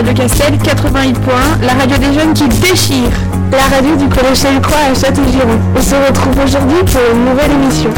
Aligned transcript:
Radio 0.00 0.14
Castel 0.14 0.56
88 0.56 1.16
la 1.60 1.74
radio 1.74 1.98
des 1.98 2.18
jeunes 2.18 2.32
qui 2.32 2.48
déchire. 2.48 3.10
La 3.52 3.76
radio 3.76 3.96
du 3.96 4.08
Collège 4.08 4.38
Sainte-Croix 4.38 4.78
à 4.90 4.94
Château-Giron. 4.94 5.58
On 5.76 5.82
se 5.82 5.94
retrouve 5.94 6.42
aujourd'hui 6.42 6.78
pour 6.86 7.02
une 7.14 7.26
nouvelle 7.26 7.52
émission. 7.52 7.90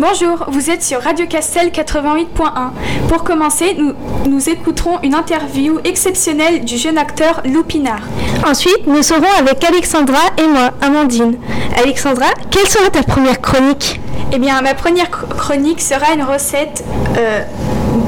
Bonjour, 0.00 0.46
vous 0.48 0.70
êtes 0.70 0.82
sur 0.82 1.00
Radio 1.00 1.26
Castel 1.26 1.68
88.1. 1.68 2.70
Pour 3.08 3.24
commencer, 3.24 3.74
nous, 3.78 3.92
nous 4.28 4.48
écouterons 4.48 4.98
une 5.02 5.14
interview 5.14 5.78
exceptionnelle 5.84 6.64
du 6.64 6.76
jeune 6.78 6.96
acteur 6.96 7.42
Loupinard. 7.44 8.02
Ensuite, 8.46 8.86
nous 8.86 9.02
serons 9.02 9.32
avec 9.38 9.62
Alexandra 9.64 10.20
et 10.38 10.46
moi, 10.46 10.70
Amandine. 10.80 11.36
Alexandra, 11.76 12.26
quelle 12.50 12.68
sera 12.68 12.90
ta 12.90 13.02
première 13.02 13.40
chronique? 13.40 14.00
Eh 14.32 14.38
bien, 14.38 14.60
ma 14.62 14.74
première 14.74 15.10
chronique 15.10 15.80
sera 15.80 16.12
une 16.14 16.22
recette 16.22 16.84
euh, 17.18 17.42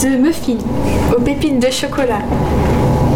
de 0.02 0.16
muffins 0.16 0.58
aux 1.16 1.20
pépites 1.20 1.58
de 1.58 1.70
chocolat. 1.70 2.20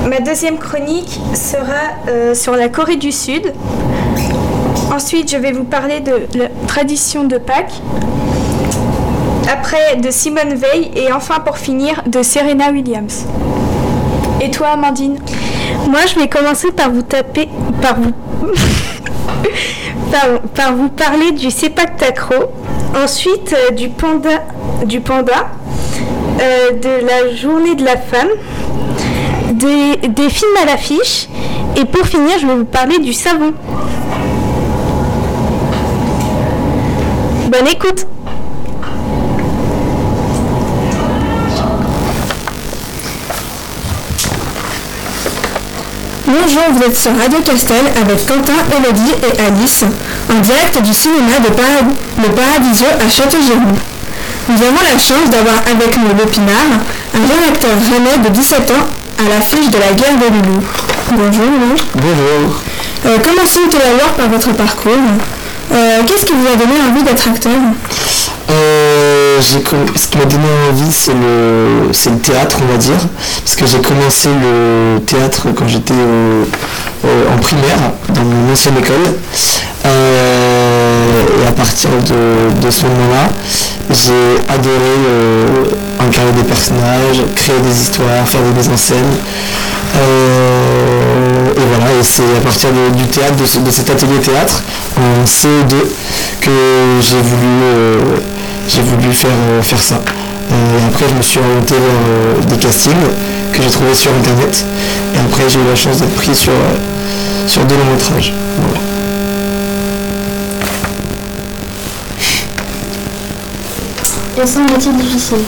Ma 0.09 0.21
deuxième 0.21 0.59
chronique 0.59 1.21
sera 1.35 2.09
euh, 2.09 2.35
sur 2.35 2.57
la 2.57 2.69
Corée 2.69 2.97
du 2.97 3.13
Sud. 3.13 3.53
Ensuite, 4.93 5.31
je 5.31 5.37
vais 5.37 5.53
vous 5.53 5.65
parler 5.65 6.01
de 6.01 6.27
la 6.39 6.49
tradition 6.67 7.25
de 7.25 7.37
Pâques 7.39 7.81
après 9.51 9.97
de 9.97 10.11
Simone 10.11 10.55
Veil 10.55 10.91
et 10.95 11.13
enfin 11.13 11.41
pour 11.41 11.59
finir 11.59 12.03
de 12.07 12.23
Serena 12.23 12.71
Williams. 12.71 13.25
Et 14.41 14.51
toi 14.51 14.69
Amandine? 14.69 15.19
Moi 15.89 16.01
je 16.07 16.19
vais 16.19 16.29
commencer 16.29 16.71
par 16.73 16.91
vous 16.91 17.03
taper 17.03 17.49
par 17.81 17.97
vous 17.99 18.13
par, 20.55 20.75
vous 20.75 20.89
parler 20.89 21.33
du 21.33 21.51
Sepak 21.51 21.97
Takro, 21.97 22.35
ensuite 23.03 23.55
euh, 23.55 23.73
du 23.73 23.89
panda 23.89 24.43
du 24.85 25.01
panda, 25.01 25.49
euh, 26.41 26.73
de 26.73 27.07
la 27.07 27.35
journée 27.35 27.75
de 27.75 27.85
la 27.85 27.97
femme, 27.97 28.29
des 29.53 30.31
films 30.31 30.57
à 30.63 30.67
l'affiche 30.67 31.29
et 31.77 31.85
pour 31.85 32.07
finir 32.07 32.39
je 32.41 32.47
vais 32.47 32.55
vous 32.55 32.65
parler 32.65 32.99
du 32.99 33.13
savon. 33.13 33.53
Bonne 37.51 37.67
écoute 37.67 38.07
Bonjour, 46.59 46.75
vous 46.75 46.83
êtes 46.85 46.97
sur 46.97 47.13
Radio 47.17 47.39
Castel 47.41 47.85
avec 48.01 48.27
Quentin, 48.27 48.55
Elodie 48.77 49.13
et 49.23 49.41
Alice, 49.41 49.85
en 50.31 50.41
direct 50.41 50.81
du 50.83 50.93
cinéma 50.93 51.39
de 51.41 51.49
Le 52.23 52.29
Paradisio 52.35 52.87
à 52.99 53.09
Château-Giron. 53.09 53.75
Nous 54.49 54.57
avons 54.57 54.83
la 54.83 54.99
chance 54.99 55.31
d'avoir 55.31 55.57
avec 55.71 55.97
nous 55.97 56.09
Lopinard, 56.19 56.81
un 57.15 57.19
jeune 57.19 57.49
acteur 57.49 57.71
rennais 57.93 58.29
de 58.29 58.35
17 58.35 58.71
ans 58.71 58.87
à 59.19 59.29
l'affiche 59.29 59.71
de 59.71 59.79
la 59.79 59.93
guerre 59.93 60.17
des 60.19 60.31
loulous. 60.31 60.65
Bonjour 61.13 61.45
Bonjour. 61.95 62.63
Euh, 63.07 63.19
commençons 63.19 63.69
tout 63.71 63.79
d'abord 63.79 64.15
par 64.15 64.29
votre 64.29 64.53
parcours? 64.53 64.93
Euh, 65.73 66.01
qu'est-ce 66.07 66.25
qui 66.25 66.33
vous 66.33 66.47
a 66.47 66.57
donné 66.57 66.75
envie 66.91 67.03
d'être 67.03 67.29
acteur? 67.29 67.53
Euh, 68.51 68.78
ce 69.41 70.09
qui 70.09 70.19
m'a 70.19 70.25
donné 70.25 70.47
envie, 70.71 70.93
c'est 70.93 71.13
le, 71.13 71.93
c'est 71.93 72.11
le 72.11 72.19
théâtre, 72.19 72.59
on 72.63 72.73
va 72.73 72.79
dire. 72.79 72.99
Parce 73.45 73.57
que 73.57 73.67
j'ai 73.67 73.79
commencé 73.79 74.29
le 74.29 75.01
théâtre 75.01 75.49
quand 75.55 75.69
j'étais 75.69 75.95
en 75.95 77.39
primaire, 77.39 77.79
dans 78.15 78.25
mon 78.25 78.53
ancienne 78.53 78.77
école. 78.79 79.15
Euh, 79.87 81.43
et 81.43 81.47
à 81.47 81.53
partir 81.53 81.91
de, 81.91 82.71
ce 82.71 82.83
moment-là, 82.83 83.29
j'ai 83.91 84.53
adoré 84.53 84.95
euh, 85.09 85.47
incarner 86.01 86.33
des 86.33 86.43
personnages, 86.43 87.23
créer 87.35 87.59
des 87.61 87.81
histoires, 87.81 88.29
faire 88.29 88.43
des 88.43 88.59
mises 88.59 88.69
en 88.69 88.77
scène. 88.77 89.13
et 89.95 91.61
voilà, 91.71 91.93
et 91.99 92.03
c'est 92.03 92.23
à 92.37 92.41
partir 92.41 92.71
du 92.95 93.05
théâtre, 93.05 93.37
de, 93.37 93.71
cet 93.71 93.91
atelier 93.91 94.19
théâtre, 94.21 94.63
en 94.97 95.25
CE2, 95.25 95.75
que 96.41 96.51
j'ai 97.01 97.23
voulu 97.23 98.19
j'ai 98.69 98.83
voulu 98.83 99.13
faire, 99.13 99.31
euh, 99.51 99.63
faire 99.63 99.81
ça. 99.81 99.97
Euh, 99.97 100.79
et 100.79 100.85
après, 100.87 101.07
je 101.09 101.15
me 101.15 101.23
suis 101.23 101.41
orienté 101.41 101.75
vers 101.75 101.83
euh, 101.83 102.43
des 102.45 102.57
castings 102.57 102.93
que 103.53 103.63
j'ai 103.63 103.71
trouvés 103.71 103.95
sur 103.95 104.11
Internet. 104.13 104.65
Et 105.15 105.19
après, 105.19 105.49
j'ai 105.49 105.59
eu 105.59 105.69
la 105.69 105.75
chance 105.75 105.99
d'être 105.99 106.15
pris 106.15 106.35
sur, 106.35 106.53
sur 107.47 107.65
deux 107.65 107.77
longs 107.77 107.93
métrages. 107.93 108.33
Est-ce 114.41 114.59
un 114.59 114.67
métier 114.67 114.93
difficile? 114.93 115.39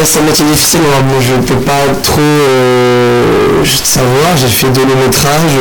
Est-ce 0.00 0.18
un 0.18 0.22
métier 0.22 0.44
difficile? 0.46 0.80
Je 1.20 1.34
ne 1.34 1.42
peux 1.42 1.60
pas 1.60 1.72
trop 2.02 2.20
savoir. 3.74 4.36
J'ai 4.36 4.46
fait 4.46 4.70
deux 4.70 4.82
longs 4.82 5.02
métrages. 5.04 5.58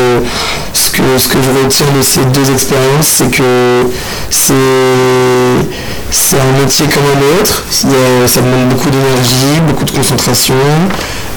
ce, 0.74 0.92
que, 0.92 1.02
ce 1.18 1.28
que 1.28 1.38
je 1.42 1.64
retiens 1.64 1.86
de 1.98 2.02
ces 2.02 2.24
deux 2.26 2.52
expériences, 2.52 3.08
c'est 3.08 3.30
que 3.32 3.44
c'est 4.30 4.54
c'est 6.10 6.38
un 6.40 6.60
métier 6.60 6.86
comme 6.88 7.04
un 7.04 7.40
autre. 7.42 7.64
ça 7.70 8.42
demande 8.42 8.70
beaucoup 8.70 8.90
d'énergie, 8.90 9.62
beaucoup 9.68 9.84
de 9.84 9.92
concentration, 9.92 10.56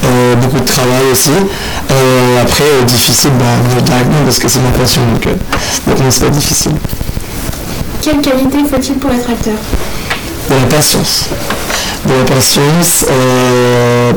euh, 0.05 0.35
beaucoup 0.35 0.59
de 0.59 0.65
travail 0.65 1.03
aussi. 1.11 1.31
Euh, 1.31 2.41
après, 2.41 2.63
euh, 2.63 2.83
difficile, 2.85 3.31
bah, 3.37 3.81
directement 3.83 4.23
parce 4.23 4.39
que 4.39 4.47
c'est 4.47 4.59
ma 4.59 4.71
passion, 4.71 5.01
donc, 5.13 5.23
donc 5.23 5.99
non, 5.99 6.09
c'est 6.09 6.23
pas 6.25 6.29
difficile. 6.29 6.71
Quelle 8.01 8.21
qualité 8.21 8.57
faut-il 8.69 8.95
pour 8.95 9.11
être 9.11 9.29
acteur? 9.29 9.55
De 10.49 10.55
la 10.55 10.67
patience. 10.67 11.25
De 12.05 12.13
la 12.13 12.23
patience, 12.23 13.05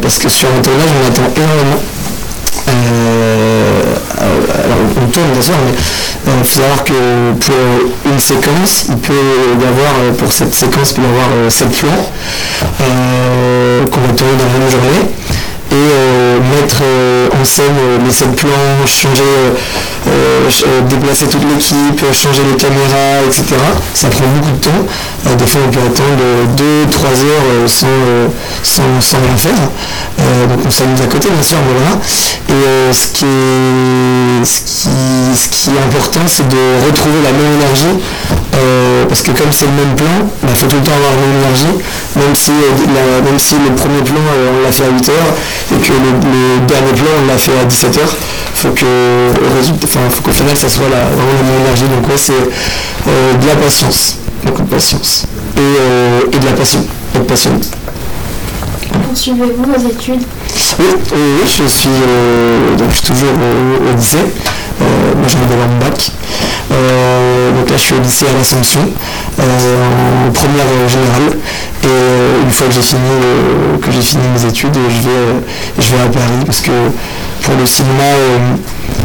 parce 0.01 0.19
que 0.19 0.29
sur 0.29 0.49
un 0.49 0.63
tournage, 0.63 0.89
on 1.03 1.09
attend 1.09 1.33
énormément. 1.37 1.81
Alors 4.65 4.79
on 5.03 5.07
tourne 5.11 5.31
bien 5.33 5.43
sûr, 5.43 5.55
mais 6.27 6.33
il 6.39 6.45
faut 6.45 6.61
savoir 6.61 6.85
que 6.85 7.33
pour 7.41 8.11
une 8.13 8.19
séquence, 8.19 8.87
il 8.89 8.97
peut 8.97 9.13
y 9.13 9.67
avoir, 9.67 9.93
euh, 10.01 10.13
pour 10.13 10.33
cette 10.33 10.55
séquence, 10.55 10.93
il 10.93 10.95
peut 10.97 11.03
y 11.03 11.07
avoir 11.07 11.51
7 11.51 11.67
euh, 11.67 11.71
plans 11.81 12.13
euh, 12.81 13.87
qu'on 13.87 14.01
va 14.01 14.13
tourner 14.15 14.33
dans 14.39 14.53
la 14.53 14.59
même 14.59 14.71
journée 14.71 15.11
et 15.75 16.41
mettre 16.57 16.83
en 17.41 17.45
scène 17.45 17.65
les 18.05 18.13
7 18.13 18.37
plans, 18.37 18.87
changer, 18.87 19.23
déplacer 20.89 21.27
toute 21.27 21.43
l'équipe, 21.43 22.05
changer 22.13 22.43
les 22.51 22.57
caméras, 22.57 23.25
etc. 23.27 23.45
Ça 23.95 24.09
prend 24.09 24.27
beaucoup 24.37 24.53
de 24.53 24.61
temps. 24.65 25.37
des 25.37 25.47
fois 25.47 25.61
on 25.67 25.71
peut 25.71 25.81
attendre 25.81 26.23
2-3 26.57 27.07
heures 27.25 27.69
sans, 27.69 27.87
sans, 28.63 29.19
rien 29.19 29.37
faire. 29.37 29.53
donc 30.49 30.61
on 30.67 30.71
s'amuse 30.71 31.01
à 31.03 31.07
côté 31.07 31.29
bien 31.31 31.43
sûr, 31.43 31.59
voilà. 31.67 31.99
Et 32.49 32.93
ce 32.93 33.07
qui 33.09 33.25
est, 33.25 34.24
ce 34.45 34.61
qui 34.61 34.89
ce 35.35 35.49
qui 35.49 35.71
est 35.71 35.81
important, 35.81 36.21
c'est 36.27 36.47
de 36.49 36.87
retrouver 36.87 37.21
la 37.25 37.33
même 37.33 37.55
énergie, 37.59 37.99
euh, 38.55 39.05
parce 39.07 39.23
que 39.23 39.33
comme 39.33 39.51
c'est 39.51 39.67
le 39.67 39.73
même 39.73 39.97
plan, 39.97 40.07
il 40.43 40.47
bah, 40.47 40.55
faut 40.55 40.67
tout 40.67 40.77
le 40.77 40.83
temps 40.83 40.95
avoir 40.95 41.11
la 41.11 41.21
même 41.21 41.37
énergie, 41.43 41.75
même 42.17 42.35
si, 42.35 42.53
euh, 42.53 43.23
même 43.23 43.39
si 43.39 43.55
le 43.57 43.75
premier 43.75 44.03
plan, 44.03 44.21
euh, 44.21 44.59
on 44.59 44.63
l'a 44.65 44.73
fait 44.73 44.85
à 44.85 44.93
8h, 44.93 45.11
et 45.75 45.79
que 45.81 45.93
le, 45.93 46.67
dernier 46.67 46.93
plan, 46.93 47.11
on 47.23 47.27
l'a 47.27 47.39
fait 47.39 47.59
à 47.59 47.65
17h, 47.65 48.01
faut 48.55 48.71
que, 48.71 48.87
faut 49.89 50.23
qu'au 50.23 50.33
final, 50.33 50.57
ça 50.57 50.69
soit 50.69 50.89
la, 50.89 51.03
vraiment 51.11 51.35
la 51.35 51.43
même 51.43 51.61
énergie. 51.63 51.85
Donc 51.85 52.07
ouais, 52.09 52.17
c'est 52.17 52.33
de 52.33 53.47
la 53.47 53.57
patience, 53.57 54.19
beaucoup 54.45 54.63
de 54.63 54.69
patience, 54.69 55.25
et, 55.57 56.39
de 56.39 56.47
la 56.47 56.53
passion, 56.53 56.85
être 57.15 57.27
passionné. 57.27 57.61
Poursuivez-vous 59.03 59.65
vos 59.65 59.89
études 59.89 60.23
oui, 60.79 60.87
je 61.47 61.69
suis, 61.69 61.89
donc, 62.79 62.91
je 62.91 62.95
suis 62.95 63.07
toujours 63.07 63.29
au, 63.31 63.97
lycée. 63.97 64.17
Euh, 64.19 65.15
moi, 65.15 65.29
je 65.29 65.37
viens 65.37 65.47
d'avoir 65.47 65.69
mon 65.69 65.79
bac. 65.79 66.11
Euh, 66.73 67.53
donc 67.53 67.71
là, 67.71 67.77
je 67.77 67.83
suis 67.83 67.95
au 67.95 68.01
lycée 68.01 68.27
à 68.27 68.37
l'Assomption, 68.37 68.81
euh, 69.39 70.27
en 70.27 70.33
première 70.33 70.67
générale. 70.89 71.39
Et 71.85 72.43
une 72.43 72.51
fois 72.51 72.67
que 72.67 72.73
j'ai 72.75 72.83
fini, 72.83 74.03
fini 74.03 74.23
mes 74.35 74.45
études, 74.49 74.75
je 74.75 75.09
vais, 75.09 75.27
je 75.79 75.95
vais 75.95 76.03
à 76.03 76.09
Paris 76.09 76.43
parce 76.45 76.61
que 76.61 76.73
pour 77.43 77.55
le 77.55 77.67
cinéma, 77.67 78.11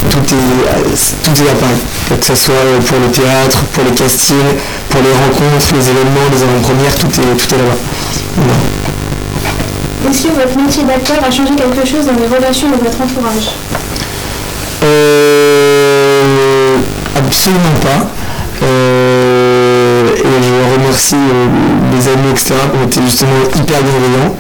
tout, 0.10 0.18
est, 0.18 1.24
tout 1.24 1.44
est 1.44 1.50
à 1.50 1.56
Paris. 1.56 2.20
Que 2.20 2.26
ce 2.26 2.36
soit 2.36 2.56
pour 2.88 2.98
le 2.98 3.12
théâtre, 3.12 3.60
pour 3.74 3.84
les 3.84 3.92
castings, 3.92 4.58
pour 4.90 5.02
les 5.02 5.12
rencontres, 5.12 5.74
les 5.76 5.90
événements, 5.90 6.30
les 6.34 6.42
avant-premières, 6.42 6.96
tout 6.96 7.08
est, 7.08 7.38
tout 7.38 7.54
est 7.54 7.58
là-bas. 7.58 7.78
Est-ce 10.10 10.24
que 10.24 10.34
votre 10.34 10.58
métier 10.58 10.84
d'acteur 10.84 11.18
a 11.24 11.30
changé 11.30 11.54
quelque 11.56 11.86
chose 11.88 12.08
dans 12.08 12.14
les 12.14 12.26
relations 12.26 12.68
de 12.70 12.78
votre 12.78 13.00
entourage 13.00 13.54
Absolument 17.16 17.80
pas. 17.82 18.08
Euh, 18.64 20.08
et 20.16 20.44
je 20.44 20.74
remercie 20.74 21.16
euh, 21.16 21.48
les 21.96 22.08
amis, 22.08 22.32
etc., 22.32 22.56
qui 22.72 22.78
ont 22.78 22.86
été 22.86 23.02
justement 23.04 23.40
hyper 23.56 23.84
bienveillants. 23.84 24.36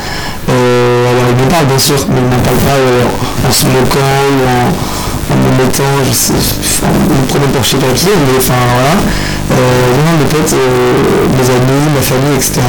Euh, 0.50 1.12
alors 1.12 1.24
ils 1.30 1.45
me 1.45 1.50
parlent 1.50 1.68
bien 1.68 1.77
sûr, 1.77 1.98
mais 2.10 2.19
ils 2.19 2.38
ne 2.38 2.44
parlent 2.44 2.66
pas 2.66 3.48
en 3.48 3.51
se 3.51 3.66
moquant 3.68 4.25
ou 4.33 4.42
en, 4.50 4.74
me 5.30 5.69
17 5.69 5.80
ans, 5.81 6.01
je 6.10 6.13
sais, 6.13 6.33
me 6.33 7.27
prenait 7.27 7.48
pour 7.54 7.63
chez 7.63 7.77
qui, 7.77 8.07
mais 8.10 8.38
enfin 8.38 8.57
voilà. 8.74 8.98
vraiment 9.54 10.18
mes 10.18 10.25
potes, 10.25 10.56
mes 10.57 11.50
amis, 11.54 11.94
ma 11.94 12.01
famille, 12.01 12.36
etc. 12.36 12.60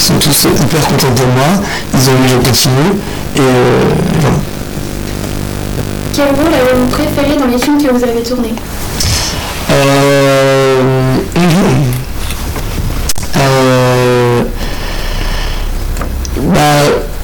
ils 0.00 0.02
sont 0.02 0.18
tous 0.18 0.44
hyper 0.44 0.80
contents 0.88 1.14
de 1.14 1.26
moi, 1.36 1.62
ils 1.92 2.08
ont 2.08 2.12
envie 2.14 2.22
que 2.22 2.30
je 2.30 2.48
continue, 2.48 2.92
et 3.36 3.40
voilà. 4.20 4.36
Quel 6.14 6.28
rôle 6.28 6.54
avez-vous 6.54 6.86
préféré 6.86 7.36
dans 7.38 7.46
les 7.46 7.58
films 7.58 7.82
que 7.82 7.92
vous 7.92 8.02
avez 8.02 8.22
tournés? 8.22 8.54
Euh, 9.70 10.80
euh, 13.36 14.42
bah, 16.42 16.60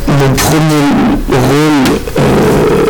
mon 0.07 0.35
premier 0.35 0.87
rôle, 1.31 1.99
euh, 2.19 2.87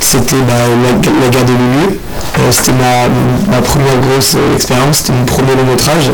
c'était 0.00 0.36
bah, 0.36 0.52
la, 0.58 0.90
la, 0.92 1.28
guerre 1.28 1.44
de 1.44 1.52
Lulu. 1.52 2.00
C'était 2.50 2.72
ma, 2.72 3.60
première 3.60 4.00
grosse 4.00 4.36
expérience, 4.54 4.98
c'était 4.98 5.12
mon 5.12 5.24
premier 5.24 5.54
long 5.54 5.64
métrage. 5.64 6.10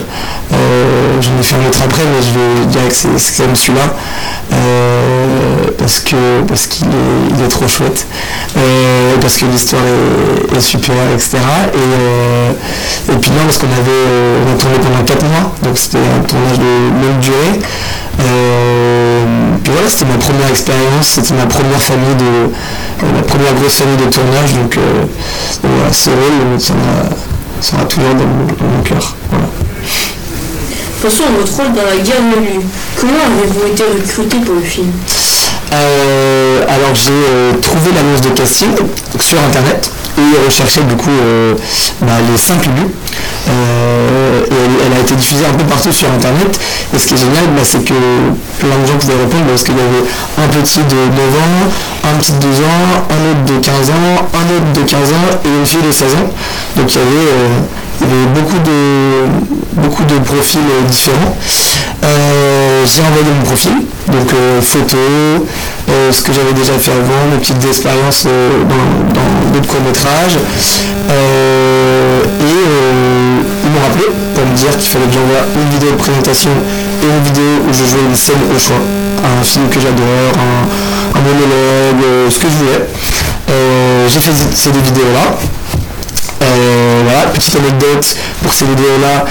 Euh, 0.53 1.21
j'en 1.21 1.39
ai 1.41 1.43
fait 1.43 1.57
un 1.57 1.69
autre 1.69 1.81
après, 1.85 2.03
mais 2.05 2.23
je 2.23 2.39
vais 2.39 2.67
dire 2.67 2.89
que 2.89 3.19
c'est 3.19 3.37
quand 3.37 3.47
même 3.47 3.57
celui-là. 3.57 3.95
Euh, 4.53 5.71
parce 5.79 6.01
que 6.01 6.43
parce 6.47 6.67
qu'il 6.67 6.87
est, 6.87 7.49
trop 7.49 7.67
chouette. 7.67 8.07
parce 9.21 9.37
que 9.39 9.47
l'histoire 9.47 9.83
est, 10.57 10.61
super, 10.61 10.95
etc. 11.15 11.39
Et, 11.75 13.17
puis 13.17 13.31
non, 13.31 13.45
parce 13.45 13.59
qu'on 13.59 13.67
avait 13.67 14.07
on 14.47 14.55
a 14.55 14.59
tourné 14.59 14.77
pendant 14.79 15.05
4 15.05 15.25
mois, 15.25 15.53
donc 15.63 15.79
c'était 15.79 15.99
un 15.99 16.23
tournage 16.23 16.59
de 16.59 17.07
longue 17.07 17.21
durée. 17.21 17.61
puis 19.63 19.73
voilà, 19.73 19.89
c'était 19.89 20.11
ma 20.11 20.19
première 20.19 20.49
expérience, 20.51 21.07
c'était 21.07 21.35
ma 21.35 21.47
première 21.47 21.81
famille 21.81 22.17
de 22.17 23.07
ma 23.15 23.23
première 23.23 23.55
grosse 23.55 23.75
famille 23.75 23.97
de 23.97 24.11
tournage, 24.11 24.55
donc, 24.55 24.79
voilà, 25.63 25.93
ce 25.93 26.11
rôle 26.11 26.61
sera, 27.61 27.85
toujours 27.85 28.15
dans 28.15 28.27
mon, 28.27 28.83
cœur. 28.83 29.15
À 31.07 31.09
votre 31.39 31.57
rôle 31.57 31.73
dans 31.73 31.87
la 31.87 32.03
guerre 32.03 32.19
de 32.19 32.59
Comment 32.99 33.13
avez-vous 33.15 33.69
été 33.71 33.85
recruté 33.85 34.39
pour 34.39 34.57
le 34.57 34.61
film 34.61 34.91
euh, 35.73 36.63
alors 36.63 36.95
j'ai 36.95 37.11
euh, 37.11 37.53
trouvé 37.61 37.91
l'annonce 37.95 38.23
de 38.23 38.31
casting 38.31 38.71
sur 39.21 39.39
internet 39.39 39.91
et 40.19 40.47
recherché 40.47 40.81
du 40.83 40.97
coup 40.97 41.11
euh, 41.11 41.55
bah, 42.03 42.19
les 42.29 42.37
5 42.37 42.67
Lulu. 42.67 42.91
elle, 43.47 44.97
a 44.97 45.01
été 45.01 45.15
diffusée 45.15 45.45
un 45.47 45.55
peu 45.57 45.65
partout 45.65 45.93
sur 45.93 46.09
internet 46.11 46.59
et 46.93 46.99
ce 46.99 47.07
qui 47.07 47.15
est 47.15 47.19
génial 47.19 47.45
bah, 47.55 47.63
c'est 47.63 47.85
que 47.85 47.95
plein 48.59 48.77
de 48.83 48.87
gens 48.87 48.99
pouvaient 48.99 49.23
répondre 49.23 49.45
parce 49.49 49.63
qu'il 49.63 49.75
y 49.75 49.81
avait 49.81 50.07
un 50.43 50.49
petit 50.61 50.81
de 50.81 50.97
9 50.97 51.07
ans, 51.07 52.11
un 52.11 52.19
petit 52.19 52.33
de 52.33 52.39
12 52.39 52.61
ans, 52.61 53.07
un 53.11 53.31
autre 53.31 53.55
de 53.55 53.65
15 53.65 53.91
ans, 53.91 54.29
un 54.35 54.47
autre 54.57 54.73
de 54.75 54.83
15 54.83 54.99
ans 55.13 55.41
et 55.45 55.49
une 55.49 55.67
fille 55.67 55.87
de 55.87 55.93
16 55.93 56.15
ans. 56.15 56.31
Donc 56.77 56.93
il 56.93 56.99
y 56.99 57.01
avait, 57.01 57.31
beaucoup, 58.35 58.59
de, 58.59 59.81
beaucoup 59.81 60.05
de 60.05 60.19
profils 60.21 60.61
différents. 60.91 61.37
j'ai 62.03 63.03
envoyé 63.03 63.29
mon 63.39 63.45
profil, 63.45 63.73
donc 64.09 64.33
photo, 64.63 64.97
euh, 65.89 66.11
ce 66.11 66.23
que 66.23 66.33
j'avais 66.33 66.53
déjà 66.53 66.73
fait 66.79 66.91
avant, 66.91 67.31
mes 67.31 67.39
petites 67.39 67.65
expériences 67.65 68.25
euh, 68.27 68.65
dans 68.65 69.53
d'autres 69.53 69.69
courts-métrages. 69.69 70.37
Euh, 71.11 72.23
et 72.25 73.65
ils 73.65 73.71
m'ont 73.71 73.81
rappelé 73.81 74.07
pour 74.35 74.45
me 74.45 74.57
dire 74.57 74.77
qu'il 74.77 74.91
fallait 74.91 75.07
que 75.07 75.13
j'envoie 75.13 75.47
une 75.55 75.71
vidéo 75.71 75.93
de 75.93 75.97
présentation 75.97 76.51
et 77.03 77.07
une 77.07 77.23
vidéo 77.23 77.63
où 77.69 77.73
je 77.73 77.85
jouais 77.85 78.03
une 78.09 78.17
scène 78.17 78.43
au 78.55 78.59
choix. 78.59 78.83
Un 79.23 79.43
film 79.45 79.69
que 79.69 79.79
j'adore, 79.81 80.35
un, 81.15 81.21
monologue, 81.21 82.31
ce 82.31 82.39
que 82.39 82.47
je 82.51 82.57
voulais. 82.57 82.87
j'ai 84.09 84.21
fait 84.21 84.33
ces 84.55 84.71
deux 84.71 84.81
vidéos-là. 84.81 85.39
voilà, 85.39 85.56
petite 87.39 87.57
anecdote 87.57 88.17
pour 88.43 88.53
ces 88.53 88.65
vidéos-là, 88.65 89.25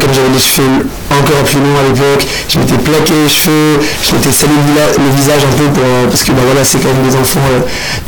comme 0.00 0.12
j'avais 0.12 0.28
les 0.32 0.40
cheveux 0.40 0.86
encore 1.10 1.42
plus 1.44 1.60
long 1.60 1.76
à 1.78 1.82
l'époque. 1.88 2.26
Je 2.48 2.58
m'étais 2.58 2.78
plaqué 2.78 3.14
les 3.14 3.28
cheveux, 3.28 3.80
je 4.02 4.14
m'étais 4.14 4.32
salé 4.32 4.52
le, 4.52 5.16
visage 5.16 5.42
un 5.44 5.56
peu 5.56 5.64
euh, 5.64 6.06
parce 6.08 6.24
que 6.24 6.32
bah, 6.32 6.42
voilà, 6.44 6.64
c'est 6.64 6.78
quand 6.78 6.92
même 6.92 7.08
des 7.08 7.16
enfants, 7.16 7.40
euh, 7.52 7.60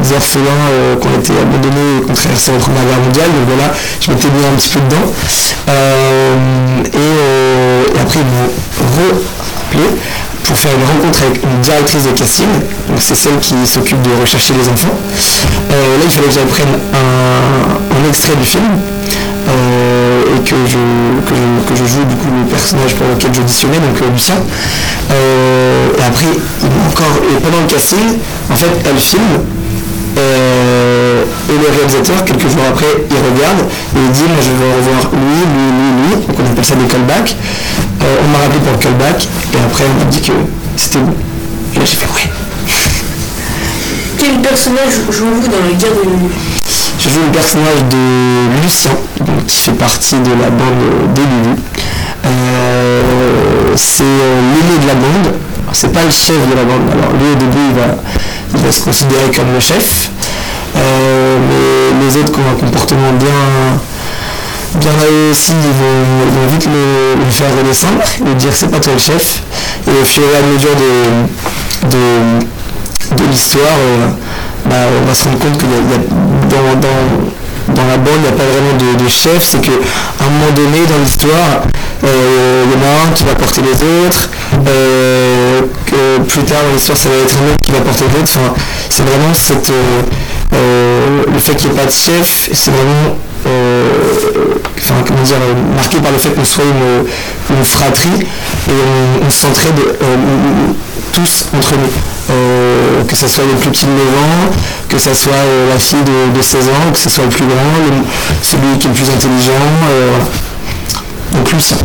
des 0.02 0.12
orphelins 0.12 0.64
euh, 0.72 0.96
qui 0.96 1.06
ont 1.08 1.18
été 1.18 1.32
abandonnés 1.32 1.98
et 1.98 2.04
qui 2.04 2.10
ont 2.10 2.14
traversé 2.14 2.52
la 2.52 2.58
Première 2.58 2.84
Guerre 2.84 3.02
mondiale. 3.04 3.30
Donc 3.32 3.46
voilà, 3.48 3.74
je 4.00 4.10
m'étais 4.10 4.28
mis 4.28 4.44
un 4.44 4.56
petit 4.56 4.70
peu 4.70 4.80
dedans. 4.80 5.06
Et, 6.94 8.00
après, 8.00 8.20
ils 8.20 8.30
m'ont 8.32 8.50
rappelé 9.56 9.86
pour 10.48 10.56
faire 10.56 10.72
une 10.72 10.84
rencontre 10.84 11.22
avec 11.24 11.42
une 11.44 11.60
directrice 11.60 12.04
de 12.04 12.12
casting, 12.12 12.48
donc 12.88 12.96
c'est 12.98 13.14
celle 13.14 13.38
qui 13.38 13.54
s'occupe 13.66 14.00
de 14.00 14.10
rechercher 14.18 14.54
les 14.54 14.66
enfants. 14.66 14.96
là, 15.68 15.76
il 16.02 16.10
fallait 16.10 16.26
que 16.26 16.32
j'aille 16.32 16.46
prenne 16.46 16.74
un, 16.94 18.08
extrait 18.08 18.34
du 18.34 18.46
film 18.46 18.64
et 19.46 20.40
que 20.40 20.56
je, 20.66 20.78
que 21.68 21.76
je, 21.76 21.84
joue 21.84 22.04
du 22.04 22.16
coup 22.16 22.28
le 22.34 22.48
personnage 22.48 22.94
pour 22.94 23.06
lequel 23.08 23.34
j'auditionnais, 23.34 23.76
donc 23.76 24.00
euh, 24.00 24.10
Lucien. 24.10 24.36
Euh, 25.10 25.88
et 25.98 26.02
après, 26.02 26.26
encore, 26.88 27.22
et 27.30 27.40
pendant 27.42 27.60
le 27.60 27.66
casting, 27.66 28.18
en 28.50 28.56
fait, 28.56 28.70
elle 28.88 28.98
filme. 28.98 29.22
Euh, 31.18 31.52
et 31.52 31.58
le 31.58 31.68
réalisateur, 31.76 32.24
quelques 32.24 32.48
jours 32.48 32.62
après, 32.68 32.86
il 33.10 33.16
regarde 33.16 33.60
et 33.60 33.98
il 33.98 34.10
dit 34.12 34.22
Moi 34.22 34.40
je 34.40 34.52
veux 34.54 34.70
revoir 34.78 35.10
lui, 35.12 35.40
lui, 35.50 35.66
lui, 35.74 35.90
lui. 35.98 36.26
Donc 36.26 36.36
on 36.38 36.46
appelle 36.50 36.64
ça 36.64 36.74
des 36.74 36.86
callbacks. 36.86 37.36
on 38.00 38.28
m'a 38.30 38.38
rappelé 38.38 38.60
pour 38.60 38.72
le 38.72 38.78
callback 38.78 39.28
et 39.52 39.58
après 39.58 39.84
on 39.84 40.04
m'a 40.04 40.10
dit 40.10 40.20
que 40.20 40.32
c'était 40.76 41.00
bon. 41.00 41.14
Et 41.74 41.78
là 41.78 41.84
j'ai 41.84 41.96
fait 41.96 42.06
Ouais. 42.06 42.30
Quel 44.18 44.40
personnage 44.40 44.94
jouez-vous 45.10 45.48
dans 45.48 45.62
la 45.64 45.74
guerre 45.74 45.94
de 45.94 46.08
Lulu 46.08 46.30
je 46.98 47.08
joue 47.10 47.20
le 47.26 47.30
personnage 47.32 47.84
de 47.90 48.62
Lucien, 48.62 48.90
qui 49.46 49.56
fait 49.60 49.72
partie 49.72 50.16
de 50.16 50.30
la 50.30 50.50
bande 50.50 51.14
des 51.14 51.22
Lulu. 51.22 51.56
Euh, 52.26 53.72
c'est 53.76 54.02
euh, 54.02 54.40
l'aîné 54.52 54.82
de 54.82 54.86
la 54.88 54.94
bande. 54.94 55.34
C'est 55.72 55.92
pas 55.92 56.02
le 56.02 56.10
chef 56.10 56.36
de 56.50 56.56
la 56.56 56.64
bande. 56.64 56.90
Alors 56.92 57.12
lui 57.12 57.30
au 57.30 57.34
début 57.36 57.58
il 57.70 58.60
va, 58.60 58.72
se 58.72 58.80
considérer 58.80 59.30
comme 59.34 59.52
le 59.54 59.60
chef. 59.60 60.10
Euh, 60.76 61.38
les 62.00 62.16
autres 62.16 62.32
qui 62.32 62.40
ont 62.40 62.50
un 62.50 62.60
comportement 62.60 63.12
bien 63.18 63.78
bien 64.74 64.92
réussi, 65.00 65.52
ils 65.52 65.72
vont, 65.80 66.04
vite 66.52 66.66
le, 66.66 67.16
faire 67.30 67.48
redescendre 67.56 68.02
et 68.30 68.34
dire 68.34 68.52
c'est 68.52 68.70
pas 68.70 68.78
toi 68.78 68.92
le 68.92 68.98
chef. 68.98 69.42
Et 69.86 69.90
au 70.02 70.04
fur 70.04 70.22
et 70.22 70.36
à 70.36 70.42
mesure 70.42 70.76
de, 70.76 70.84
de, 73.16 73.24
l'histoire, 73.30 73.78
bah, 74.66 74.76
on 75.02 75.06
va 75.06 75.14
se 75.14 75.24
rendre 75.24 75.38
compte 75.38 75.56
que 75.58 75.64
dans, 75.64 75.78
la 77.86 77.96
bande, 77.96 78.14
il 78.16 78.22
n'y 78.22 78.28
a 78.28 78.32
pas 78.32 78.44
vraiment 78.44 78.76
de, 79.02 79.08
chef, 79.08 79.42
c'est 79.42 79.60
qu'à 79.60 79.72
un 80.20 80.30
moment 80.30 80.50
donné 80.54 80.84
dans 80.86 80.98
l'histoire, 80.98 81.62
euh, 82.04 82.64
il 82.66 82.72
y 82.72 82.74
en 82.76 82.82
a 82.86 82.88
un 83.08 83.12
qui 83.14 83.24
va 83.24 83.34
porter 83.34 83.62
les 83.62 83.82
autres, 84.06 84.28
euh, 84.66 85.62
plus 86.26 86.42
tard 86.42 86.62
dans 86.66 86.72
l'histoire 86.74 86.98
ça 86.98 87.08
va 87.08 87.16
être 87.16 87.36
un 87.36 87.46
autre 87.50 87.60
qui 87.64 87.72
va 87.72 87.80
porter 87.80 88.04
les 88.04 88.14
autres, 88.20 88.30
enfin, 88.36 88.52
c'est 88.90 89.02
vraiment 89.02 89.34
cette, 89.34 89.72
euh, 90.52 91.24
le 91.32 91.38
fait 91.38 91.54
qu'il 91.54 91.70
n'y 91.70 91.76
ait 91.76 91.80
pas 91.80 91.86
de 91.86 91.90
chef, 91.90 92.48
c'est 92.52 92.70
vraiment 92.70 93.16
enfin, 94.76 94.94
comment 95.06 95.22
dire, 95.22 95.36
marqué 95.74 95.98
par 95.98 96.12
le 96.12 96.18
fait 96.18 96.30
qu'on 96.30 96.44
soit 96.44 96.64
une, 96.64 97.64
fratrie 97.64 98.26
et 98.68 98.72
on, 99.26 99.30
s'entraide 99.30 99.74
tous 101.12 101.46
entre 101.56 101.74
nous. 101.76 101.90
Euh, 102.30 103.04
que 103.04 103.16
ce 103.16 103.26
soit 103.26 103.44
le 103.44 103.58
plus 103.58 103.70
petit 103.70 103.86
de 103.86 103.92
9 103.92 104.00
ans, 104.00 104.50
que 104.88 104.98
ce 104.98 105.14
soit 105.14 105.32
euh, 105.32 105.70
la 105.70 105.78
fille 105.78 106.02
de, 106.04 106.42
16 106.42 106.68
ans, 106.68 106.92
que 106.92 106.98
ce 106.98 107.08
soit 107.08 107.24
le 107.24 107.30
plus 107.30 107.46
grand, 107.46 107.56
celui 108.42 108.78
qui 108.78 108.86
est 108.86 108.90
le 108.90 108.96
plus 108.96 109.10
intelligent. 109.10 109.52
Euh, 109.90 110.10
Donc 111.32 111.50
Lucien. 111.52 111.78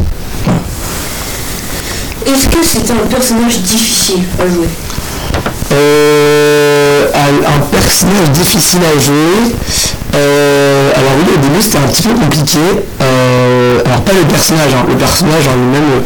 Est-ce 2.26 2.48
que 2.50 2.58
c'est 2.62 2.92
un 2.92 3.08
personnage 3.10 3.60
difficile 3.60 4.24
à 4.38 4.48
jouer? 4.48 4.68
Un 7.16 7.60
personnage 7.72 8.32
difficile 8.32 8.82
à 8.84 9.00
jouer. 9.00 9.54
alors 10.14 11.14
oui, 11.20 11.34
au 11.36 11.38
début 11.38 11.62
c'était 11.62 11.78
un 11.78 11.88
petit 11.88 12.04
peu 12.04 12.14
compliqué. 12.14 12.60
alors 13.86 14.02
pas 14.02 14.14
le 14.14 14.28
personnage, 14.28 14.74
hein. 14.74 14.86
le 14.90 14.96
personnage 14.96 15.48
en 15.48 15.56
lui-même, 15.56 16.04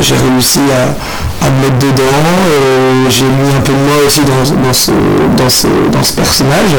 j'ai 0.00 0.14
réussi 0.14 0.60
à, 0.72 1.50
me 1.50 1.60
mettre 1.62 1.78
dedans. 1.78 2.02
Euh, 2.50 3.10
j'ai 3.10 3.24
mis 3.24 3.54
un 3.56 3.60
peu 3.60 3.72
de 3.72 3.78
moi 3.78 3.96
aussi 4.06 4.20
dans, 4.20 4.72
ce, 4.72 4.90
dans, 5.36 6.02
ce, 6.02 6.12
personnage. 6.14 6.74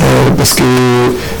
Euh, 0.00 0.30
parce 0.36 0.54
que 0.54 0.62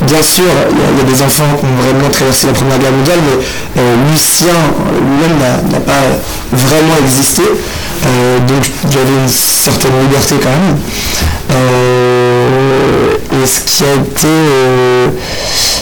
bien 0.02 0.22
sûr, 0.22 0.44
il 0.70 0.98
y, 0.98 1.00
a 1.00 1.04
des 1.04 1.22
enfants 1.22 1.44
qui 1.58 1.66
ont 1.66 1.82
vraiment 1.82 2.08
traversé 2.10 2.46
la 2.46 2.52
Première 2.52 2.78
Guerre 2.78 2.92
mondiale, 2.92 3.18
mais 3.26 3.82
euh, 3.82 3.96
Lucien 4.10 4.54
lui-même 4.94 5.38
n'a 5.70 5.80
pas 5.80 6.02
vraiment 6.52 6.96
existé. 7.02 7.42
Donc 8.46 8.70
j'avais 8.90 9.14
une 9.22 9.28
certaine 9.28 10.00
liberté 10.02 10.36
quand 10.42 10.50
même. 10.50 10.78
et 13.32 13.46
ce 13.46 13.60
qui 13.60 13.84
a 13.84 13.94
été 13.94 14.28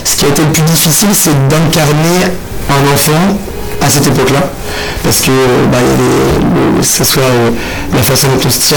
ce 0.04 0.16
qui 0.16 0.24
a 0.26 0.28
été 0.28 0.42
le 0.42 0.48
plus 0.52 0.62
difficile, 0.62 1.08
c'est 1.12 1.48
d'incarner 1.48 2.26
un 2.68 2.92
enfant 2.94 3.38
à 3.80 3.88
cette 3.88 4.06
époque-là, 4.06 4.40
parce 5.02 5.20
que 5.20 5.30
bah, 5.70 5.78
ce 6.82 7.04
soit 7.04 7.22
euh, 7.22 7.50
la 7.94 8.02
façon 8.02 8.28
dont 8.28 8.46
on 8.46 8.50
se 8.50 8.68
tient, 8.68 8.76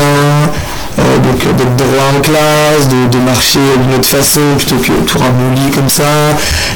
donc 0.98 1.56
d'être 1.56 1.76
droit 1.76 2.12
en 2.16 2.22
classe, 2.22 2.88
de, 2.88 3.18
marcher 3.20 3.60
d'une 3.82 3.96
autre 3.96 4.08
façon 4.08 4.42
plutôt 4.58 4.76
que 4.76 4.92
tout 5.06 5.18
ramolli 5.18 5.70
comme 5.74 5.90
ça, 5.90 6.04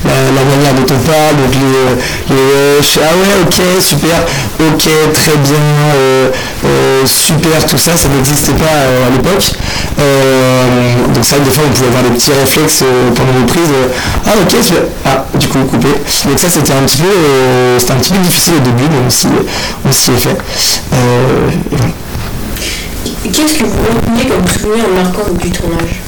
la, 0.03 0.43
manière 0.43 0.73
dont 0.73 0.93
on 0.93 0.99
parle, 1.07 1.35
donc 1.37 1.53
les, 1.53 2.35
les 2.35 2.81
ah 3.01 3.13
ouais 3.15 3.35
ok 3.43 3.81
super, 3.81 4.17
ok 4.59 4.89
très 5.13 5.37
bien, 5.37 7.05
super 7.05 7.65
tout 7.65 7.77
ça, 7.77 7.95
ça 7.95 8.09
n'existait 8.09 8.53
pas 8.53 8.65
à 8.65 9.09
l'époque. 9.11 9.53
donc 11.13 11.25
ça 11.25 11.39
des 11.39 11.51
fois 11.51 11.63
on 11.67 11.73
pouvait 11.73 11.87
avoir 11.87 12.03
des 12.03 12.09
petits 12.09 12.31
réflexes 12.31 12.83
pendant 13.15 13.39
les 13.39 13.45
prises, 13.45 13.69
ah 14.25 14.31
ok 14.41 14.55
ah 15.05 15.25
du 15.37 15.47
coup 15.47 15.59
coupé. 15.69 15.87
Donc 16.27 16.39
ça 16.39 16.49
c'était 16.49 16.73
un 16.73 16.83
petit 16.85 16.97
peu 16.97 17.07
c'était 17.77 17.93
un 17.93 17.97
petit 17.97 18.11
peu 18.11 18.19
difficile 18.19 18.53
au 18.57 18.59
début, 18.59 18.89
mais 18.89 18.99
on 19.05 19.91
s'y 19.91 20.11
est 20.11 20.17
fait. 20.17 20.37
Qu'est-ce 23.21 23.59
que 23.59 23.65
vous 23.65 23.79
retenez 23.83 24.29
comme 24.29 24.47
souvenir 24.47 24.87
marquant 24.95 25.29
du 25.33 25.51
tournage 25.51 25.99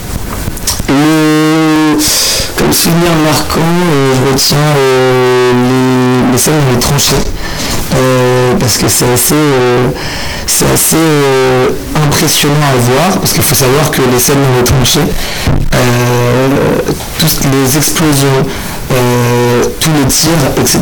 Comme 2.57 2.71
souvenir 2.71 3.11
marquant, 3.25 3.59
euh, 3.59 4.13
je 4.15 4.31
retiens 4.31 4.57
euh, 4.77 5.51
les, 6.31 6.37
scènes 6.37 6.53
dans 6.65 6.71
les 6.73 6.79
tranchées. 6.79 7.15
Euh, 7.95 8.53
parce 8.57 8.77
que 8.77 8.87
c'est 8.87 9.11
assez, 9.11 9.35
assez 10.73 10.97
impressionnant 12.01 12.55
à 12.55 12.77
voir, 12.77 13.19
parce 13.19 13.33
qu'il 13.33 13.43
faut 13.43 13.55
savoir 13.55 13.91
que 13.91 14.01
les 14.03 14.19
scènes 14.19 14.37
dans 14.41 14.57
les 14.57 14.63
tranchées, 14.63 15.11
toutes 17.19 17.51
les 17.51 17.77
explosions, 17.77 18.45
tous 19.81 19.91
les 19.99 20.07
tirs, 20.07 20.31
etc., 20.57 20.79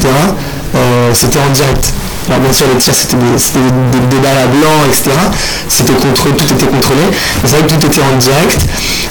c'était 1.14 1.40
en 1.40 1.50
direct. 1.50 1.94
Alors 2.30 2.42
bien 2.42 2.54
sûr 2.54 2.68
les 2.72 2.78
tirs 2.78 2.94
c'était 2.94 3.18
des, 3.18 4.20
balles 4.22 4.38
à 4.38 4.48
blanc, 4.54 4.86
etc. 4.86 5.10
C'était 5.68 5.94
contrôlé, 5.94 6.36
tout 6.36 6.54
était 6.54 6.70
contrôlé. 6.70 7.02
Mais 7.10 7.50
c'est 7.50 7.58
vrai 7.58 7.66
que 7.66 7.74
tout 7.74 7.88
était 7.88 8.02
en 8.06 8.18
direct. 8.18 8.62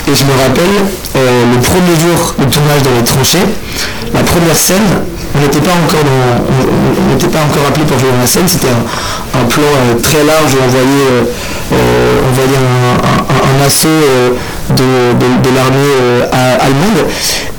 Et 0.07 0.15
je 0.15 0.23
me 0.23 0.31
rappelle 0.39 0.79
euh, 1.17 1.43
le 1.51 1.59
premier 1.59 1.99
jour 1.99 2.35
de 2.39 2.45
tournage 2.47 2.83
dans 2.87 2.95
les 2.95 3.03
tranchées, 3.03 3.43
la 4.15 4.23
première 4.23 4.55
scène, 4.55 4.87
on 5.35 5.41
n'était 5.41 5.59
pas 5.59 5.75
encore 5.75 6.07
on 6.07 7.69
appelé 7.69 7.85
pour 7.87 7.99
jouer 7.99 8.11
dans 8.13 8.21
la 8.23 8.27
scène, 8.27 8.47
c'était 8.47 8.71
un, 8.71 9.45
plan 9.47 9.67
euh, 9.67 10.01
très 10.01 10.23
large 10.23 10.55
où 10.55 10.59
on 10.65 10.69
voyait, 10.71 11.27
euh, 11.75 12.23
un, 13.35 13.67
assaut 13.67 13.89
de, 14.71 15.51
l'armée 15.55 16.23
allemande. 16.33 17.03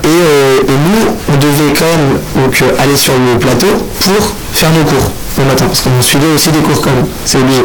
Et, 0.05 0.07
nous, 0.07 1.17
on 1.27 1.37
devait 1.37 1.73
quand 1.77 1.85
même 1.85 2.79
aller 2.79 2.95
sur 2.95 3.13
le 3.13 3.37
plateau 3.37 3.67
pour 3.99 4.33
faire 4.53 4.71
nos 4.71 4.85
cours 4.85 5.11
le 5.39 5.45
matin, 5.45 5.65
parce 5.65 5.81
qu'on 5.81 6.01
suivait 6.01 6.33
aussi 6.35 6.51
des 6.51 6.59
cours 6.59 6.85
même, 6.85 7.05
c'est 7.25 7.37
obligé. 7.37 7.63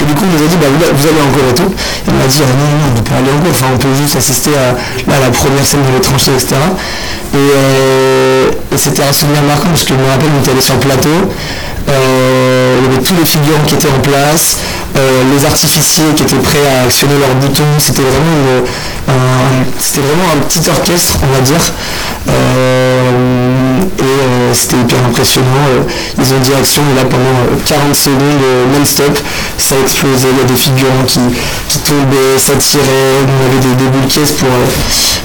Et 0.00 0.04
du 0.04 0.14
coup, 0.14 0.24
on 0.26 0.38
nous 0.38 0.44
a 0.44 0.48
dit, 0.48 0.56
bah, 0.56 0.66
vous, 0.70 1.06
allez 1.06 1.20
en 1.20 1.30
cours 1.30 1.48
et 1.50 1.54
tout. 1.54 1.70
On 2.08 2.24
a 2.24 2.26
dit, 2.26 2.38
ah, 2.42 2.50
non, 2.50 2.66
non, 2.66 2.84
on 2.88 2.90
ne 2.90 2.96
peut 2.98 3.10
pas 3.10 3.16
aller 3.18 3.30
en 3.30 3.40
cours, 3.40 3.50
enfin, 3.50 3.66
on 3.74 3.78
peut 3.78 3.94
juste 3.94 4.16
assister 4.16 4.50
à, 4.54 4.74
la 5.06 5.30
première 5.30 5.64
scène 5.64 5.82
de 5.86 5.94
les 5.94 6.00
tranchées, 6.00 6.32
etc. 6.34 6.56
Euh, 7.34 8.50
et, 8.72 8.76
c'était 8.76 9.02
un 9.02 9.12
souvenir 9.12 9.42
marquant, 9.42 9.68
parce 9.70 9.84
que 9.84 9.94
je 9.94 10.00
me 10.00 10.08
rappelle, 10.08 10.30
on 10.34 10.40
était 10.40 10.50
allé 10.50 10.60
sur 10.60 10.74
le 10.74 10.80
plateau, 10.80 11.16
euh, 11.88 12.78
il 12.80 12.90
y 12.90 12.94
avait 12.94 13.02
tous 13.02 13.14
les 13.14 13.24
figurants 13.24 13.64
qui 13.66 13.74
étaient 13.74 13.90
en 13.90 14.00
place, 14.00 14.58
euh, 14.96 15.22
les 15.34 15.44
artificiers 15.44 16.14
qui 16.16 16.22
étaient 16.22 16.42
prêts 16.42 16.66
à 16.66 16.84
actionner 16.86 17.18
leurs 17.18 17.34
boutons. 17.36 17.76
C'était 17.78 18.02
vraiment, 18.02 18.64
c'était 19.78 20.00
vraiment 20.00 20.32
un 20.34 20.40
petit 20.46 20.62
orchestre, 20.70 21.18
on 21.22 21.34
va 21.34 21.40
dire 21.40 21.60
et 23.98 24.02
euh, 24.02 24.54
c'était 24.54 24.76
hyper 24.76 24.98
impressionnant. 25.06 25.64
Euh, 25.68 25.82
ils 26.18 26.34
ont 26.34 26.40
dit 26.40 26.52
action 26.54 26.82
et 26.92 26.96
là 26.96 27.04
pendant 27.04 27.58
40 27.66 27.90
euh, 27.90 27.94
secondes 27.94 28.44
non-stop, 28.72 29.18
ça 29.58 29.76
explosait, 29.82 30.28
il 30.32 30.38
y 30.38 30.40
a 30.40 30.44
des 30.44 30.56
figurants 30.56 31.04
qui, 31.06 31.20
tombaient, 31.84 32.38
ça 32.38 32.54
tirait, 32.54 33.22
on 33.22 33.46
avait 33.46 33.60
des, 33.60 33.84
des 33.84 33.90
boules 33.90 34.08
caisses 34.08 34.32
pour, 34.32 34.48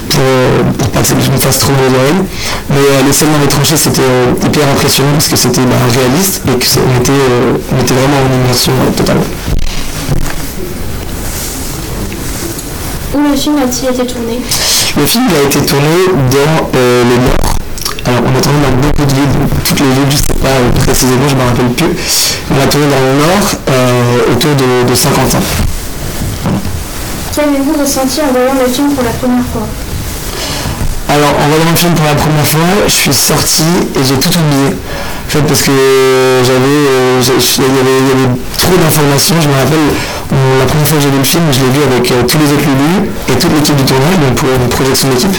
pour, 0.08 0.88
pas 0.88 1.00
que 1.00 1.06
ça 1.06 1.14
me 1.14 1.38
fasse 1.38 1.60
trop 1.60 1.72
mal. 1.72 2.24
Mais 2.70 3.06
les 3.06 3.12
scènes 3.12 3.32
dans 3.32 3.40
les 3.40 3.48
tranchées 3.48 3.76
c'était 3.76 4.02
hyper 4.44 4.68
impressionnant 4.68 5.12
parce 5.12 5.28
que 5.28 5.36
c'était 5.36 5.62
bah, 5.62 5.76
réaliste 5.92 6.42
et 6.46 6.52
qu'on 6.52 7.00
était, 7.00 7.12
on 7.72 7.80
était 7.80 7.94
vraiment 7.94 8.18
en 8.26 8.44
immersion 8.44 8.72
totale. 8.96 9.18
Où 13.14 13.18
le 13.28 13.36
film 13.36 13.56
a-t-il 13.58 13.90
été 13.90 14.06
tourné? 14.06 14.38
Le 14.96 15.06
film 15.06 15.24
a 15.28 15.46
été 15.46 15.60
tourné 15.64 15.86
dans 16.30 16.68
le 16.74 17.16
Nord, 17.16 17.59
alors 18.06 18.20
on 18.24 18.38
a 18.38 18.40
tourné 18.40 18.58
dans 18.62 18.86
beaucoup 18.86 19.04
de 19.04 19.14
villes, 19.14 19.28
toutes 19.64 19.80
les 19.80 19.86
villes, 19.86 20.10
je 20.10 20.16
ne 20.16 20.22
sais 20.22 20.40
pas 20.40 20.56
précisément, 20.84 21.28
je 21.28 21.34
ne 21.34 21.40
me 21.40 21.46
rappelle 21.46 21.72
plus. 21.76 21.94
On 22.50 22.62
a 22.62 22.66
tourné 22.66 22.86
dans 22.86 23.02
le 23.04 23.14
nord, 23.18 23.46
euh, 23.68 24.32
autour 24.32 24.54
de, 24.56 24.94
50 24.94 25.34
ans. 25.34 25.46
Qu'avez-vous 27.34 27.74
ressenti 27.78 28.20
en 28.22 28.32
voyant 28.32 28.54
le 28.58 28.72
film 28.72 28.90
pour 28.92 29.04
la 29.04 29.10
première 29.10 29.44
fois? 29.52 29.66
Alors 31.08 31.34
en 31.42 31.48
voyant 31.50 31.70
le 31.70 31.76
film 31.76 31.94
pour 31.94 32.06
la 32.06 32.14
première 32.14 32.46
fois, 32.46 32.86
je 32.86 32.94
suis 32.94 33.12
sorti 33.12 33.64
et 33.94 34.02
j'ai 34.04 34.14
tout 34.14 34.30
oublié. 34.30 34.78
En 35.26 35.30
fait 35.30 35.42
parce 35.42 35.62
que 35.62 35.70
j'avais 36.42 36.80
euh, 36.90 37.20
il 37.20 37.62
y, 37.62 37.66
avait 37.66 38.30
trop 38.56 38.76
d'informations. 38.78 39.36
Je 39.40 39.48
me 39.48 39.54
rappelle 39.54 39.90
la 40.30 40.66
première 40.66 40.86
fois 40.86 40.98
que 40.98 41.02
j'ai 41.02 41.10
vu 41.10 41.18
le 41.18 41.24
film, 41.24 41.42
je 41.50 41.60
l'ai 41.60 41.70
vu 41.70 41.82
avec 41.82 42.10
euh, 42.10 42.22
tous 42.26 42.38
les 42.38 42.46
autres 42.54 42.66
Lulu 42.66 43.10
et 43.28 43.34
toute 43.38 43.52
l'équipe 43.54 43.76
du 43.76 43.84
tournage, 43.84 44.18
donc 44.22 44.34
pour 44.34 44.48
une 44.48 44.68
projection 44.68 45.08
d'équipe. 45.08 45.34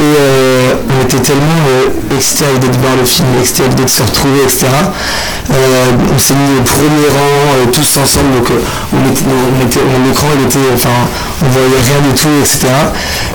Et 0.00 0.02
euh, 0.02 0.74
on 0.88 1.04
était 1.04 1.18
tellement 1.18 1.60
euh, 1.68 1.88
l'idée 2.54 2.68
de 2.68 2.78
voir 2.80 2.96
le 2.98 3.04
film, 3.04 3.28
l'idée 3.36 3.84
de 3.84 3.88
se 3.88 4.02
retrouver, 4.02 4.44
etc. 4.44 4.66
on 5.50 6.18
s'est 6.18 6.32
mis 6.32 6.58
au 6.58 6.62
premier 6.62 7.08
rang, 7.12 7.70
tous 7.70 7.98
ensemble, 7.98 8.32
donc 8.32 8.48
on 8.94 9.10
était, 9.10 9.80
on 9.84 10.46
était, 10.46 10.58
enfin, 10.74 10.88
on 11.44 11.48
voyait 11.50 11.84
rien 11.84 12.00
du 12.08 12.14
tout, 12.14 12.28
etc. 12.40 12.68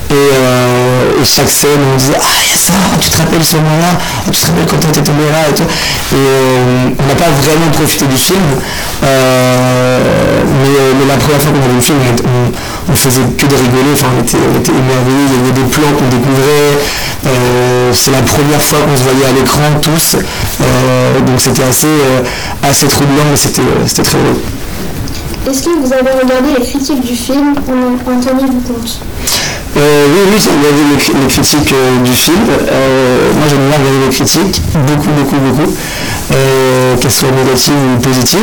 Et, 0.10 1.24
chaque 1.24 1.50
scène, 1.50 1.80
on 1.94 1.98
disait 1.98 2.18
Ah, 2.20 2.34
il 2.46 2.50
y 2.50 2.54
a 2.54 2.58
ça, 2.58 2.74
tu 3.00 3.10
te 3.10 3.18
rappelles 3.18 3.44
ce 3.44 3.58
moment-là, 3.58 3.98
ah, 3.98 4.32
tu 4.32 4.42
te 4.42 4.48
rappelles 4.48 4.66
quand 4.66 4.86
on 4.86 4.90
était 4.90 5.04
tombé 5.04 5.24
là, 5.32 5.50
et 5.50 5.54
tout. 5.54 5.64
Et 5.64 6.96
on 6.98 7.08
n'a 7.08 7.16
pas 7.16 7.30
vraiment 7.42 7.70
profité 7.74 8.06
du 8.06 8.18
film. 8.18 8.42
Euh, 9.04 10.42
mais, 10.46 11.06
la 11.06 11.18
première 11.18 11.42
fois 11.42 11.52
qu'on 11.52 11.66
a 11.66 11.70
vu 11.70 11.76
le 11.76 11.82
film, 11.82 11.98
on, 12.26 12.52
faisait 12.94 13.22
que 13.38 13.46
de 13.46 13.56
rigoler, 13.56 13.94
enfin, 13.94 14.08
on 14.16 14.22
était, 14.22 14.38
on 14.38 14.60
émerveillés, 14.60 15.26
il 15.30 15.36
y 15.36 15.40
avait 15.42 15.62
des 15.64 15.70
plans 15.70 15.92
qu'on 15.98 16.10
découvrait. 16.10 16.78
Euh, 17.26 17.92
c'est 17.94 18.12
la 18.12 18.22
première 18.22 18.62
fois 18.62 18.80
qu'on 18.86 18.96
se 18.96 19.04
voyait 19.04 19.26
à 19.26 19.32
l'écran 19.32 19.80
tous, 19.82 20.16
euh, 20.16 21.20
donc 21.22 21.40
c'était 21.40 21.64
assez, 21.64 21.88
assez 22.62 22.88
troublant, 22.88 23.26
mais 23.32 23.38
c'était 23.38 24.04
très 24.04 24.18
drôle. 24.18 24.38
Est-ce 25.50 25.64
que 25.64 25.70
vous 25.80 25.94
avez 25.94 26.12
regardé 26.12 26.50
les 26.58 26.66
critiques 26.66 27.02
du 27.02 27.16
film 27.16 27.54
en, 27.68 28.20
teniez-vous 28.20 28.62
compte 28.62 29.00
euh, 29.78 30.06
oui, 30.08 30.20
oui, 30.32 30.38
j'ai 30.40 30.50
regardé 30.50 30.84
les, 30.92 31.28
critiques 31.28 31.74
du 32.04 32.12
film. 32.12 32.46
moi, 32.46 33.46
j'aime 33.50 33.68
bien 33.68 33.78
regarder 33.78 34.06
les 34.08 34.16
critiques, 34.16 34.62
beaucoup, 34.74 35.10
beaucoup, 35.10 35.36
beaucoup, 35.38 35.76
qu'elles 37.02 37.12
soient 37.12 37.32
négatives 37.32 37.74
ou 37.96 38.00
positives. 38.00 38.40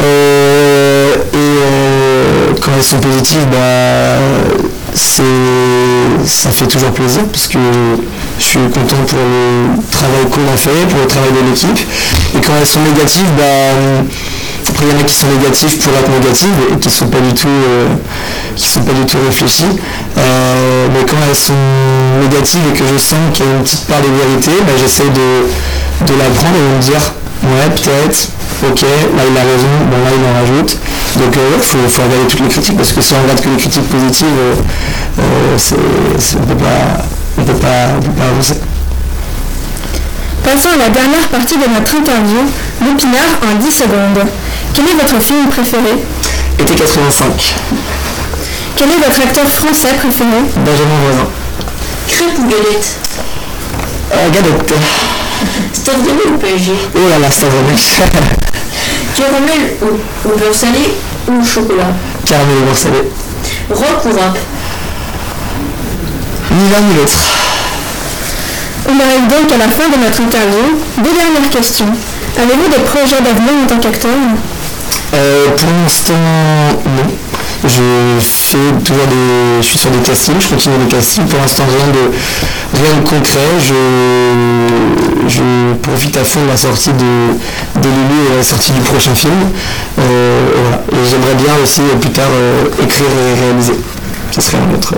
Euh, 0.00 1.14
et 1.32 1.36
euh, 1.36 2.52
quand 2.60 2.72
elles 2.76 2.82
sont 2.82 2.98
positives, 2.98 3.46
bah, 3.50 4.18
ça 4.94 6.50
fait 6.50 6.66
toujours 6.66 6.90
plaisir 6.92 7.22
parce 7.30 7.46
que 7.46 7.58
je 8.38 8.44
suis 8.44 8.58
content 8.58 8.96
pour 9.06 9.18
le 9.18 9.82
travail 9.90 10.24
qu'on 10.30 10.52
a 10.52 10.56
fait, 10.56 10.88
pour 10.88 11.00
le 11.00 11.06
travail 11.06 11.30
de 11.32 11.50
l'équipe. 11.50 11.78
Et 12.36 12.40
quand 12.40 12.52
elles 12.58 12.66
sont 12.66 12.80
négatives, 12.80 13.30
bah, 13.36 14.04
après 14.68 14.86
il 14.86 14.92
y 14.92 14.96
en 14.96 15.00
a 15.00 15.04
qui 15.04 15.14
sont 15.14 15.26
négatives 15.28 15.78
pour 15.78 15.92
être 15.92 16.10
négatives 16.10 16.58
et 16.72 16.78
qui 16.78 16.90
sont 16.90 17.08
pas 17.08 17.20
du 17.20 17.34
tout 17.34 17.48
euh, 17.48 17.88
sont 18.56 18.82
pas 18.82 18.92
du 18.92 19.06
tout 19.06 19.18
réfléchies. 19.24 19.76
mais 20.16 21.04
quand 21.06 21.16
elles 21.28 21.36
sont 21.36 21.52
négatives 22.22 22.60
et 22.70 22.78
que 22.78 22.84
je 22.84 22.98
sens 22.98 23.18
qu'il 23.32 23.46
y 23.46 23.48
a 23.48 23.52
une 23.52 23.62
petite 23.62 23.86
part 23.86 24.00
de 24.00 24.08
vérité, 24.08 24.50
bah, 24.66 24.72
j'essaie 24.78 25.10
de, 25.10 26.06
de 26.06 26.18
la 26.18 26.28
prendre 26.30 26.56
et 26.56 26.70
de 26.70 26.76
me 26.76 26.82
dire 26.82 27.12
ouais 27.44 27.70
peut-être, 27.74 28.28
ok, 28.62 28.82
là 28.82 29.22
il 29.30 29.36
a 29.36 29.42
raison, 29.42 29.72
bon 29.90 29.98
là 30.04 30.10
il 30.16 30.24
en 30.24 30.34
rajoute. 30.40 30.78
Donc 31.16 31.32
il 31.34 31.40
euh, 31.40 31.88
faut, 31.88 32.02
regarder 32.02 32.26
toutes 32.28 32.40
les 32.40 32.48
critiques 32.48 32.76
parce 32.76 32.92
que 32.92 33.00
si 33.00 33.14
on 33.14 33.22
regarde 33.22 33.40
que 33.40 33.48
les 33.48 33.56
critiques 33.56 33.88
positives, 33.88 34.26
euh, 34.26 34.54
euh, 35.20 35.58
on 36.36 36.40
ne 36.40 36.46
peut 36.46 36.64
pas, 36.64 37.68
pas, 37.68 38.26
avancer. 38.26 38.54
Passons 40.42 40.68
à 40.74 40.76
la 40.76 40.88
dernière 40.88 41.28
partie 41.28 41.56
de 41.56 41.68
notre 41.72 41.94
interview, 41.94 42.40
Lupinard 42.82 43.38
en 43.42 43.58
10 43.62 43.70
secondes. 43.70 44.26
Quel 44.74 44.86
est 44.88 44.94
votre 44.94 45.20
film 45.22 45.48
préféré 45.48 45.94
Été 46.58 46.74
85. 46.74 47.54
Quel 48.76 48.88
est 48.90 48.96
votre 48.96 49.20
acteur 49.22 49.46
français 49.46 49.94
préféré 49.96 50.42
Benjamin 50.56 50.98
Voisin. 51.04 51.28
Crêpe 52.08 52.38
ou 52.38 52.42
galette 52.48 52.98
euh, 54.12 54.30
Galette. 54.30 54.74
Stade 55.72 55.96
ou 56.26 56.38
PSG 56.38 56.72
Oh 56.94 56.98
là 57.08 57.18
là, 57.18 57.30
Stade 57.30 57.50
Caramel 59.16 59.76
au, 59.82 60.28
au 60.28 60.36
beurre 60.36 60.54
salé 60.54 60.94
ou 61.28 61.40
au 61.40 61.44
chocolat 61.44 61.92
Caramel 62.24 62.56
au 62.62 62.64
beurre 62.66 62.76
salé. 62.76 62.98
Rock 63.70 64.04
ou 64.06 64.18
rap 64.18 64.38
Ni 66.50 66.70
l'un 66.70 66.80
ni 66.80 66.94
l'autre. 66.94 67.18
On 68.86 69.00
arrive 69.00 69.28
donc 69.28 69.52
à 69.52 69.56
la 69.56 69.68
fin 69.68 69.88
de 69.88 70.04
notre 70.04 70.20
interview. 70.20 70.78
Deux 70.98 71.12
dernières 71.12 71.50
questions. 71.50 71.92
Avez-vous 72.36 72.68
des 72.68 72.82
projets 72.84 73.20
d'avenir 73.22 73.52
en 73.62 73.66
tant 73.66 73.78
qu'acteur 73.78 74.10
euh, 75.14 75.46
Pour 75.56 75.68
l'instant, 75.82 76.14
non. 76.86 77.08
je 77.64 78.20
fais 78.20 78.72
toujours 78.84 79.06
des. 79.06 79.62
Je 79.62 79.66
suis 79.66 79.78
sur 79.78 79.90
des 79.90 79.98
castings, 79.98 80.40
je 80.40 80.48
continue 80.48 80.74
les 80.84 80.88
castings. 80.96 81.24
Pour 81.26 81.38
l'instant 81.40 81.64
rien 81.66 81.88
de 81.92 82.10
rien 82.82 83.00
de 83.00 83.08
concret. 83.08 83.40
Je, 83.60 83.74
je 85.28 85.74
profite 85.82 86.16
à 86.16 86.24
fond 86.24 86.42
de 86.42 86.48
la 86.48 86.56
sortie 86.56 86.92
de, 86.92 87.80
de 87.80 87.88
Lulu 87.88 88.32
et 88.32 88.36
la 88.36 88.42
sortie 88.42 88.72
du 88.72 88.80
prochain 88.80 89.14
film. 89.14 89.32
Euh, 89.98 90.48
et 90.92 90.96
j'aimerais 91.08 91.34
bien 91.34 91.54
aussi 91.62 91.80
plus 92.00 92.10
tard 92.10 92.30
écrire 92.82 93.06
et 93.08 93.40
réaliser. 93.40 93.74
Ce 94.32 94.40
serait 94.40 94.58
un 94.58 94.74
autre, 94.74 94.94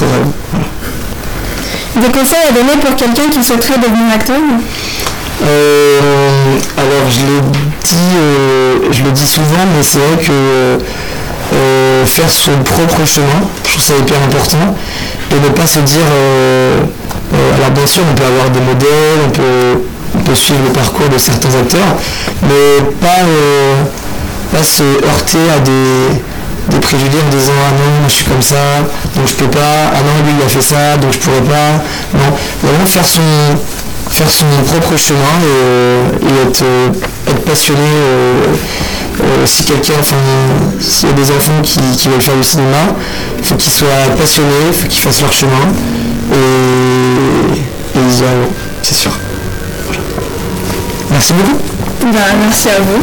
rêve. 0.00 0.26
Des 1.96 2.08
conseils 2.08 2.48
à 2.48 2.52
donner 2.52 2.76
pour 2.80 2.94
quelqu'un 2.96 3.28
qui 3.30 3.42
souhaiterait 3.42 3.78
devenir 3.78 4.14
acteur? 4.14 4.36
Euh, 5.40 6.58
alors 6.76 7.10
je 7.10 7.20
le 7.20 7.40
dis, 7.84 7.96
euh, 8.16 9.12
dis 9.12 9.26
souvent, 9.26 9.64
mais 9.76 9.82
c'est 9.82 9.98
vrai 9.98 10.22
que 10.22 10.32
euh, 11.54 12.06
faire 12.06 12.30
son 12.30 12.58
propre 12.64 13.04
chemin, 13.06 13.42
je 13.64 13.70
trouve 13.70 13.82
ça 13.82 13.94
hyper 13.98 14.16
important, 14.22 14.74
et 15.30 15.34
ne 15.34 15.48
pas 15.50 15.66
se 15.66 15.80
dire, 15.80 16.06
alors 17.56 17.70
bien 17.70 17.86
sûr 17.86 18.02
on 18.10 18.14
peut 18.14 18.24
avoir 18.24 18.50
des 18.50 18.60
modèles, 18.60 19.20
on 19.26 19.30
peut, 19.30 20.34
suivre 20.34 20.60
le 20.66 20.72
parcours 20.72 21.08
de 21.08 21.18
certains 21.18 21.54
acteurs, 21.60 21.96
mais 22.42 22.84
pas, 23.00 23.22
pas 24.50 24.62
se 24.62 24.82
heurter 24.82 25.50
à 25.54 25.60
des, 25.60 26.22
des 26.70 26.78
préjugés 26.78 27.18
en 27.26 27.36
disant 27.36 27.52
ah 27.68 27.72
non 27.72 28.08
je 28.08 28.14
suis 28.14 28.24
comme 28.24 28.40
ça 28.40 28.56
donc 29.16 29.26
je 29.26 29.34
peux 29.34 29.50
pas 29.50 29.90
ah 29.92 29.98
non 29.98 30.24
lui 30.24 30.32
il 30.38 30.44
a 30.44 30.48
fait 30.48 30.62
ça 30.62 30.96
donc 30.96 31.12
je 31.12 31.18
pourrais 31.18 31.42
pas. 31.42 31.82
Non 32.14 32.36
vraiment 32.62 32.86
faire 32.86 33.04
son 33.04 33.20
faire 34.12 34.30
son 34.30 34.46
propre 34.66 34.96
chemin 34.96 35.18
et, 35.42 36.48
être, 36.48 36.64
être, 37.28 37.44
passionné 37.44 37.80
euh, 37.80 39.46
si 39.46 39.64
quelqu'un 39.64 39.94
enfin 40.00 40.16
s'il 40.80 41.08
y 41.08 41.12
a 41.12 41.14
des 41.14 41.30
enfants 41.30 41.60
qui, 41.62 42.08
veulent 42.08 42.20
faire 42.20 42.36
du 42.36 42.44
cinéma 42.44 42.94
il 43.38 43.44
faut 43.44 43.54
qu'ils 43.56 43.72
soient 43.72 43.88
passionnés 44.16 44.68
il 44.68 44.74
faut 44.74 44.88
qu'ils 44.88 45.00
fassent 45.00 45.22
leur 45.22 45.32
chemin 45.32 45.68
et, 46.32 47.58
ils 47.94 48.20
y 48.20 48.24
arriveront 48.24 48.52
c'est 48.82 48.94
sûr. 48.96 49.12
Merci 51.10 51.32
beaucoup. 51.34 51.58
Bah, 52.12 52.18
merci 52.40 52.68
à 52.68 52.80
vous 52.80 53.00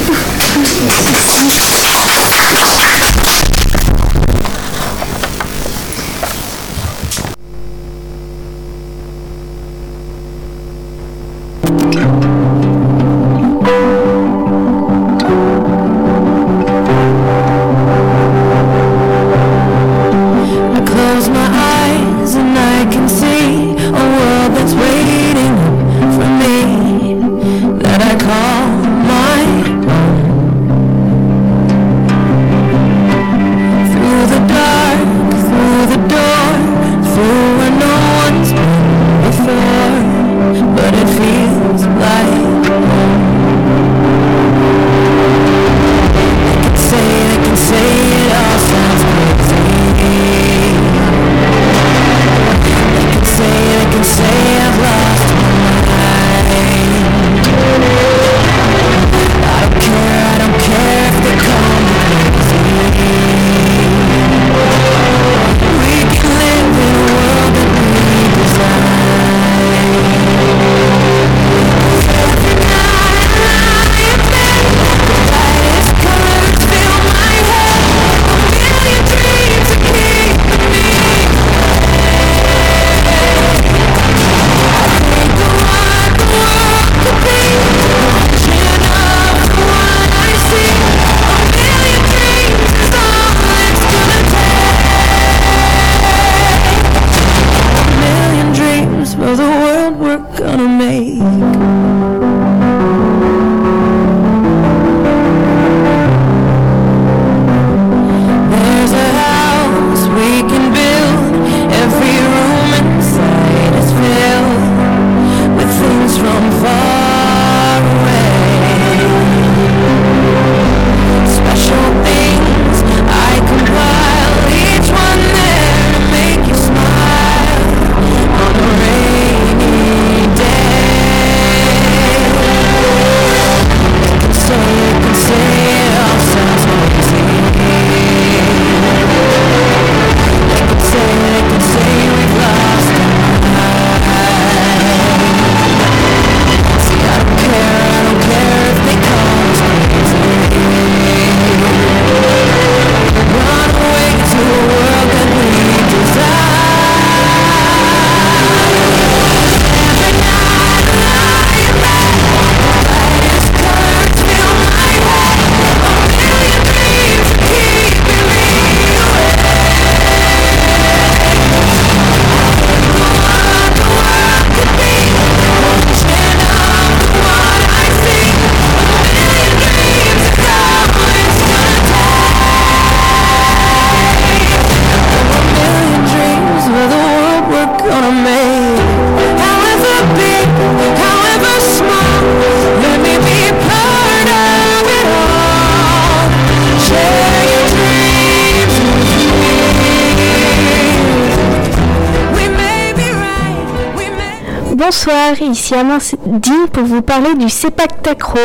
Bonsoir, 205.30 205.52
ici 205.52 205.76
Amandine 205.76 206.68
pour 206.72 206.84
vous 206.86 207.02
parler 207.02 207.36
du 207.36 207.50
sepak 207.50 208.02
takraw. 208.02 208.40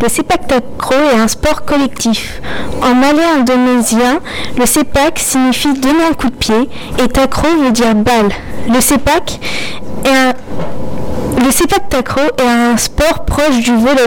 Le 0.00 0.08
sepak 0.08 0.46
takraw 0.46 0.94
est 1.12 1.18
un 1.18 1.26
sport 1.26 1.64
collectif. 1.64 2.40
En 2.82 2.94
malais 2.94 3.24
indonésien, 3.36 4.20
le 4.56 4.64
sepak 4.66 5.18
signifie 5.18 5.72
donner 5.74 6.04
un 6.10 6.14
coup 6.14 6.28
de 6.28 6.34
pied 6.34 6.68
et 7.02 7.08
takraw 7.08 7.48
veut 7.64 7.72
dire 7.72 7.94
balle. 7.94 8.30
Le 8.72 8.80
sepak 8.80 9.40
est 10.04 10.08
un 10.08 10.32
le 11.44 11.50
sepak 11.50 11.92
est 11.94 12.42
un 12.42 12.76
sport 12.76 13.24
proche 13.24 13.58
du 13.60 13.74
volley. 13.74 14.04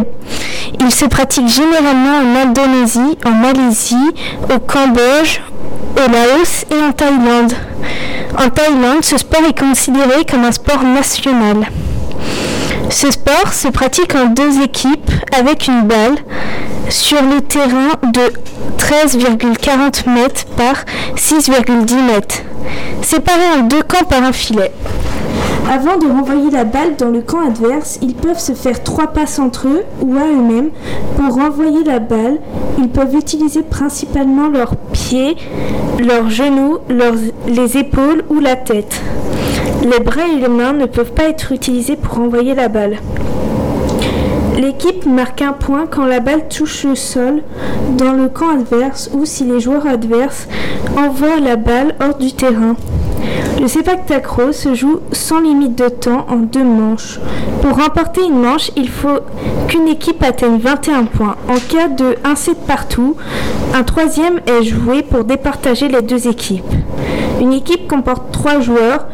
Il 0.79 0.91
se 0.91 1.05
pratique 1.05 1.47
généralement 1.47 2.19
en 2.19 2.47
Indonésie, 2.47 3.17
en 3.25 3.31
Malaisie, 3.31 4.11
au 4.53 4.59
Cambodge, 4.59 5.41
au 5.97 6.11
Laos 6.11 6.65
et 6.71 6.87
en 6.87 6.91
Thaïlande. 6.93 7.53
En 8.37 8.49
Thaïlande, 8.49 9.03
ce 9.03 9.17
sport 9.17 9.41
est 9.49 9.59
considéré 9.59 10.23
comme 10.29 10.45
un 10.45 10.51
sport 10.51 10.83
national. 10.83 11.67
Ce 12.93 13.09
sport 13.09 13.51
se 13.51 13.69
pratique 13.69 14.13
en 14.13 14.27
deux 14.27 14.61
équipes 14.61 15.11
avec 15.35 15.67
une 15.67 15.81
balle 15.81 16.15
sur 16.89 17.21
le 17.23 17.41
terrain 17.41 17.89
de 18.03 18.31
13,40 18.77 20.09
mètres 20.11 20.45
par 20.55 20.75
6,10 21.15 21.95
mètres, 22.03 22.43
séparés 23.01 23.59
en 23.59 23.63
deux 23.63 23.81
camps 23.81 24.05
par 24.05 24.23
un 24.23 24.31
filet. 24.31 24.71
Avant 25.71 25.97
de 25.97 26.05
renvoyer 26.05 26.51
la 26.51 26.65
balle 26.65 26.95
dans 26.97 27.09
le 27.09 27.21
camp 27.21 27.47
adverse, 27.47 27.97
ils 28.01 28.13
peuvent 28.13 28.39
se 28.39 28.51
faire 28.51 28.83
trois 28.83 29.07
passes 29.07 29.39
entre 29.39 29.67
eux 29.67 29.83
ou 30.01 30.15
à 30.17 30.27
eux-mêmes. 30.27 30.69
Pour 31.15 31.35
renvoyer 31.35 31.83
la 31.83 31.99
balle, 31.99 32.39
ils 32.77 32.89
peuvent 32.89 33.15
utiliser 33.15 33.63
principalement 33.63 34.49
leurs 34.49 34.75
pieds, 34.75 35.35
leurs 35.99 36.29
genoux, 36.29 36.79
les 37.47 37.77
épaules 37.77 38.23
ou 38.29 38.39
la 38.39 38.55
tête. 38.55 39.01
Les 39.83 39.99
bras 40.03 40.27
et 40.27 40.39
les 40.39 40.47
mains 40.47 40.73
ne 40.73 40.85
peuvent 40.85 41.13
pas 41.13 41.29
être 41.29 41.51
utilisés 41.51 41.95
pour 41.95 42.15
renvoyer 42.15 42.55
la 42.55 42.67
balle. 42.67 42.97
L'équipe 44.57 45.05
marque 45.05 45.41
un 45.41 45.53
point 45.53 45.87
quand 45.89 46.05
la 46.05 46.19
balle 46.19 46.47
touche 46.47 46.83
le 46.83 46.95
sol 46.95 47.41
dans 47.97 48.13
le 48.13 48.29
camp 48.29 48.49
adverse 48.49 49.09
ou 49.13 49.25
si 49.25 49.43
les 49.45 49.59
joueurs 49.59 49.87
adverses 49.87 50.47
envoient 50.95 51.39
la 51.39 51.55
balle 51.55 51.95
hors 51.99 52.17
du 52.17 52.31
terrain. 52.33 52.75
Le 53.61 53.67
sepak 53.67 54.01
se 54.51 54.73
joue 54.73 54.99
sans 55.11 55.39
limite 55.39 55.75
de 55.75 55.87
temps 55.87 56.25
en 56.29 56.37
deux 56.37 56.63
manches. 56.63 57.19
Pour 57.61 57.77
remporter 57.77 58.21
une 58.21 58.41
manche, 58.41 58.71
il 58.75 58.89
faut 58.89 59.19
qu'une 59.67 59.87
équipe 59.87 60.21
atteigne 60.23 60.57
21 60.57 61.05
points. 61.05 61.35
En 61.47 61.55
cas 61.55 61.87
de 61.87 62.15
1-7 62.25 62.55
partout, 62.67 63.15
un 63.73 63.83
troisième 63.83 64.41
est 64.47 64.63
joué 64.63 65.01
pour 65.01 65.23
départager 65.23 65.87
les 65.87 66.01
deux 66.01 66.27
équipes. 66.27 66.73
Une 67.39 67.53
équipe 67.53 67.87
comporte 67.87 68.31
trois 68.31 68.59
joueurs, 68.59 69.07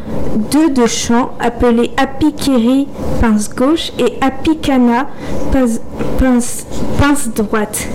deux 0.50 0.70
de 0.70 0.86
champ 0.86 1.30
appelés 1.40 1.90
Apikiri 1.96 2.88
pince 3.20 3.54
gauche 3.54 3.92
et 3.98 4.14
Apikana 4.20 5.08
pince, 5.52 6.66
pince, 6.98 7.28
droite, 7.34 7.88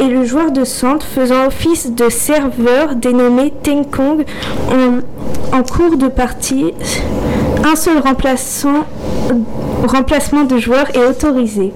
et 0.00 0.08
le 0.08 0.24
joueur 0.24 0.50
de 0.50 0.64
centre 0.64 1.06
faisant 1.06 1.46
office 1.46 1.92
de 1.92 2.08
serveur 2.08 2.94
dénommé 2.96 3.52
Tenkong 3.62 4.24
en, 4.70 5.00
en 5.52 5.62
cours 5.62 5.96
de 5.96 6.08
partie. 6.08 6.72
Un 7.64 7.76
seul 7.76 7.98
remplacement 9.86 10.44
de 10.44 10.58
joueur 10.58 10.86
est 10.94 11.06
autorisé. 11.06 11.72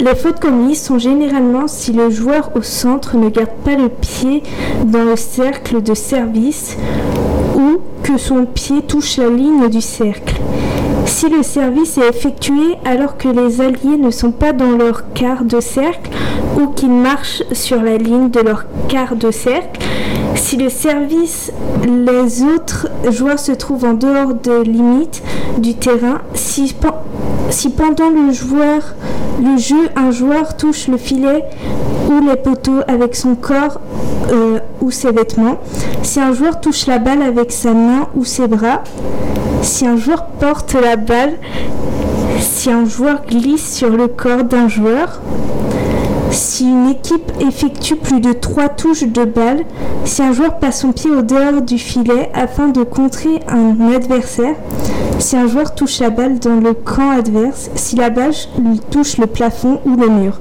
Les 0.00 0.14
fautes 0.14 0.40
commises 0.40 0.82
sont 0.82 0.98
généralement 0.98 1.66
si 1.66 1.92
le 1.92 2.10
joueur 2.10 2.50
au 2.56 2.62
centre 2.62 3.16
ne 3.16 3.28
garde 3.30 3.50
pas 3.64 3.76
le 3.76 3.88
pied 3.88 4.42
dans 4.84 5.04
le 5.04 5.16
cercle 5.16 5.82
de 5.82 5.94
service 5.94 6.76
ou 7.54 7.78
que 8.02 8.18
son 8.18 8.44
pied 8.44 8.82
touche 8.82 9.16
la 9.16 9.28
ligne 9.28 9.68
du 9.68 9.80
cercle. 9.80 10.34
Si 11.06 11.28
le 11.28 11.42
service 11.42 11.96
est 11.98 12.08
effectué 12.08 12.76
alors 12.84 13.16
que 13.16 13.28
les 13.28 13.60
alliés 13.60 13.96
ne 13.98 14.10
sont 14.10 14.32
pas 14.32 14.52
dans 14.52 14.72
leur 14.76 15.12
quart 15.12 15.44
de 15.44 15.60
cercle 15.60 16.10
ou 16.58 16.68
qu'ils 16.68 16.90
marchent 16.90 17.42
sur 17.52 17.82
la 17.82 17.96
ligne 17.96 18.30
de 18.30 18.40
leur 18.40 18.64
quart 18.88 19.14
de 19.14 19.30
cercle, 19.30 19.80
si 20.34 20.56
le 20.56 20.68
service, 20.68 21.52
les 21.86 22.42
autres 22.42 22.88
joueurs 23.10 23.38
se 23.38 23.52
trouvent 23.52 23.84
en 23.84 23.94
dehors 23.94 24.34
de 24.34 24.62
limite 24.62 25.22
du 25.58 25.74
terrain, 25.74 26.20
si, 26.34 26.74
pendant 26.74 28.10
le, 28.10 28.32
joueur, 28.32 28.94
jeu 29.56 29.88
un 29.96 30.10
joueur 30.10 30.56
touche 30.56 30.88
le 30.88 30.96
filet 30.96 31.44
ou 32.08 32.26
les 32.28 32.36
poteaux 32.36 32.80
avec 32.88 33.14
son 33.16 33.34
corps 33.34 33.80
euh, 34.30 34.58
ou 34.80 34.90
ses 34.90 35.12
vêtements, 35.12 35.58
si 36.02 36.20
un 36.20 36.32
joueur 36.32 36.60
touche 36.60 36.86
la 36.86 36.98
balle 36.98 37.22
avec 37.22 37.52
sa 37.52 37.72
main 37.72 38.08
ou 38.14 38.24
ses 38.24 38.48
bras, 38.48 38.82
si 39.62 39.86
un 39.86 39.96
joueur 39.96 40.26
porte 40.26 40.74
la 40.74 40.96
balle, 40.96 41.34
si 42.40 42.70
un 42.70 42.84
joueur 42.84 43.22
glisse 43.26 43.74
sur 43.74 43.90
le 43.90 44.08
corps 44.08 44.44
d'un 44.44 44.68
joueur, 44.68 45.20
si 46.34 46.64
une 46.64 46.88
équipe 46.88 47.32
effectue 47.40 47.96
plus 47.96 48.20
de 48.20 48.32
3 48.32 48.68
touches 48.70 49.04
de 49.04 49.24
balle, 49.24 49.64
si 50.04 50.22
un 50.22 50.32
joueur 50.32 50.58
passe 50.58 50.80
son 50.80 50.92
pied 50.92 51.10
au 51.10 51.22
dehors 51.22 51.62
du 51.62 51.78
filet 51.78 52.30
afin 52.34 52.68
de 52.68 52.82
contrer 52.82 53.40
un 53.48 53.92
adversaire, 53.94 54.56
si 55.18 55.36
un 55.36 55.46
joueur 55.46 55.74
touche 55.74 56.00
la 56.00 56.10
balle 56.10 56.38
dans 56.38 56.60
le 56.60 56.74
camp 56.74 57.10
adverse, 57.10 57.70
si 57.76 57.96
la 57.96 58.10
balle 58.10 58.34
touche 58.90 59.16
le 59.18 59.26
plafond 59.26 59.80
ou 59.86 59.96
le 59.96 60.08
mur. 60.08 60.40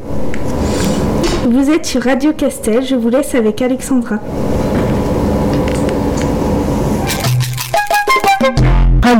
Vous 1.49 1.69
êtes 1.69 1.85
sur 1.85 2.01
Radio 2.01 2.33
Castel, 2.33 2.83
je 2.83 2.95
vous 2.95 3.09
laisse 3.09 3.35
avec 3.35 3.61
Alexandra. 3.61 4.19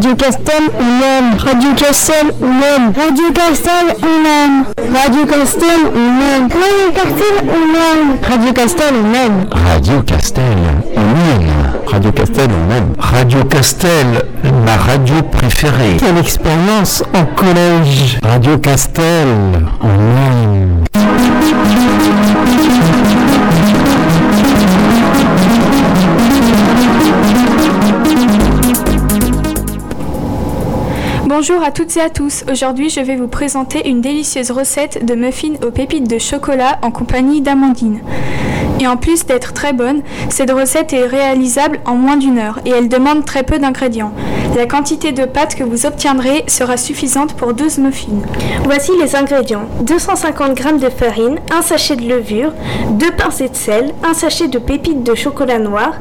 Radio 0.03 0.17
Castel, 0.17 0.63
on 0.77 1.01
aime. 1.01 1.37
Radio 1.37 1.73
Castel, 1.75 2.33
on 2.41 2.61
aime. 2.61 2.91
Radio 2.93 3.31
Castel, 3.31 3.95
on 4.03 4.25
aime. 4.25 4.65
Radio 4.93 5.25
Castel, 5.25 5.79
on 5.95 6.19
aime. 6.19 6.49
Radio 6.51 6.91
Castel, 6.91 7.33
on 7.47 7.73
aime. 7.73 8.19
Radio 8.21 8.51
Castel, 8.51 8.93
on 8.93 9.15
aime. 9.15 9.47
Radio 9.53 10.01
Castel, 10.03 10.53
on 10.97 11.15
aime. 11.15 11.83
Radio 11.87 12.11
Castel, 12.11 12.49
on 12.51 12.71
aime. 12.75 12.95
Radio 12.99 13.43
Castel, 13.45 14.25
ma 14.65 14.75
radio 14.75 15.21
préférée. 15.31 15.95
Quelle 15.97 16.17
expérience 16.17 17.01
en 17.13 17.23
collège. 17.35 18.19
Radio 18.23 18.57
Castel, 18.57 19.27
on 19.79 19.87
aime. 19.87 20.72
Bonjour 31.45 31.61
à 31.61 31.71
toutes 31.71 31.97
et 31.97 31.99
à 31.99 32.09
tous. 32.09 32.45
Aujourd'hui, 32.49 32.89
je 32.89 33.01
vais 33.01 33.17
vous 33.17 33.27
présenter 33.27 33.89
une 33.89 33.99
délicieuse 33.99 34.49
recette 34.49 35.05
de 35.05 35.13
muffins 35.13 35.55
aux 35.61 35.71
pépites 35.71 36.09
de 36.09 36.17
chocolat 36.17 36.79
en 36.83 36.89
compagnie 36.89 37.41
d'Amandine. 37.41 37.99
Et 38.83 38.87
en 38.87 38.97
plus 38.97 39.25
d'être 39.25 39.53
très 39.53 39.71
bonne, 39.71 40.01
cette 40.27 40.51
recette 40.51 40.91
est 40.91 41.05
réalisable 41.05 41.79
en 41.85 41.95
moins 41.95 42.17
d'une 42.17 42.37
heure 42.37 42.59
et 42.65 42.71
elle 42.71 42.89
demande 42.89 43.23
très 43.23 43.43
peu 43.43 43.57
d'ingrédients. 43.57 44.11
La 44.57 44.65
quantité 44.65 45.13
de 45.13 45.23
pâte 45.23 45.55
que 45.55 45.63
vous 45.63 45.85
obtiendrez 45.85 46.43
sera 46.47 46.75
suffisante 46.75 47.33
pour 47.33 47.53
12 47.53 47.77
muffins. 47.77 48.21
Voici 48.65 48.91
les 49.01 49.15
ingrédients 49.15 49.69
250 49.83 50.57
g 50.57 50.63
de 50.81 50.89
farine, 50.89 51.39
un 51.57 51.61
sachet 51.61 51.95
de 51.95 52.09
levure, 52.09 52.51
2 52.89 53.11
pincées 53.11 53.47
de 53.47 53.55
sel, 53.55 53.93
un 54.03 54.13
sachet 54.13 54.49
de 54.49 54.59
pépites 54.59 55.03
de 55.03 55.15
chocolat 55.15 55.59
noir, 55.59 55.93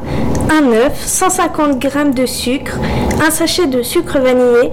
un 0.50 0.72
œuf, 0.72 1.06
150 1.06 1.80
g 1.80 1.88
de 2.12 2.26
sucre, 2.26 2.80
un 3.24 3.30
sachet 3.30 3.68
de 3.68 3.84
sucre 3.84 4.18
vanillé, 4.18 4.72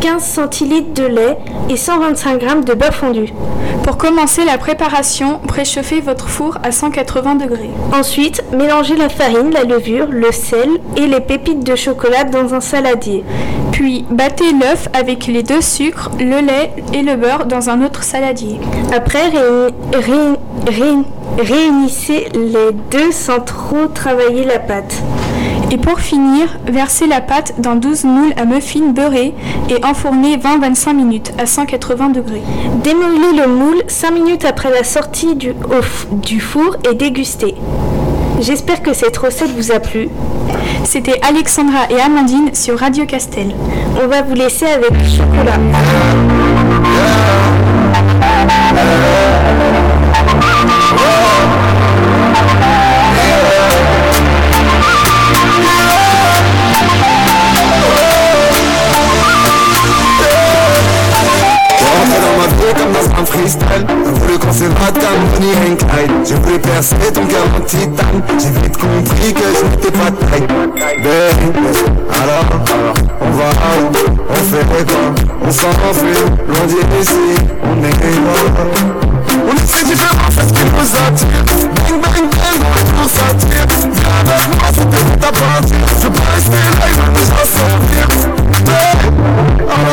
15 0.00 0.22
centilitres 0.22 0.94
de 0.94 1.06
lait 1.06 1.38
et 1.68 1.76
125 1.76 2.40
g 2.40 2.46
de 2.64 2.74
beurre 2.74 2.94
fondu. 2.94 3.32
Pour 3.82 3.96
commencer 3.96 4.44
la 4.44 4.58
préparation, 4.58 5.40
préchauffez 5.46 6.02
votre 6.02 6.28
four 6.28 6.58
à 6.62 6.72
180 6.72 7.36
degrés. 7.36 7.47
Ensuite, 7.92 8.42
mélangez 8.52 8.96
la 8.96 9.08
farine, 9.08 9.50
la 9.52 9.64
levure, 9.64 10.06
le 10.10 10.32
sel 10.32 10.68
et 10.96 11.06
les 11.06 11.20
pépites 11.20 11.64
de 11.64 11.74
chocolat 11.74 12.24
dans 12.24 12.54
un 12.54 12.60
saladier. 12.60 13.24
Puis, 13.72 14.04
battez 14.10 14.52
l'œuf 14.52 14.88
avec 14.92 15.26
les 15.26 15.42
deux 15.42 15.60
sucres, 15.60 16.10
le 16.18 16.40
lait 16.40 16.72
et 16.92 17.02
le 17.02 17.16
beurre 17.16 17.46
dans 17.46 17.70
un 17.70 17.84
autre 17.84 18.02
saladier. 18.02 18.58
Après, 18.92 19.30
réunissez 21.38 22.28
les 22.34 22.72
deux 22.90 23.12
sans 23.12 23.40
trop 23.40 23.86
travailler 23.86 24.44
la 24.44 24.58
pâte. 24.58 25.02
Et 25.70 25.76
pour 25.76 26.00
finir, 26.00 26.46
versez 26.66 27.06
la 27.06 27.20
pâte 27.20 27.60
dans 27.60 27.74
12 27.74 28.04
moules 28.04 28.32
à 28.36 28.46
muffins 28.46 28.88
beurrés 28.88 29.34
et 29.68 29.84
enfournez 29.84 30.38
20-25 30.38 30.94
minutes 30.94 31.32
à 31.36 31.44
180 31.44 32.08
degrés. 32.10 32.42
Démoulez 32.82 33.36
le 33.36 33.48
moule 33.48 33.82
5 33.86 34.10
minutes 34.12 34.44
après 34.46 34.70
la 34.70 34.82
sortie 34.82 35.34
du, 35.34 35.52
du 36.12 36.40
four 36.40 36.76
et 36.90 36.94
dégustez. 36.94 37.54
J'espère 38.40 38.82
que 38.82 38.94
cette 38.94 39.16
recette 39.16 39.50
vous 39.50 39.72
a 39.72 39.80
plu. 39.80 40.08
C'était 40.84 41.20
Alexandra 41.22 41.90
et 41.90 42.00
Amandine 42.00 42.54
sur 42.54 42.78
Radio 42.78 43.04
Castel. 43.04 43.54
On 44.02 44.06
va 44.06 44.22
vous 44.22 44.34
laisser 44.34 44.66
avec 44.66 44.90
le 44.90 45.04
chocolat. 45.04 45.58
Freestyle 63.48 63.86
Je 64.04 64.10
voulu 64.20 64.38
qu'on 64.38 64.52
s'évade 64.52 64.94
comme 64.94 65.24
Bonnie 65.32 65.76
Clyde 65.76 66.12
J'ai 66.24 66.34
voulu 66.34 66.58
percer 66.58 66.96
ton 67.12 67.24
cœur 67.26 67.44
en 67.56 67.60
titane. 67.60 68.22
J'ai 68.38 68.50
vite 68.60 68.76
compris 68.76 69.32
que 69.32 69.40
je 69.40 69.64
n'étais 69.70 69.90
pas 69.90 70.10
taille. 70.10 70.46
Alors, 72.20 72.44
alors, 72.72 72.94
on 73.20 73.30
va 73.30 73.48
où? 73.80 73.86
On 74.30 74.34
fait 74.34 74.66
quoi? 74.86 75.14
On 75.42 75.50
s'enfuit, 75.50 76.24
loin 76.46 76.66
d'ici, 76.66 77.26
on 77.64 77.82
est 77.82 77.90
là. 77.90 78.36
On 79.46 79.52
est 79.52 79.66
si 79.66 79.84
différents, 79.84 80.30
c'est 80.30 80.48
ce 80.48 80.52
qui 80.52 80.64
nous 80.64 80.92
attire. 81.06 81.44
Bang 81.88 82.00
bang 82.02 82.28
bang, 82.30 82.60
on 82.60 83.04
est 83.04 83.08
s'attire 83.08 83.66
Viens 83.94 84.18
avec 84.20 84.44
moi, 84.48 84.68
tes 84.74 85.04
ta 85.18 85.30
partie 85.32 85.80
Je 85.98 86.04
veux 86.04 86.12
pas 86.12 86.28
rester 86.34 86.50
là, 86.52 86.86
va 86.96 87.06
nous 87.08 87.28
en 87.32 87.44
sortir 87.56 88.06
Hey, 88.68 88.98
oh, 89.60 89.88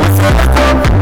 on 0.00 0.10
fait 0.16 0.34
quoi? 0.54 0.93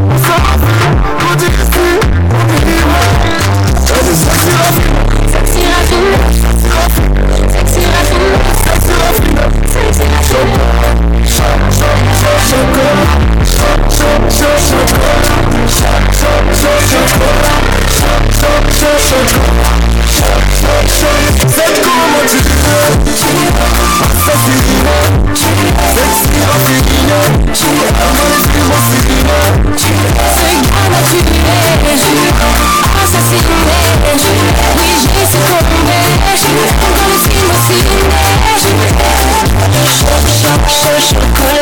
Chocolat 41.13 41.62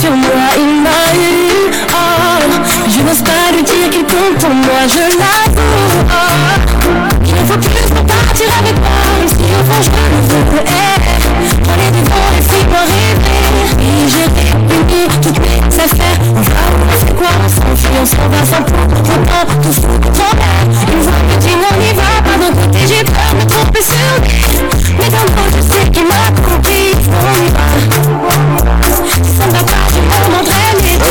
sur 0.00 0.10
moi 0.10 0.28
Il 0.56 0.82
m'a 0.82 1.04
eu. 1.14 1.70
Oh, 1.92 2.38
Je 2.88 3.02
n'ose 3.02 3.22
pas 3.22 3.52
lui 3.52 3.62
dire 3.62 3.90
qu'il 3.90 4.02
compte 4.02 4.38
pour 4.40 4.50
moi 4.50 4.80
Je 4.88 5.16
l'avoue. 5.18 6.06
Oh, 6.10 7.15
ne 7.40 7.46
faut 7.46 7.58
plus 7.58 7.88
partir 8.06 8.48
avec 8.60 8.76
moi. 8.80 8.96
Même 9.18 9.28
si 9.28 9.44
au 9.44 9.62
fond 9.64 9.82
je 9.82 9.90
le 9.90 10.20
veux. 10.28 10.60
Hey, 10.66 10.96
Prenez 11.62 11.90
du 11.90 12.02
vent 12.08 12.28
et 12.36 12.42
fais-moi 12.42 12.82
rêver 12.86 13.42
Et 13.80 14.08
j'ai 14.08 14.28
réuni 14.36 15.08
toutes 15.22 15.40
mes 15.40 15.60
affaires. 15.76 16.18
On 16.30 16.40
va, 16.40 16.62
on 16.76 17.06
fait 17.06 17.14
quoi 17.14 17.28
On 17.44 17.48
s'enfuit, 17.48 17.96
on 18.00 18.06
s'en 18.06 18.28
va 18.28 18.40
sans 18.44 18.62
pour 18.62 18.82
autant 18.82 19.60
Tout 19.62 19.72
fout 19.72 20.12
trop 20.12 20.36
l'air 20.36 20.62
Une 20.64 21.02
fois 21.02 21.20
que 21.28 21.44
tu 21.44 21.52
on 21.54 21.76
y 21.80 21.92
va 21.94 22.10
Pas 22.24 22.36
d'un 22.38 22.52
côté 22.60 22.78
j'ai 22.86 23.04
peur 23.04 23.30
de 23.32 23.44
me 23.44 23.48
tromper 23.48 23.82
sur 23.82 24.56
mais 24.98 25.10
dans 25.10 25.24
le 25.24 25.56
je 25.56 25.62
sais 25.62 25.90
qu'il 25.90 26.04
m'a 26.04 26.30
compris. 26.40 26.92
On 27.10 27.34
y 27.34 27.48
va. 27.52 27.66
Si 29.22 29.30
ça 29.36 29.46
ne 29.46 29.52
va 29.52 29.58
pas, 29.58 29.86
je 29.92 30.00
me 30.00 30.36
montrerai 30.36 31.05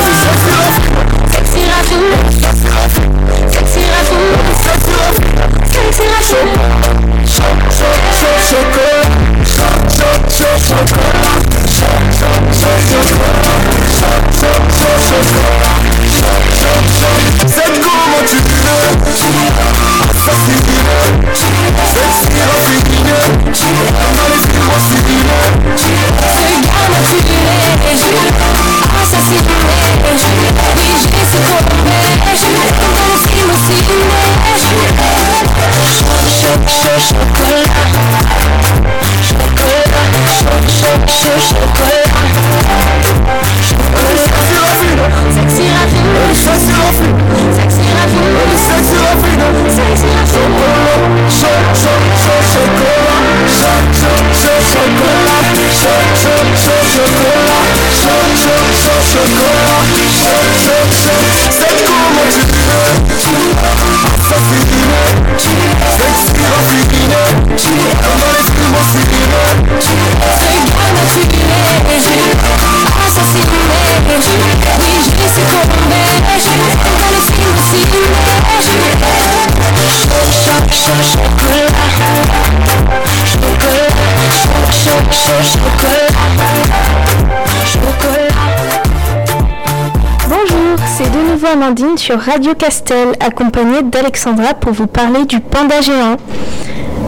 Radio 92.13 92.53
Castel, 92.53 93.13
accompagnée 93.19 93.81
d'Alexandra 93.81 94.53
pour 94.53 94.73
vous 94.73 94.85
parler 94.85 95.25
du 95.25 95.39
panda 95.39 95.81
géant. 95.81 96.17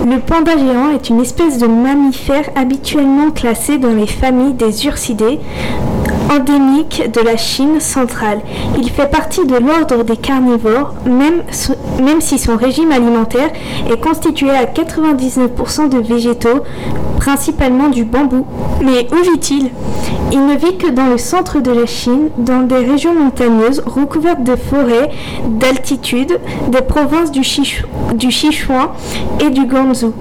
Le 0.10 0.20
panda 0.20 0.58
géant 0.58 0.92
est 0.92 1.10
une 1.10 1.22
espèce 1.22 1.60
de 1.60 1.68
mammifère 1.68 2.50
habituellement 2.56 3.30
classée 3.30 3.78
dans 3.78 3.94
les 3.94 4.08
familles 4.08 4.54
des 4.54 4.86
ursidés, 4.88 5.40
endémique 6.32 7.12
de 7.12 7.22
la 7.22 7.38
Chine 7.38 7.80
centrale. 7.80 8.40
Il 8.78 8.90
fait 8.90 9.10
partie 9.10 9.46
de 9.46 9.56
l'ordre 9.56 10.04
des 10.04 10.18
carnivores, 10.18 10.96
même, 11.06 11.44
même 12.04 12.22
si 12.22 12.40
son 12.40 12.58
régime 12.58 12.92
alimentaire 12.92 13.52
est 13.92 14.00
constitué 14.00 14.52
à 14.52 14.66
99% 14.66 15.90
de 15.90 16.00
végétaux, 16.00 16.64
principalement 17.18 17.90
du 17.90 18.04
bambou. 18.04 18.46
Mais 18.82 19.08
où 19.12 19.32
vit-il? 19.32 19.72
Il 20.32 20.46
ne 20.46 20.56
vit 20.56 20.78
que 20.78 20.90
dans 20.90 21.08
le 21.08 21.18
centre 21.18 21.60
de 21.60 21.72
la 21.72 21.86
Chine, 21.86 22.30
dans 22.38 22.64
des 22.64 22.78
régions 22.78 23.14
montagneuses 23.14 23.82
recouvertes 23.86 24.44
de 24.44 24.56
forêts 24.56 25.10
d'altitude, 25.48 26.40
des 26.68 26.82
provinces 26.82 27.32
du, 27.32 27.44
Sichuan 27.44 28.90
et 29.40 29.50
du 29.50 29.66
Guangzhou. 29.66 30.14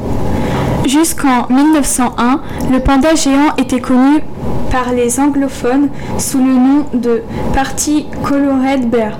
Jusqu'en 0.86 1.48
1901, 1.50 2.40
le 2.72 2.78
panda 2.78 3.14
géant 3.16 3.56
était 3.58 3.80
connu 3.80 4.22
par 4.70 4.92
les 4.92 5.18
anglophones 5.18 5.88
sous 6.18 6.38
le 6.38 6.44
nom 6.44 6.84
de 6.94 7.22
Party 7.52 8.06
Colored 8.22 8.88
Bear. 8.88 9.18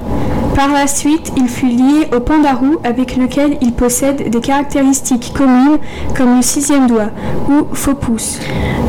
Par 0.57 0.73
la 0.73 0.87
suite, 0.87 1.33
il 1.37 1.49
fut 1.51 1.67
lié 1.67 2.09
au 2.17 2.21
pandarou 2.21 2.77
avec 2.83 3.17
lequel 3.17 3.59
il 3.61 3.75
possède 3.75 4.31
des 4.31 4.41
caractéristiques 4.41 5.35
communes 5.37 5.77
comme 6.17 6.39
le 6.39 6.43
sixième 6.43 6.87
doigt 6.87 7.11
ou 7.51 7.67
faux 7.75 7.93
pouce. 7.93 8.41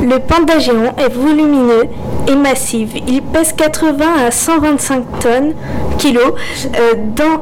Le 0.01 0.17
panda 0.19 0.59
géant 0.59 0.95
est 0.97 1.09
volumineux 1.09 1.83
et 2.29 2.35
massif. 2.35 2.91
Il 3.05 3.21
pèse 3.21 3.51
80 3.51 4.05
à 4.27 4.31
125 4.31 5.19
tonnes, 5.19 5.55
kilos, 5.97 6.35
euh, 6.77 6.93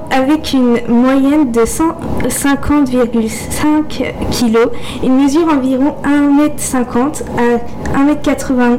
avec 0.10 0.54
une 0.54 0.80
moyenne 0.88 1.52
de 1.52 1.62
150,5 1.62 4.12
kilos. 4.32 4.70
Il 5.04 5.12
mesure 5.12 5.48
environ 5.50 5.98
1m50 6.04 7.22
à 7.38 7.60
1m80 8.00 8.60
euh, 8.60 8.78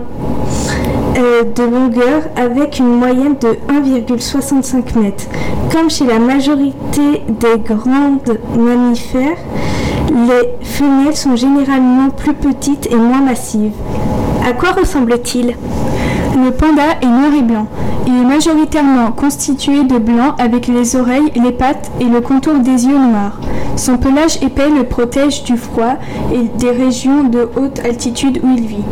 de 1.16 1.62
longueur 1.62 2.22
avec 2.36 2.78
une 2.78 2.98
moyenne 2.98 3.36
de 3.40 3.56
1,65 3.72 4.76
m. 4.96 5.12
Comme 5.72 5.88
chez 5.88 6.04
la 6.04 6.18
majorité 6.18 7.22
des 7.28 7.58
grandes 7.64 8.38
mammifères, 8.54 9.38
les 10.10 10.66
femelles 10.66 11.16
sont 11.16 11.36
généralement 11.36 12.10
plus 12.10 12.34
petites 12.34 12.90
et 12.90 12.96
moins 12.96 13.22
massives. 13.22 13.72
À 14.46 14.52
quoi 14.52 14.72
ressemble-t-il? 14.72 15.56
Le 16.36 16.50
panda 16.50 16.82
est 17.00 17.06
noir 17.06 17.32
et 17.38 17.42
blanc. 17.42 17.66
Il 18.06 18.14
est 18.14 18.26
majoritairement 18.26 19.10
constitué 19.12 19.84
de 19.84 19.98
blanc 19.98 20.34
avec 20.38 20.66
les 20.68 20.96
oreilles, 20.96 21.32
les 21.34 21.52
pattes 21.52 21.90
et 21.98 22.04
le 22.04 22.20
contour 22.20 22.54
des 22.58 22.86
yeux 22.86 22.98
noirs. 22.98 23.40
Son 23.76 23.96
pelage 23.96 24.42
épais 24.42 24.68
le 24.68 24.84
protège 24.84 25.44
du 25.44 25.56
froid 25.56 25.94
et 26.32 26.42
des 26.58 26.70
régions 26.70 27.24
de 27.24 27.48
haute 27.56 27.80
altitude 27.84 28.40
où 28.44 28.48
il 28.56 28.66
vit. 28.66 28.84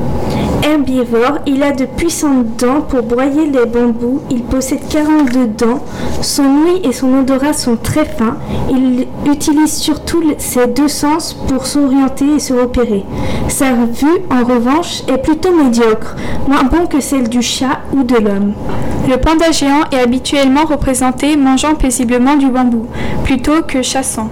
Herbivore, 0.65 1.39
il 1.47 1.63
a 1.63 1.73
de 1.73 1.85
puissantes 1.85 2.57
dents 2.59 2.81
pour 2.81 3.03
broyer 3.03 3.47
les 3.47 3.67
bambous, 3.67 4.21
il 4.31 4.43
possède 4.43 4.81
42 4.89 5.47
dents, 5.47 5.85
son 6.23 6.43
ouïe 6.43 6.81
et 6.85 6.93
son 6.93 7.19
odorat 7.19 7.53
sont 7.53 7.77
très 7.77 8.05
fins, 8.05 8.37
il 8.71 9.07
utilise 9.31 9.75
surtout 9.75 10.23
ses 10.39 10.67
deux 10.67 10.89
sens 10.89 11.35
pour 11.35 11.67
s'orienter 11.67 12.37
et 12.37 12.39
se 12.39 12.55
repérer. 12.55 13.05
Sa 13.49 13.73
vue, 13.73 14.23
en 14.31 14.45
revanche, 14.45 15.03
est 15.07 15.19
plutôt 15.19 15.55
médiocre, 15.55 16.17
moins 16.49 16.65
bon 16.65 16.87
que 16.87 17.01
celle 17.01 17.29
du 17.29 17.43
chat 17.43 17.81
ou 17.93 18.03
de 18.03 18.17
l'homme. 18.17 18.55
Le 19.09 19.17
panda 19.19 19.51
géant 19.51 19.85
est 19.93 20.01
habituellement 20.01 20.65
représenté 20.65 21.37
mangeant 21.37 21.75
paisiblement 21.75 22.37
du 22.37 22.47
bambou, 22.47 22.87
plutôt 23.23 23.63
que 23.67 23.83
chassant 23.83 24.31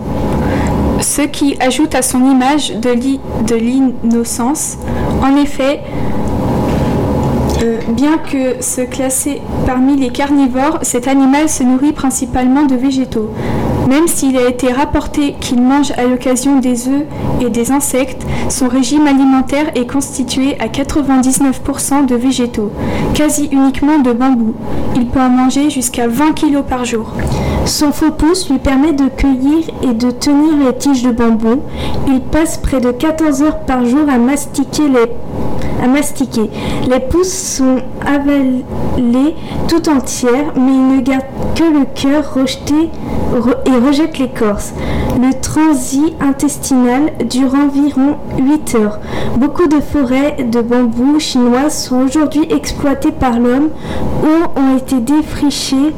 ce 1.02 1.22
qui 1.22 1.56
ajoute 1.60 1.94
à 1.94 2.02
son 2.02 2.24
image 2.24 2.72
de 2.76 3.54
l'innocence. 3.56 4.78
En 5.22 5.36
effet, 5.36 5.80
euh, 7.62 7.78
bien 7.88 8.18
que 8.18 8.62
se 8.62 8.80
classer 8.80 9.40
parmi 9.66 9.96
les 9.96 10.10
carnivores, 10.10 10.78
cet 10.82 11.06
animal 11.06 11.48
se 11.48 11.62
nourrit 11.62 11.92
principalement 11.92 12.64
de 12.64 12.74
végétaux. 12.74 13.30
Même 13.88 14.08
s'il 14.08 14.36
a 14.36 14.48
été 14.48 14.72
rapporté 14.72 15.34
qu'il 15.40 15.60
mange 15.60 15.92
à 15.92 16.04
l'occasion 16.04 16.58
des 16.58 16.88
œufs 16.88 17.04
et 17.40 17.50
des 17.50 17.72
insectes, 17.72 18.22
son 18.48 18.68
régime 18.68 19.06
alimentaire 19.06 19.70
est 19.74 19.90
constitué 19.90 20.56
à 20.60 20.68
99% 20.68 22.06
de 22.06 22.14
végétaux, 22.14 22.70
quasi 23.14 23.48
uniquement 23.52 23.98
de 23.98 24.12
bambou. 24.12 24.54
Il 24.94 25.06
peut 25.06 25.20
en 25.20 25.30
manger 25.30 25.70
jusqu'à 25.70 26.06
20 26.08 26.32
kg 26.32 26.62
par 26.62 26.84
jour. 26.84 27.12
Son 27.64 27.92
faux 27.92 28.10
pouce 28.10 28.50
lui 28.50 28.58
permet 28.58 28.92
de 28.92 29.08
cueillir 29.08 29.64
et 29.82 29.94
de 29.94 30.10
tenir 30.10 30.56
les 30.64 30.76
tiges 30.76 31.02
de 31.02 31.10
bambou. 31.10 31.60
Il 32.08 32.20
passe 32.20 32.58
près 32.58 32.80
de 32.80 32.90
14 32.90 33.42
heures 33.42 33.60
par 33.60 33.84
jour 33.84 34.08
à 34.08 34.18
mastiquer 34.18 34.88
les 34.88 35.06
à 35.82 35.86
mastiquer. 35.88 36.48
Les 36.88 37.00
pousses 37.00 37.56
sont 37.56 37.78
avalées 38.06 39.34
tout 39.68 39.88
entières, 39.88 40.52
mais 40.54 40.96
ne 40.96 41.00
garde 41.00 41.24
que 41.54 41.64
le 41.64 41.84
cœur 41.94 42.34
rejeté 42.34 42.88
et 43.66 43.86
rejette 43.86 44.18
l'écorce. 44.18 44.72
Le 45.20 45.32
transit 45.40 46.14
intestinal 46.20 47.12
dure 47.28 47.54
environ 47.54 48.16
8 48.38 48.74
heures. 48.74 48.98
Beaucoup 49.36 49.66
de 49.68 49.80
forêts 49.80 50.36
de 50.42 50.60
bambou 50.60 51.18
chinoises 51.18 51.84
sont 51.84 52.00
aujourd'hui 52.00 52.46
exploitées 52.50 53.12
par 53.12 53.38
l'homme 53.38 53.70
ou 54.22 54.60
ont 54.60 54.76
été 54.76 54.96
défrichées 55.00 55.94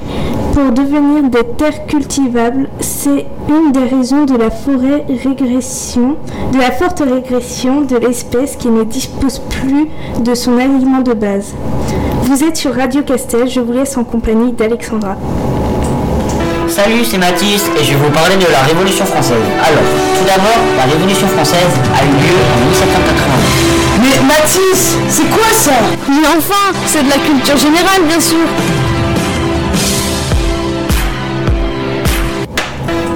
pour 0.53 0.71
devenir 0.73 1.25
des 1.31 1.45
terres 1.57 1.87
cultivables. 1.87 2.69
C'est 2.81 3.27
une 3.49 3.73
des 3.73 3.85
raisons 3.85 4.25
de 4.25 4.37
la 4.37 4.51
forêt 4.51 5.05
régression, 5.09 6.17
de 6.53 6.59
la 6.59 6.71
forte 6.71 7.01
régression 7.01 7.83
de 7.83 7.97
l'espèce 7.97 8.57
qui 8.57 8.69
ne 8.69 8.85
dispose 8.85 9.41
plus 9.41 9.89
de 10.23 10.35
son 10.35 10.59
aliment 10.59 11.01
de 11.01 11.13
base. 11.13 11.55
Vous 12.23 12.45
êtes 12.45 12.57
sur 12.57 12.75
Radio 12.75 13.03
Castel, 13.03 13.49
je 13.49 13.61
vous 13.61 13.73
laisse 13.73 13.97
en 13.97 14.05
compagnie 14.05 14.53
d'Alexandra. 14.53 15.17
Salut, 16.75 17.05
c'est 17.05 17.19
Mathis 17.19 17.71
et 17.79 17.85
je 17.85 17.91
vais 17.93 18.05
vous 18.05 18.11
parler 18.11 18.37
de 18.37 18.51
la 18.51 18.59
Révolution 18.63 19.07
française. 19.07 19.45
Alors, 19.65 19.85
tout 20.19 20.25
d'abord, 20.25 20.59
la 20.77 20.93
Révolution 20.93 21.29
française 21.29 21.71
a 21.95 22.05
eu 22.05 22.09
lieu 22.09 22.35
en 22.53 22.69
1789. 22.69 24.01
Mais 24.03 24.21
Mathis, 24.27 24.97
c'est 25.09 25.31
quoi 25.31 25.47
ça? 25.53 25.71
Mais 26.09 26.27
enfin, 26.37 26.77
c'est 26.85 27.05
de 27.05 27.11
la 27.11 27.19
culture 27.19 27.57
générale, 27.57 28.03
bien 28.09 28.19
sûr. 28.19 28.49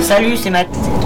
Salut, 0.02 0.36
c'est 0.36 0.50
Mathis. 0.50 0.97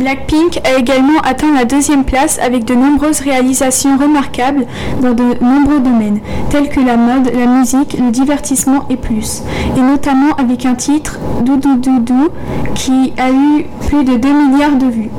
Blackpink 0.03 0.61
a 0.65 0.81
également 0.81 1.21
atteint 1.23 1.55
la 1.55 1.65
deuxième 1.65 2.03
place 2.03 2.41
avec 2.45 2.65
de 2.65 2.75
nombreuses 2.75 3.21
réalisations 3.21 3.97
remarquables 3.97 4.67
dans 5.01 5.13
de 5.13 5.23
nombreux 5.41 5.79
domaines, 5.79 6.19
tels 6.51 6.69
que 6.71 6.81
la 6.81 6.97
mode, 6.97 7.31
la 7.33 7.47
musique, 7.47 7.97
le 7.97 8.11
divertissement 8.11 8.85
et 8.91 8.97
plus, 8.97 9.45
et 9.77 9.81
notamment 9.81 10.35
avec 10.39 10.67
un 10.67 10.75
titre, 10.75 11.21
Doudou 11.45 11.77
Doudou, 11.77 12.31
qui 12.75 13.13
a 13.17 13.31
eu 13.31 13.65
plus 13.87 14.03
de 14.03 14.17
2 14.17 14.29
milliards 14.29 14.77
de 14.77 14.87
vues. 14.87 15.11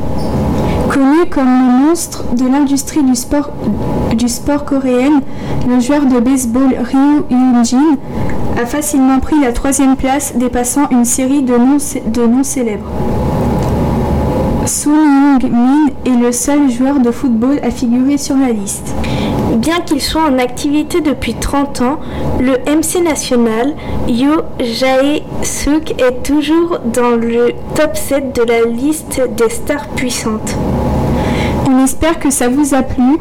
Connu 0.92 1.30
comme 1.32 1.46
le 1.46 1.88
monstre 1.88 2.26
de 2.36 2.46
l'industrie 2.46 3.04
du 3.04 3.16
sport, 3.16 4.66
coréenne, 4.66 5.22
le 5.66 5.80
joueur 5.80 6.06
de 6.08 6.20
baseball 6.20 6.76
Ryu 6.78 7.24
Yoon-jin 7.30 7.96
a 8.62 8.66
facilement 8.66 9.22
pris 9.22 9.40
la 9.40 9.54
troisième 9.54 9.96
place, 9.96 10.34
dépassant 10.36 10.90
une 10.92 11.06
série 11.06 11.42
de 11.42 11.56
noms 12.28 12.44
célèbres. 12.44 13.23
Sun 14.66 15.40
Young-min 15.42 15.88
est 16.06 16.18
le 16.18 16.32
seul 16.32 16.72
joueur 16.72 17.00
de 17.00 17.12
football 17.12 17.60
à 17.64 17.70
figurer 17.70 18.18
sur 18.18 18.38
la 18.38 18.52
liste. 18.52 18.94
Bien 19.58 19.82
qu'il 19.82 20.02
soit 20.02 20.24
en 20.24 20.40
activité 20.40 21.02
depuis 21.02 21.34
30 21.34 21.82
ans, 21.82 22.00
le 22.40 22.54
MC 22.74 23.04
national 23.04 23.74
Yo 24.08 24.32
Jae-suk 24.60 26.02
est 26.02 26.24
toujours 26.24 26.80
dans 26.86 27.16
le 27.18 27.54
top 27.76 27.98
7 27.98 28.36
de 28.36 28.44
la 28.44 28.64
liste 28.64 29.22
des 29.36 29.50
stars 29.50 29.88
puissantes. 29.90 30.56
On 31.68 31.84
espère 31.84 32.20
que 32.20 32.30
ça 32.30 32.48
vous 32.48 32.74
a 32.74 32.84
plu. 32.84 33.18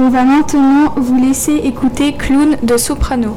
On 0.00 0.08
va 0.08 0.24
maintenant 0.24 0.94
vous 0.96 1.24
laisser 1.24 1.54
écouter 1.54 2.14
Clown 2.14 2.56
de 2.62 2.76
Soprano. 2.76 3.34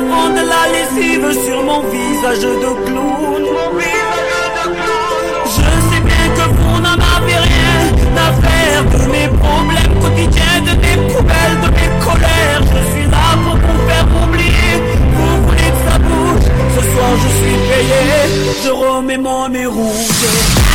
De 0.00 0.42
la 0.46 0.62
lessive 0.70 1.44
sur 1.44 1.62
mon 1.64 1.80
visage 1.90 2.40
de 2.40 2.86
clown. 2.86 3.42
Je 5.44 5.70
sais 5.88 6.00
bien 6.00 6.24
que 6.36 6.48
vous 6.54 6.80
n'en 6.80 6.98
avez 7.16 7.36
rien 7.50 7.80
à 8.16 8.32
faire 8.42 8.84
de 8.84 9.10
mes 9.10 9.28
problèmes 9.28 9.94
quotidiens, 10.00 10.60
de 10.60 10.74
mes 10.80 11.12
poubelles, 11.12 11.58
de 11.64 11.68
mes 11.76 11.90
colères. 12.04 12.62
Je 12.62 12.92
suis 12.92 13.10
là 13.10 13.26
pour 13.42 13.56
vous 13.56 13.88
faire 13.88 14.06
oublier. 14.22 14.74
Vous 15.16 15.46
voulez 15.46 15.70
que 15.74 15.90
ça 15.90 15.98
bouge 15.98 16.46
Ce 16.76 16.82
soir 16.92 17.10
je 17.22 17.28
suis 17.38 17.56
payé. 17.68 18.54
Je 18.64 18.70
remets 18.70 19.18
mon 19.18 19.48
nez 19.48 19.66
rouge. 19.66 20.67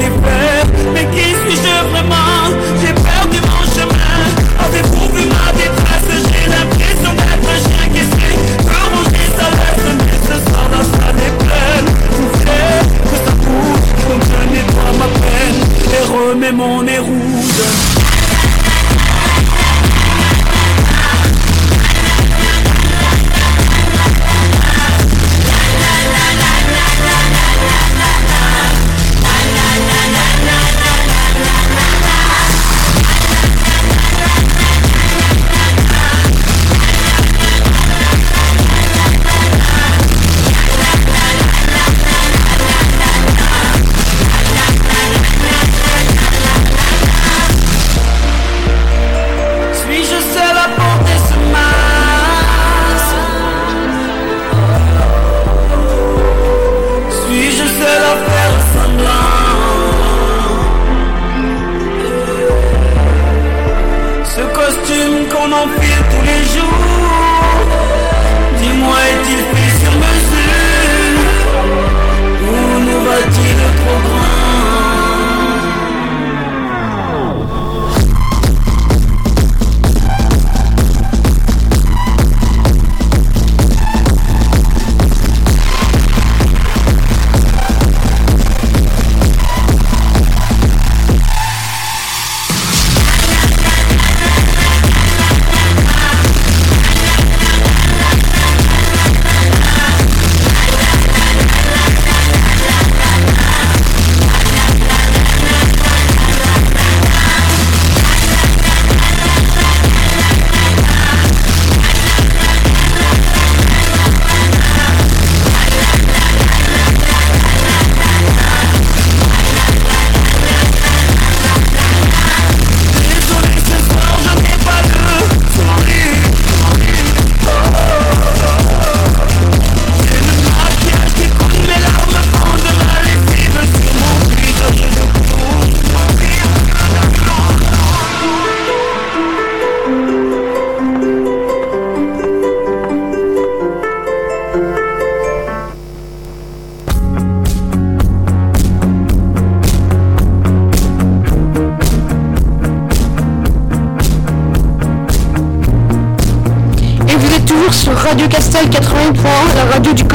Sais 0.00 0.10
plus 0.10 0.27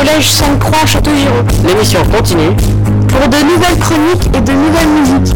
collège 0.03 0.31
Sainte-Croix 0.31 0.85
Château-Giron. 0.85 1.45
L'émission 1.65 1.99
continue. 2.05 2.51
Pour 3.07 3.27
de 3.29 3.37
nouvelles 3.37 3.79
chroniques 3.79 4.27
et 4.35 4.41
de 4.41 4.51
nouvelles 4.51 4.87
musiques. 4.99 5.35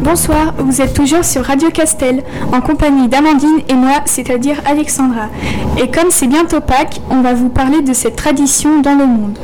Bonsoir, 0.00 0.54
vous 0.58 0.80
êtes 0.80 0.94
toujours 0.94 1.24
sur 1.24 1.44
Radio 1.44 1.70
Castel, 1.70 2.22
en 2.52 2.60
compagnie 2.60 3.08
d'Amandine 3.08 3.60
et 3.68 3.74
moi, 3.74 4.00
c'est-à-dire 4.04 4.56
Alexandra. 4.64 5.28
Et 5.76 5.90
comme 5.90 6.10
c'est 6.10 6.28
bientôt 6.28 6.60
Pâques, 6.60 7.00
on 7.10 7.20
va 7.20 7.34
vous 7.34 7.48
parler 7.48 7.82
de 7.82 7.92
cette 7.92 8.16
tradition 8.16 8.80
dans 8.80 8.94
le 8.94 9.06
monde. 9.06 9.38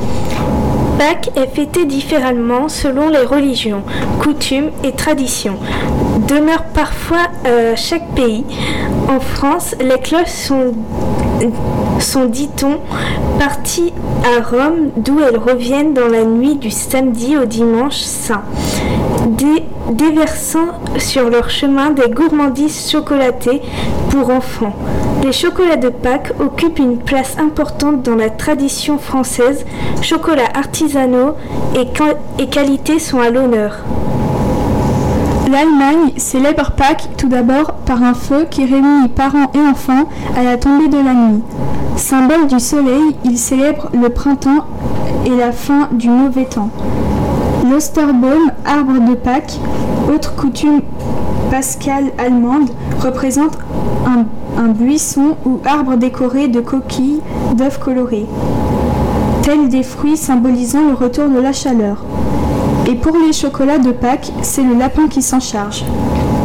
Pâques 0.98 1.30
est 1.36 1.52
fêté 1.52 1.86
différemment 1.86 2.68
selon 2.68 3.08
les 3.08 3.24
religions, 3.24 3.82
coutumes 4.22 4.70
et 4.84 4.92
traditions. 4.92 5.56
Demeure 6.28 6.62
parfois 6.72 7.26
euh, 7.46 7.74
chaque 7.74 8.14
pays. 8.14 8.44
En 9.09 9.20
France, 9.20 9.74
les 9.80 9.98
cloches 9.98 10.28
sont, 12.00 12.24
dit-on, 12.26 12.78
parties 13.38 13.92
à 14.24 14.42
Rome, 14.42 14.90
d'où 14.96 15.20
elles 15.20 15.38
reviennent 15.38 15.94
dans 15.94 16.09
la 16.09 16.24
nuit 16.24 16.57
du 16.57 16.70
samedi 16.70 17.36
au 17.36 17.44
dimanche 17.44 17.96
saint, 17.98 18.42
dé- 19.28 19.64
déversant 19.92 20.80
sur 20.98 21.28
leur 21.28 21.50
chemin 21.50 21.90
des 21.90 22.09
gourmandises 22.11 22.90
chocolatées 22.90 23.61
pour 24.11 24.30
enfants. 24.30 24.74
Les 25.22 25.32
chocolats 25.32 25.76
de 25.76 25.88
Pâques 25.90 26.32
occupent 26.40 26.78
une 26.78 26.98
place 26.98 27.36
importante 27.38 28.02
dans 28.02 28.14
la 28.16 28.30
tradition 28.30 28.98
française. 28.98 29.64
Chocolats 30.02 30.48
artisanaux 30.55 31.34
et, 31.74 31.86
et 32.42 32.46
qualité 32.48 32.98
sont 32.98 33.20
à 33.20 33.30
l'honneur. 33.30 33.76
L'Allemagne 35.55 36.11
célèbre 36.16 36.72
Pâques 36.72 37.11
tout 37.16 37.28
d'abord 37.28 37.74
par 37.86 38.02
un 38.02 38.14
feu 38.14 38.44
qui 38.50 38.64
réunit 38.64 39.07
parents 39.07 39.52
et 39.55 39.61
enfants 39.61 40.09
à 40.36 40.42
la 40.42 40.57
tombée 40.57 40.88
de 40.88 40.96
la 40.96 41.14
nuit. 41.14 41.42
Symbole 41.94 42.48
du 42.48 42.59
soleil, 42.59 43.14
il 43.24 43.38
célèbre 43.38 43.88
le 43.94 44.09
printemps 44.09 44.64
et 45.24 45.30
la 45.30 45.52
fin 45.52 45.90
du 45.92 46.09
mauvais 46.09 46.46
temps. 46.46 46.70
L'Osterbaum, 47.70 48.50
arbre 48.64 49.09
de 49.09 49.14
Pâques, 49.14 49.61
autre 50.12 50.34
coutume 50.34 50.80
pascale 51.52 52.11
allemande, 52.18 52.70
représente 52.98 53.57
un, 54.59 54.66
buisson 54.70 55.36
ou 55.46 55.61
arbre 55.64 55.94
décoré 55.94 56.48
de 56.48 56.59
coquilles 56.59 57.20
d'œufs 57.55 57.78
colorés, 57.78 58.26
tels 59.42 59.68
des 59.68 59.84
fruits 59.84 60.16
symbolisant 60.16 60.88
le 60.88 60.94
retour 60.94 61.28
de 61.28 61.38
la 61.38 61.52
chaleur. 61.52 62.05
Et 62.87 62.95
pour 62.95 63.16
les 63.16 63.32
chocolats 63.32 63.78
de 63.78 63.93
Pâques, 63.93 64.30
c'est 64.43 64.62
le 64.62 64.74
lapin 64.74 65.09
qui 65.09 65.22
s'en 65.22 65.41
charge. 65.41 65.85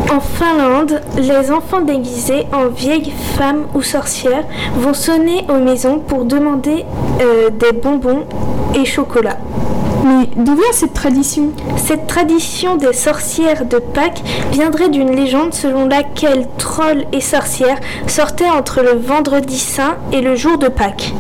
En 0.10 0.22
Finlande, 0.22 1.02
les 1.18 1.52
enfants 1.52 1.82
déguisés 1.82 2.46
en 2.54 2.68
vieilles 2.68 3.12
femmes 3.38 3.66
ou 3.76 3.82
sorcières 3.82 4.46
vont 4.78 4.94
sonner 4.94 5.46
aux 5.50 5.60
maisons 5.60 6.00
pour 6.00 6.24
demander 6.24 6.86
euh, 7.22 7.50
des 7.50 7.74
bonbons 7.74 8.24
et 8.74 8.86
chocolat. 8.86 9.38
Mais 10.06 10.30
d'où 10.38 10.56
vient 10.56 10.72
cette 10.72 10.94
tradition? 10.94 11.52
Cette 11.76 12.08
tradition 12.08 12.78
des 12.78 12.94
sorcières 12.94 13.66
de 13.66 13.78
Pâques 13.78 14.24
viendrait 14.52 14.90
d'une 14.90 15.12
légende 15.12 15.54
selon 15.54 15.88
laquelle 15.88 16.48
trolls 16.58 17.06
et 17.12 17.22
sorcières 17.22 17.80
sortaient 18.08 18.50
entre 18.50 18.82
le 18.82 18.98
vendredi 18.98 19.60
saint 19.60 19.98
et 20.14 20.22
le 20.22 20.36
jour 20.36 20.58
de 20.58 20.70
Pâques. 20.70 21.14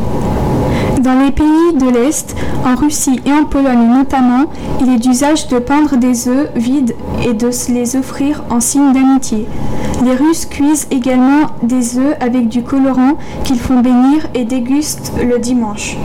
Dans 0.99 1.17
les 1.17 1.31
pays 1.31 1.73
de 1.75 1.89
l'Est, 1.89 2.35
en 2.65 2.75
Russie 2.75 3.21
et 3.25 3.31
en 3.31 3.45
Pologne 3.45 3.87
notamment, 3.89 4.47
il 4.81 4.93
est 4.93 4.97
d'usage 4.97 5.47
de 5.47 5.57
peindre 5.57 5.95
des 5.95 6.27
œufs 6.27 6.49
vides 6.55 6.93
et 7.25 7.33
de 7.33 7.51
se 7.51 7.71
les 7.71 7.95
offrir 7.95 8.43
en 8.49 8.59
signe 8.59 8.91
d'amitié. 8.91 9.47
Les 10.03 10.13
Russes 10.13 10.45
cuisent 10.45 10.87
également 10.91 11.47
des 11.63 11.97
œufs 11.99 12.17
avec 12.19 12.49
du 12.49 12.63
colorant 12.63 13.17
qu'ils 13.45 13.59
font 13.59 13.79
bénir 13.79 14.27
et 14.33 14.43
dégustent 14.43 15.13
le 15.23 15.39
dimanche. 15.39 15.95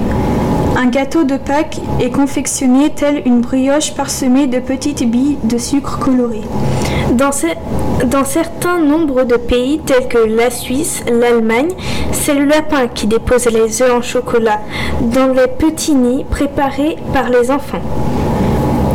Un 0.84 0.88
gâteau 0.88 1.24
de 1.24 1.38
Pâques 1.38 1.80
est 1.98 2.10
confectionné 2.10 2.90
tel 2.90 3.22
une 3.24 3.40
brioche 3.40 3.94
parsemée 3.94 4.46
de 4.48 4.58
petites 4.58 5.08
billes 5.10 5.38
de 5.42 5.56
sucre 5.56 5.98
coloré. 5.98 6.42
Dans, 7.12 7.32
ce- 7.32 7.46
dans 8.06 8.24
certains 8.24 8.78
nombres 8.80 9.24
de 9.24 9.36
pays 9.36 9.80
tels 9.86 10.08
que 10.08 10.18
la 10.18 10.50
Suisse, 10.50 11.02
l'Allemagne, 11.10 11.70
c'est 12.12 12.34
le 12.34 12.44
lapin 12.44 12.88
qui 12.92 13.06
dépose 13.06 13.46
les 13.46 13.80
œufs 13.80 13.94
en 13.96 14.02
chocolat 14.02 14.60
dans 15.00 15.28
les 15.28 15.46
petits 15.46 15.94
nids 15.94 16.24
préparés 16.30 16.96
par 17.14 17.30
les 17.30 17.50
enfants. 17.50 17.80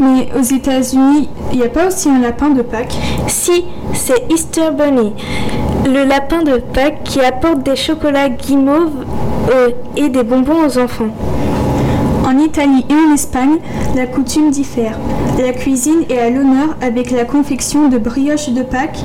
Mais 0.02 0.30
aux 0.40 0.44
États-Unis, 0.44 1.28
il 1.52 1.58
n'y 1.58 1.66
a 1.66 1.70
pas 1.70 1.88
aussi 1.88 2.08
un 2.10 2.20
lapin 2.20 2.50
de 2.52 2.62
Pâques? 2.62 2.98
Si, 3.28 3.66
c'est 3.94 4.32
Easter 4.32 4.70
Bunny, 4.78 5.14
le 5.86 6.04
lapin 6.04 6.44
de 6.44 6.58
Pâques 6.58 7.04
qui 7.04 7.20
apporte 7.22 7.64
des 7.64 7.76
chocolats 7.76 8.30
guimauves 8.30 9.06
euh, 9.52 9.70
et 9.98 10.10
des 10.10 10.24
bonbons 10.24 10.68
aux 10.68 10.78
enfants. 10.78 11.08
En 12.40 12.44
Italie 12.44 12.86
et 12.90 12.94
en 12.94 13.14
Espagne, 13.14 13.58
la 13.98 14.06
coutume 14.06 14.50
diffère. 14.50 14.98
La 15.38 15.52
cuisine 15.52 16.04
est 16.10 16.20
à 16.20 16.30
l'honneur 16.30 16.78
avec 16.82 17.12
la 17.12 17.26
confection 17.26 17.90
de 17.90 17.98
brioches 17.98 18.50
de 18.52 18.62
Pâques, 18.62 19.04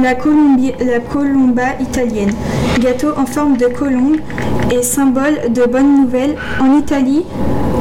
la, 0.00 0.14
colomba 0.14 1.62
italienne, 1.80 2.30
gâteau 2.80 3.08
en 3.16 3.26
forme 3.26 3.56
de 3.56 3.66
colombe 3.66 4.16
et 4.70 4.82
symbole 4.84 5.50
de 5.52 5.64
bonne 5.64 6.02
nouvelle. 6.02 6.36
En 6.60 6.78
Italie, 6.78 7.24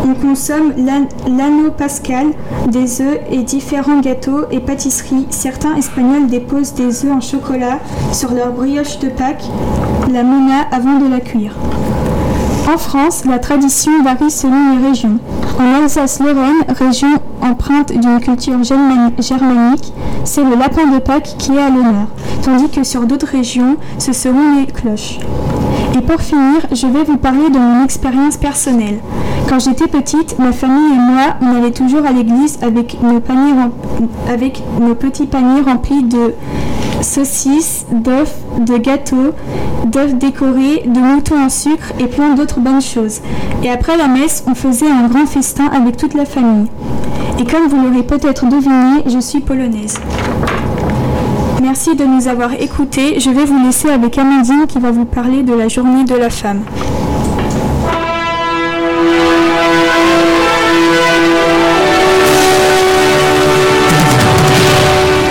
on 0.04 0.16
consomme 0.16 0.74
l'an- 0.78 1.08
l'anneau 1.38 1.70
pascal, 1.70 2.28
des 2.70 3.02
œufs 3.02 3.20
et 3.32 3.44
différents 3.44 4.00
gâteaux 4.00 4.46
et 4.50 4.60
pâtisseries. 4.60 5.28
Certains 5.30 5.76
Espagnols 5.76 6.26
déposent 6.28 6.74
des 6.74 7.06
œufs 7.06 7.12
en 7.12 7.22
chocolat 7.22 7.78
sur 8.14 8.34
leur 8.34 8.52
brioche 8.52 8.98
de 8.98 9.10
Pâques, 9.10 9.46
la 10.12 10.24
mena 10.24 10.62
avant 10.72 10.98
de 10.98 11.08
la 11.08 11.20
cuire. 11.20 11.54
En 12.68 12.78
France, 12.78 13.24
la 13.26 13.40
tradition 13.40 14.04
varie 14.04 14.30
selon 14.30 14.76
les 14.78 14.88
régions. 14.90 15.20
En 15.60 15.84
Alsace-Lorraine, 15.84 16.64
région 16.78 17.08
empreinte 17.42 17.94
d'une 17.94 18.20
culture 18.20 18.62
germani- 18.62 19.14
germanique, 19.20 19.94
c'est 20.26 20.44
le 20.44 20.56
lapin 20.56 20.86
de 20.88 21.00
Pâques 21.00 21.36
qui 21.38 21.54
est 21.54 21.62
à 21.62 21.70
l'honneur, 21.70 22.08
tandis 22.44 22.70
que 22.70 22.84
sur 22.84 23.06
d'autres 23.06 23.28
régions, 23.28 23.78
ce 24.00 24.12
seront 24.12 24.56
les 24.60 24.66
cloches. 24.66 25.20
Et 25.98 26.02
pour 26.02 26.20
finir, 26.22 26.68
je 26.74 26.88
vais 26.88 27.04
vous 27.06 27.18
parler 27.18 27.50
de 27.50 27.58
mon 27.58 27.84
expérience 27.86 28.36
personnelle. 28.36 29.00
Quand 29.48 29.60
j'étais 29.60 29.88
petite, 29.88 30.38
ma 30.38 30.52
famille 30.52 30.94
et 30.94 31.00
moi, 31.00 31.38
on 31.42 31.56
allait 31.56 31.72
toujours 31.72 32.06
à 32.06 32.12
l'église 32.12 32.60
avec 32.62 32.98
avec 34.30 34.62
nos 34.82 34.94
petits 34.96 35.26
paniers 35.26 35.62
remplis 35.62 36.04
de 36.04 36.34
saucisses, 37.02 37.86
d'œufs, 37.92 38.36
de 38.60 38.78
gâteaux, 38.78 39.32
d'œufs 39.88 40.14
décorés, 40.14 40.84
de 40.86 41.00
moutons 41.00 41.44
en 41.44 41.50
sucre 41.50 41.94
et 42.00 42.08
plein 42.08 42.36
d'autres 42.36 42.60
bonnes 42.60 42.82
choses. 42.82 43.22
Et 43.64 43.70
après 43.70 43.98
la 43.98 44.08
messe, 44.08 44.44
on 44.48 44.56
faisait 44.56 44.90
un 44.90 45.08
grand 45.08 45.26
festin 45.26 45.68
avec 45.68 45.98
toute 45.98 46.14
la 46.14 46.26
famille. 46.26 46.68
Et 47.40 47.46
comme 47.46 47.68
vous 47.68 47.82
l'aurez 47.82 48.04
peut-être 48.04 48.46
deviné, 48.46 49.04
je 49.06 49.20
suis 49.20 49.40
polonaise. 49.40 50.00
Merci 51.62 51.96
de 51.96 52.06
nous 52.06 52.28
avoir 52.28 52.54
écoutés. 52.54 53.20
Je 53.20 53.30
vais 53.30 53.46
vous 53.46 53.64
laisser 53.64 53.90
avec 53.90 54.18
Amandine 54.18 54.66
qui 54.68 54.80
va 54.80 54.92
vous 54.92 55.06
parler 55.06 55.44
de 55.44 55.54
la 55.54 55.68
journée 55.68 56.04
de 56.04 56.16
la 56.16 56.30
femme. 56.30 56.62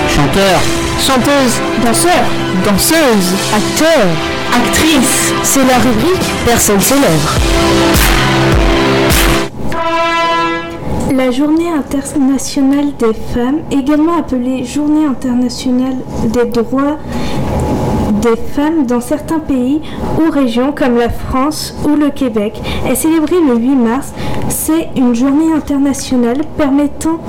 Chanteur, 0.08 0.60
Chanteuse, 0.98 1.60
danseur, 1.84 2.24
danseuse, 2.64 3.34
acteur, 3.54 4.06
actrice. 4.56 5.32
C'est 5.42 5.64
la 5.64 5.78
rubrique 5.78 6.26
Personne 6.44 6.80
célèbre. 6.80 7.38
La 11.14 11.30
journée 11.30 11.70
internationale 11.70 12.92
des 12.98 13.14
femmes, 13.34 13.60
également 13.70 14.18
appelée 14.18 14.64
journée 14.64 15.06
internationale 15.06 15.96
des 16.24 16.44
droits 16.46 16.98
des 18.22 18.36
femmes 18.36 18.86
dans 18.86 19.00
certains 19.00 19.38
pays 19.38 19.80
ou 20.18 20.30
régions 20.30 20.72
comme 20.72 20.96
la 20.96 21.08
France 21.08 21.74
ou 21.84 21.96
le 21.96 22.10
Québec, 22.10 22.60
est 22.88 22.94
célébrée 22.94 23.40
le 23.46 23.56
8 23.56 23.68
mars. 23.76 24.12
C'est 24.48 24.88
une 24.96 25.14
journée 25.14 25.52
internationale 25.52 26.38
permettant 26.56 27.20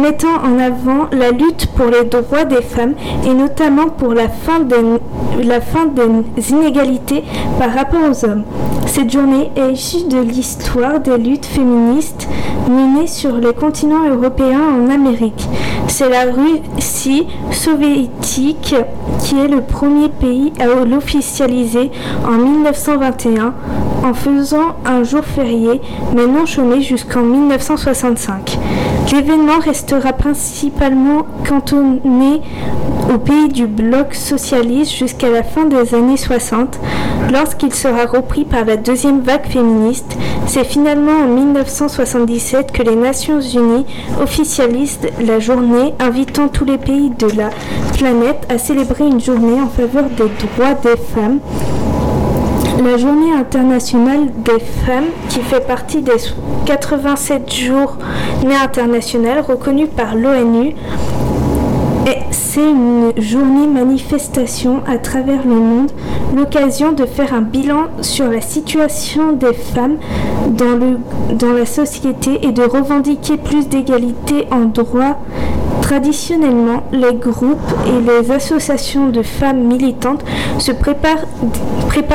mettant 0.00 0.42
en 0.44 0.58
avant 0.58 1.08
la 1.12 1.30
lutte 1.30 1.66
pour 1.76 1.86
les 1.86 2.04
droits 2.04 2.44
des 2.44 2.62
femmes 2.62 2.94
et 3.26 3.34
notamment 3.34 3.88
pour 3.88 4.14
la 4.14 4.28
fin 4.28 4.60
des, 4.60 6.50
inégalités 6.50 7.24
par 7.58 7.72
rapport 7.72 8.00
aux 8.10 8.24
hommes. 8.24 8.44
Cette 8.86 9.12
journée 9.12 9.50
est 9.56 9.72
issue 9.72 10.08
de 10.08 10.18
l'histoire 10.18 11.00
des 11.00 11.18
luttes 11.18 11.46
féministes 11.46 12.26
menées 12.68 13.06
sur 13.06 13.36
les 13.36 13.52
continents 13.52 14.08
européens 14.08 14.62
en 14.80 14.90
Amérique. 14.90 15.48
C'est 15.88 16.08
la 16.08 16.24
Russie 16.24 17.26
soviétique 17.50 18.74
qui 19.20 19.38
est 19.38 19.48
le 19.48 19.60
premier 19.62 20.08
pays 20.08 20.52
à 20.60 20.66
l'officialiser 20.84 21.90
en 22.26 22.32
1921 22.32 23.54
en 24.04 24.14
faisant 24.14 24.76
un 24.84 25.02
jour 25.04 25.24
férié 25.24 25.80
mais 26.14 26.26
non 26.26 26.46
chômé 26.46 26.82
jusqu'en 26.82 27.22
1965. 27.22 28.58
L'événement 29.12 29.58
restera 29.58 30.12
principalement 30.12 31.26
cantonné 31.48 32.42
au 33.12 33.18
pays 33.18 33.48
du 33.48 33.66
bloc 33.66 34.14
socialiste 34.14 34.92
jusqu'à 34.92 35.30
la 35.30 35.42
fin 35.42 35.64
des 35.64 35.94
années 35.94 36.18
60, 36.18 36.78
lorsqu'il 37.32 37.72
sera 37.72 38.04
repris 38.04 38.44
par 38.44 38.64
la 38.64 38.76
deuxième 38.76 39.20
vague 39.20 39.46
féministe. 39.46 40.16
C'est 40.46 40.64
finalement 40.64 41.24
en 41.24 41.26
1977 41.26 42.70
que 42.70 42.82
les 42.82 42.96
Nations 42.96 43.40
Unies 43.40 43.86
officialisent 44.20 45.00
la 45.20 45.38
journée, 45.40 45.94
invitant 46.00 46.48
tous 46.48 46.64
les 46.64 46.78
pays 46.78 47.10
de 47.10 47.28
la 47.36 47.50
planète 47.96 48.46
à 48.48 48.58
célébrer 48.58 49.06
une 49.06 49.20
journée 49.20 49.60
en 49.60 49.68
faveur 49.68 50.04
des 50.10 50.30
droits 50.56 50.74
des 50.74 51.00
femmes. 51.14 51.40
La 52.78 52.96
journée 52.96 53.32
internationale 53.32 54.28
des 54.44 54.60
femmes, 54.60 55.06
qui 55.28 55.40
fait 55.40 55.66
partie 55.66 56.00
des 56.00 56.12
87 56.64 57.52
journées 57.52 58.54
internationales 58.62 59.40
reconnues 59.40 59.88
par 59.88 60.14
l'ONU, 60.14 60.74
c'est 62.30 62.70
une 62.70 63.12
journée 63.16 63.66
manifestation 63.66 64.80
à 64.86 64.98
travers 64.98 65.44
le 65.44 65.54
monde, 65.54 65.90
l'occasion 66.36 66.92
de 66.92 67.04
faire 67.04 67.34
un 67.34 67.40
bilan 67.40 67.88
sur 68.00 68.28
la 68.30 68.40
situation 68.40 69.32
des 69.32 69.52
femmes 69.52 69.96
dans, 70.48 70.78
dans 71.36 71.52
la 71.52 71.66
société 71.66 72.46
et 72.46 72.52
de 72.52 72.62
revendiquer 72.62 73.36
plus 73.36 73.68
d'égalité 73.68 74.46
en 74.50 74.66
droit. 74.66 75.20
Traditionnellement, 75.82 76.82
les 76.92 77.14
groupes 77.14 77.58
et 77.86 78.00
les 78.00 78.30
associations 78.30 79.08
de 79.08 79.22
femmes 79.22 79.64
militantes 79.64 80.24
se 80.58 80.72
préparent, 80.72 81.24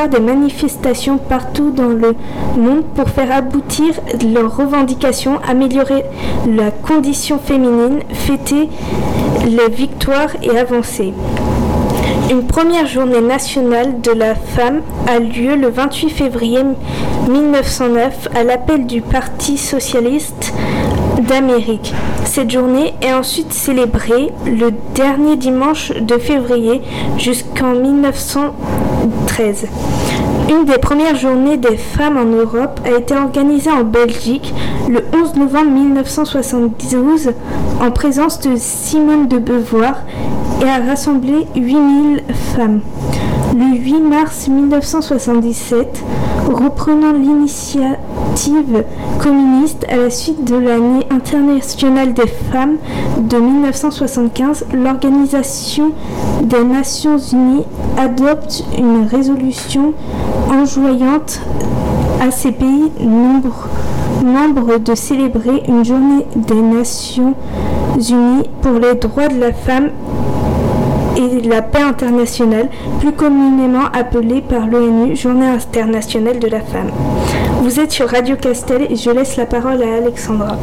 des 0.10 0.20
manifestations 0.20 1.18
partout 1.18 1.72
dans 1.72 1.90
le 1.90 2.16
monde 2.58 2.84
pour 2.96 3.10
faire 3.10 3.32
aboutir 3.32 3.94
leurs 4.34 4.56
revendications, 4.56 5.40
améliorer 5.48 6.06
la 6.48 6.72
condition 6.72 7.38
féminine, 7.38 8.00
fêter 8.12 8.70
les 9.46 9.70
victoires 9.70 10.32
et 10.42 10.58
avancer. 10.58 11.14
Une 12.32 12.48
première 12.48 12.88
journée 12.88 13.22
nationale 13.22 14.00
de 14.02 14.12
la 14.12 14.36
femme 14.36 14.82
a 15.08 15.20
lieu 15.20 15.56
le 15.56 15.68
28 15.68 16.10
février 16.10 16.60
1909 17.30 18.30
à 18.34 18.44
l'appel 18.44 18.86
du 18.86 19.02
Parti 19.02 19.58
socialiste 19.58 20.54
d'Amérique. 21.28 21.94
Cette 22.26 22.52
journée 22.52 22.94
est 23.02 23.14
ensuite 23.14 23.54
célébrée 23.54 24.32
le 24.46 24.72
dernier 24.96 25.36
dimanche 25.36 25.92
de 25.92 26.18
février 26.18 26.82
jusqu'en 27.18 27.74
1913. 27.76 29.68
Une 30.50 30.66
des 30.66 30.78
premières 30.78 31.16
journées 31.16 31.58
des 31.58 31.78
femmes 31.78 32.18
en 32.18 32.26
Europe 32.26 32.80
a 32.86 32.98
été 32.98 33.16
organisée 33.16 33.72
en 33.72 33.84
Belgique 33.84 34.54
le 34.90 35.04
11 35.14 35.36
novembre 35.36 35.72
1972 35.72 37.32
en 37.82 37.92
présence 37.92 38.40
de 38.42 38.56
Simone 38.58 39.28
de 39.28 39.38
Beauvoir 39.38 40.02
et 40.62 40.66
a 40.66 40.80
rassemblé 40.86 41.48
8000 41.56 42.24
femmes. 42.56 42.82
Le 43.56 43.78
8 43.78 44.00
mars 44.00 44.48
1977, 44.48 46.04
reprenant 46.52 47.12
l'initiative 47.12 48.84
communiste 49.22 49.86
à 49.90 49.98
la 49.98 50.10
suite 50.10 50.44
de 50.44 50.56
l'année 50.56 51.06
internationale 51.12 52.16
des 52.16 52.26
femmes 52.26 52.78
de 53.20 53.38
1975, 53.38 54.66
l'Organisation 54.74 55.92
des 56.42 56.64
Nations 56.64 57.20
Unies 57.20 57.66
adopte 57.96 58.64
une 58.76 59.06
résolution 59.06 59.94
enjoignant 60.50 61.22
à 62.22 62.32
ces 62.32 62.54
pays 62.54 62.92
membres 63.04 64.80
de 64.80 64.96
célébrer 64.96 65.62
une 65.68 65.86
journée 65.86 66.26
des 66.36 66.60
Nations 66.60 67.36
Unies 67.98 68.50
pour 68.64 68.80
les 68.80 68.96
droits 68.96 69.28
de 69.28 69.40
la 69.40 69.54
femme 69.54 69.92
et 71.16 71.42
la 71.48 71.62
paix 71.62 71.82
internationale, 71.82 72.70
plus 73.00 73.12
communément 73.12 73.86
appelée 73.94 74.42
par 74.42 74.68
l'ONU 74.68 75.16
Journée 75.16 75.48
internationale 75.48 76.40
de 76.40 76.48
la 76.48 76.62
femme. 76.62 76.92
Vous 77.62 77.80
êtes 77.80 77.92
sur 77.92 78.10
Radio 78.10 78.36
Castel 78.36 78.88
et 78.90 78.96
je 78.96 79.10
laisse 79.10 79.38
la 79.38 79.46
parole 79.46 79.82
à 79.84 79.98
Alexandra. 79.98 80.58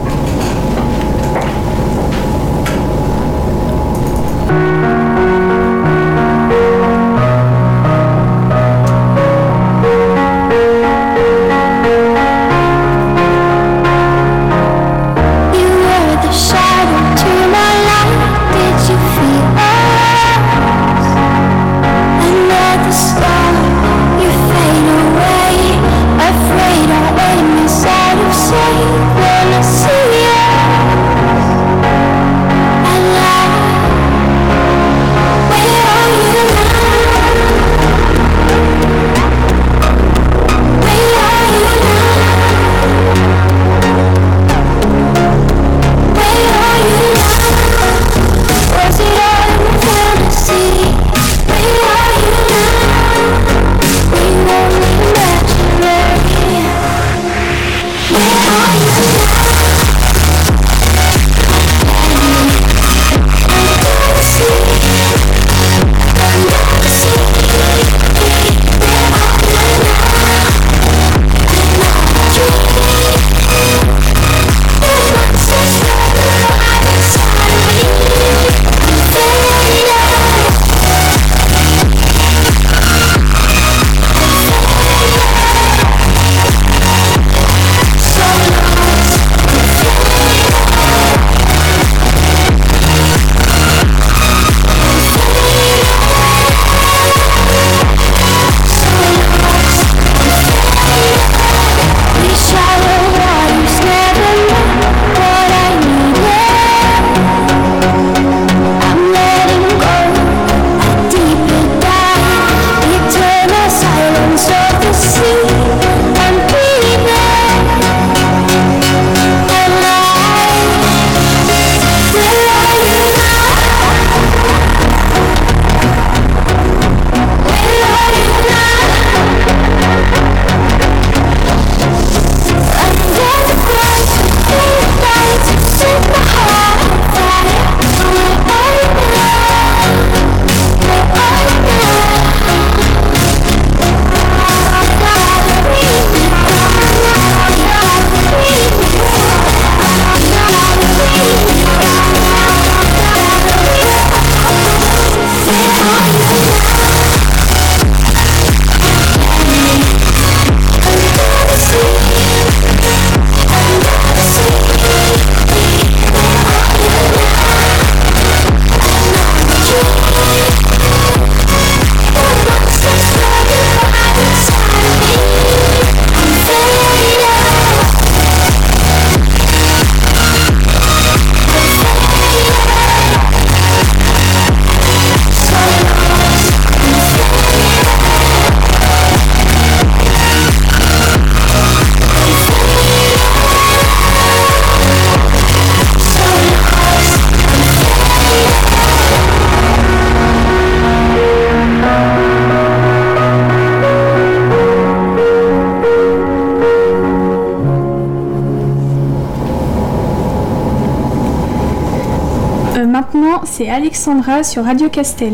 Sur 214.42 214.64
Radio 214.64 214.90
Castel. 214.90 215.32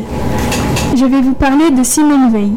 Je 0.95 1.05
vais 1.05 1.21
vous 1.21 1.33
parler 1.33 1.71
de 1.71 1.83
Simone 1.83 2.31
Veil. 2.31 2.53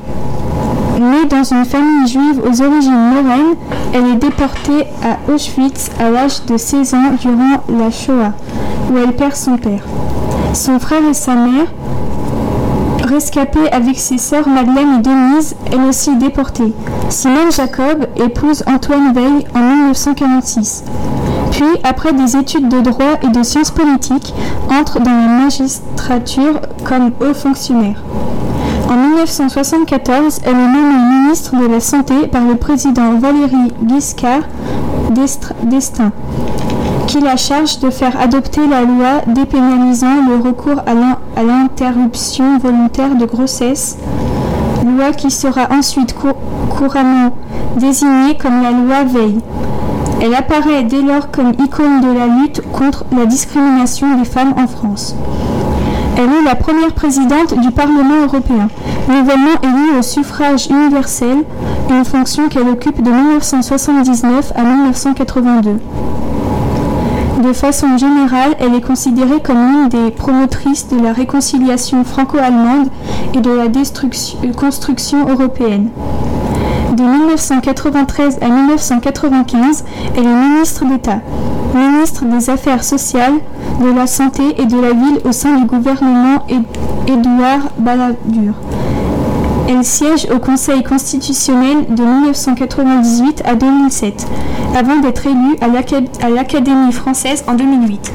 Née 0.99 1.25
dans 1.27 1.43
une 1.43 1.65
famille 1.65 2.07
juive 2.07 2.39
aux 2.43 2.61
origines 2.61 3.15
lorraines, 3.15 3.55
elle 3.93 4.05
est 4.13 4.15
déportée 4.15 4.85
à 5.03 5.31
Auschwitz 5.31 5.89
à 5.99 6.11
l'âge 6.11 6.45
de 6.45 6.55
16 6.55 6.93
ans 6.93 7.11
durant 7.19 7.63
la 7.79 7.89
Shoah, 7.89 8.33
où 8.91 8.97
elle 8.97 9.15
perd 9.15 9.35
son 9.35 9.57
père. 9.57 9.81
Son 10.53 10.77
frère 10.77 11.01
et 11.09 11.15
sa 11.15 11.33
mère, 11.33 11.65
rescapés 13.05 13.69
avec 13.71 13.97
ses 13.97 14.19
sœurs 14.19 14.47
Madeleine 14.47 14.99
et 14.99 15.01
Denise, 15.01 15.55
elle 15.71 15.81
aussi 15.81 16.15
déportée. 16.15 16.73
Simone 17.09 17.51
Jacob 17.51 18.05
épouse 18.17 18.63
Antoine 18.67 19.13
Veil 19.13 19.47
en 19.55 19.61
1946. 19.61 20.83
Puis, 21.59 21.77
après 21.83 22.13
des 22.13 22.37
études 22.37 22.69
de 22.69 22.79
droit 22.79 23.19
et 23.21 23.27
de 23.27 23.43
sciences 23.43 23.71
politiques, 23.71 24.33
entre 24.71 25.01
dans 25.01 25.11
la 25.11 25.43
magistrature 25.43 26.61
comme 26.85 27.11
haut 27.19 27.33
fonctionnaire. 27.33 28.01
En 28.89 28.95
1974, 28.95 30.39
elle 30.45 30.51
est 30.51 30.53
nommée 30.53 31.19
ministre 31.21 31.57
de 31.57 31.65
la 31.65 31.81
Santé 31.81 32.27
par 32.31 32.45
le 32.45 32.55
président 32.55 33.15
Valéry 33.15 33.73
Giscard 33.85 34.43
d'Estaing, 35.11 36.13
qui 37.07 37.19
la 37.19 37.35
charge 37.35 37.79
de 37.79 37.89
faire 37.89 38.17
adopter 38.17 38.65
la 38.65 38.83
loi 38.83 39.21
dépénalisant 39.27 40.29
le 40.29 40.41
recours 40.41 40.81
à 40.87 41.43
l'interruption 41.43 42.57
volontaire 42.57 43.15
de 43.15 43.25
grossesse, 43.25 43.97
loi 44.85 45.11
qui 45.11 45.29
sera 45.29 45.67
ensuite 45.71 46.15
couramment 46.69 47.31
désignée 47.75 48.37
comme 48.37 48.63
la 48.63 48.71
loi 48.71 49.03
Veil. 49.03 49.39
Elle 50.21 50.35
apparaît 50.35 50.83
dès 50.83 51.01
lors 51.01 51.31
comme 51.31 51.53
icône 51.59 52.01
de 52.01 52.11
la 52.11 52.27
lutte 52.27 52.61
contre 52.73 53.05
la 53.17 53.25
discrimination 53.25 54.17
des 54.17 54.25
femmes 54.25 54.53
en 54.57 54.67
France. 54.67 55.15
Elle 56.17 56.25
est 56.25 56.43
la 56.43 56.55
première 56.55 56.91
présidente 56.91 57.57
du 57.57 57.71
Parlement 57.71 58.23
européen, 58.25 58.67
nouvellement 59.07 59.61
élue 59.63 59.97
au 59.97 60.01
suffrage 60.01 60.67
universel, 60.69 61.45
une 61.89 62.03
fonction 62.03 62.49
qu'elle 62.49 62.67
occupe 62.67 63.01
de 63.01 63.09
1979 63.09 64.51
à 64.55 64.63
1982. 64.63 65.79
De 67.41 67.53
façon 67.53 67.97
générale, 67.97 68.55
elle 68.59 68.75
est 68.75 68.85
considérée 68.85 69.39
comme 69.41 69.57
une 69.57 69.87
des 69.87 70.11
promotrices 70.11 70.89
de 70.89 71.01
la 71.01 71.13
réconciliation 71.13 72.03
franco-allemande 72.03 72.89
et 73.33 73.39
de 73.39 73.51
la 73.51 73.67
construction 74.51 75.29
européenne. 75.29 75.89
De 76.99 77.05
1993 77.05 78.39
à 78.41 78.49
1995, 78.49 79.85
elle 80.17 80.25
est 80.25 80.35
ministre 80.35 80.83
d'État, 80.83 81.19
ministre 81.73 82.25
des 82.25 82.49
Affaires 82.49 82.83
sociales, 82.83 83.35
de 83.81 83.89
la 83.89 84.05
Santé 84.05 84.43
et 84.57 84.65
de 84.65 84.77
la 84.77 84.91
Ville 84.91 85.21
au 85.23 85.31
sein 85.31 85.55
du 85.55 85.65
gouvernement 85.65 86.45
Édouard 87.07 87.71
Balladur. 87.77 88.53
Elle 89.69 89.85
siège 89.85 90.27
au 90.35 90.39
Conseil 90.39 90.83
constitutionnel 90.83 91.85
de 91.89 92.03
1998 92.03 93.43
à 93.45 93.55
2007, 93.55 94.27
avant 94.75 94.97
d'être 94.97 95.25
élue 95.25 95.55
à 95.61 96.29
l'Académie 96.29 96.91
française 96.91 97.45
en 97.47 97.53
2008. 97.53 98.11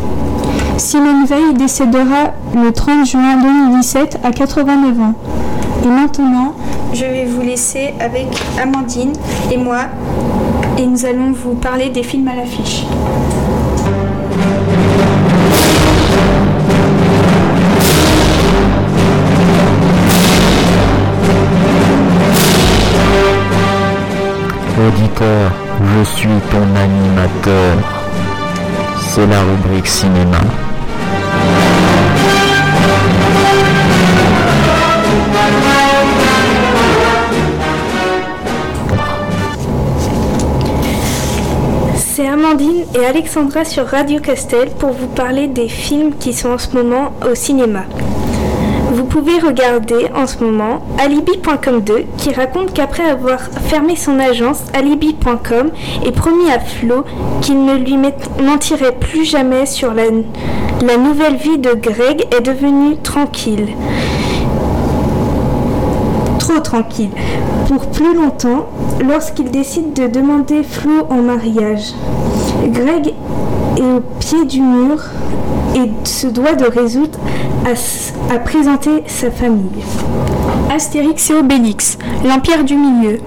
Simone 0.77 1.25
Veil 1.25 1.55
décédera 1.55 2.35
le 2.55 2.71
30 2.71 3.07
juin 3.07 3.37
2017 3.41 4.19
à 4.23 4.31
89 4.31 5.01
ans. 5.01 5.15
Et 5.85 5.89
maintenant, 5.89 6.55
je 6.95 7.05
vais 7.05 7.25
vous 7.25 7.43
laisser 7.43 7.93
avec 7.99 8.29
Amandine 8.61 9.13
et 9.51 9.57
moi, 9.57 9.87
et 10.79 10.87
nous 10.87 11.05
allons 11.05 11.33
vous 11.33 11.55
parler 11.55 11.91
des 11.91 12.05
films 12.05 12.29
à 12.29 12.37
l'affiche. 12.37 12.85
Auditeur, 24.87 25.51
je 25.81 26.05
suis 26.05 26.29
ton 26.51 26.63
animateur. 26.77 27.77
C'est 28.99 29.27
la 29.27 29.41
rubrique 29.41 29.87
cinéma. 29.87 30.39
C'est 42.17 42.29
Amandine 42.29 42.85
et 42.95 43.05
Alexandra 43.05 43.65
sur 43.65 43.87
Radio 43.87 44.21
Castel 44.21 44.71
pour 44.79 44.93
vous 44.93 45.09
parler 45.09 45.49
des 45.49 45.67
films 45.67 46.15
qui 46.15 46.33
sont 46.33 46.51
en 46.51 46.59
ce 46.59 46.71
moment 46.77 47.11
au 47.29 47.35
cinéma. 47.35 47.87
Vous 48.93 49.03
pouvez 49.03 49.41
regarder 49.41 50.07
en 50.15 50.29
ce 50.29 50.39
moment 50.45 50.87
Alibi.com 50.97 51.81
2 51.81 52.05
qui 52.17 52.33
raconte 52.33 52.73
qu'après 52.73 53.03
avoir 53.03 53.41
fermé 53.67 53.97
son 53.97 54.21
agence, 54.21 54.63
Alibi.com 54.75 55.73
est 56.07 56.13
promis 56.13 56.53
à 56.53 56.61
Flo 56.61 57.05
qu'il 57.41 57.65
ne 57.65 57.75
lui 57.75 57.99
mentirait 58.41 58.95
plus 58.95 59.25
jamais 59.25 59.67
sur 59.67 59.93
la, 59.93 60.05
la 60.87 60.97
nouvelle 60.97 61.35
vie 61.35 61.59
de 61.59 61.75
Greg 61.75 62.29
est 62.31 62.43
devenue 62.43 62.97
tranquille 62.99 63.71
tranquille 66.61 67.11
pour 67.69 67.87
plus 67.87 68.15
longtemps 68.15 68.67
lorsqu'il 69.07 69.51
décide 69.51 69.93
de 69.93 70.07
demander 70.07 70.63
Flo 70.63 71.07
en 71.11 71.23
mariage. 71.23 71.95
Greg 72.67 73.15
est 73.77 73.83
au 73.83 74.01
pied 74.19 74.45
du 74.45 74.61
mur 74.61 74.99
et 75.75 75.91
se 76.05 76.27
doit 76.27 76.55
de 76.55 76.67
résoudre 76.67 77.19
à, 78.31 78.39
présenter 78.39 79.03
sa 79.07 79.31
famille. 79.31 79.83
Astérix 80.71 81.31
et 81.31 81.35
Obélix, 81.35 81.99
l'Empire 82.25 82.65
du 82.65 82.77
Milieu. 82.77 83.19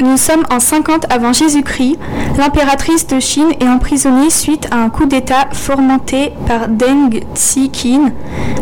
Nous 0.00 0.16
sommes 0.16 0.44
en 0.50 0.60
50 0.60 1.06
avant 1.10 1.32
Jésus-Christ. 1.32 1.98
L'impératrice 2.38 3.06
de 3.06 3.18
Chine 3.18 3.52
est 3.60 3.68
emprisonnée 3.68 4.30
suite 4.30 4.68
à 4.70 4.76
un 4.76 4.90
coup 4.90 5.06
d'État 5.06 5.48
fomenté 5.52 6.32
par 6.46 6.68
Deng 6.68 7.10
Xiqin, 7.34 8.12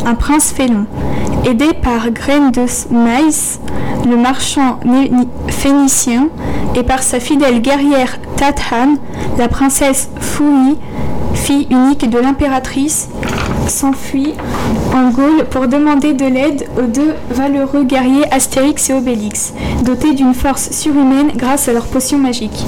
un 0.07 0.15
prince 0.15 0.53
félon. 0.53 0.87
Aidé 1.45 1.75
par 1.83 2.11
Graine 2.11 2.51
de 2.51 2.65
Maïs, 2.95 3.61
le 4.07 4.17
marchand 4.17 4.79
phénicien, 5.49 6.29
et 6.75 6.83
par 6.83 7.03
sa 7.03 7.21
fidèle 7.21 7.61
guerrière 7.61 8.19
Tathan, 8.37 8.97
la 9.39 9.49
princesse 9.49 10.11
Fui, 10.21 10.77
fille 11.35 11.67
unique 11.71 12.09
de 12.09 12.19
l'impératrice, 12.19 13.09
s'enfuit 13.69 14.35
en 14.95 15.11
Gaule 15.11 15.45
pour 15.51 15.69
demander 15.69 16.13
de 16.13 16.27
l'aide 16.27 16.67
aux 16.79 16.87
deux 16.87 17.15
valeureux 17.31 17.85
guerriers 17.85 18.31
Astérix 18.33 18.91
et 18.91 18.95
Obélix, 18.95 19.53
dotés 19.83 20.13
d'une 20.13 20.35
force 20.35 20.71
surhumaine 20.71 21.33
grâce 21.37 21.69
à 21.69 21.73
leur 21.73 21.87
potion 21.87 22.19
magique. 22.19 22.65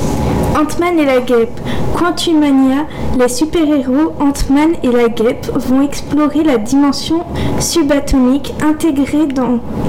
Ant-Man 0.57 0.99
et 0.99 1.05
la 1.05 1.21
guêpe. 1.21 1.61
Quantumania, 1.95 2.87
les 3.19 3.29
super-héros 3.29 4.15
Ant-Man 4.21 4.71
et 4.83 4.89
la 4.89 5.09
guêpe 5.09 5.51
vont 5.55 5.83
explorer 5.83 6.43
la 6.45 6.57
dimension 6.57 7.25
subatomique 7.59 8.55
intégrée 8.67 9.29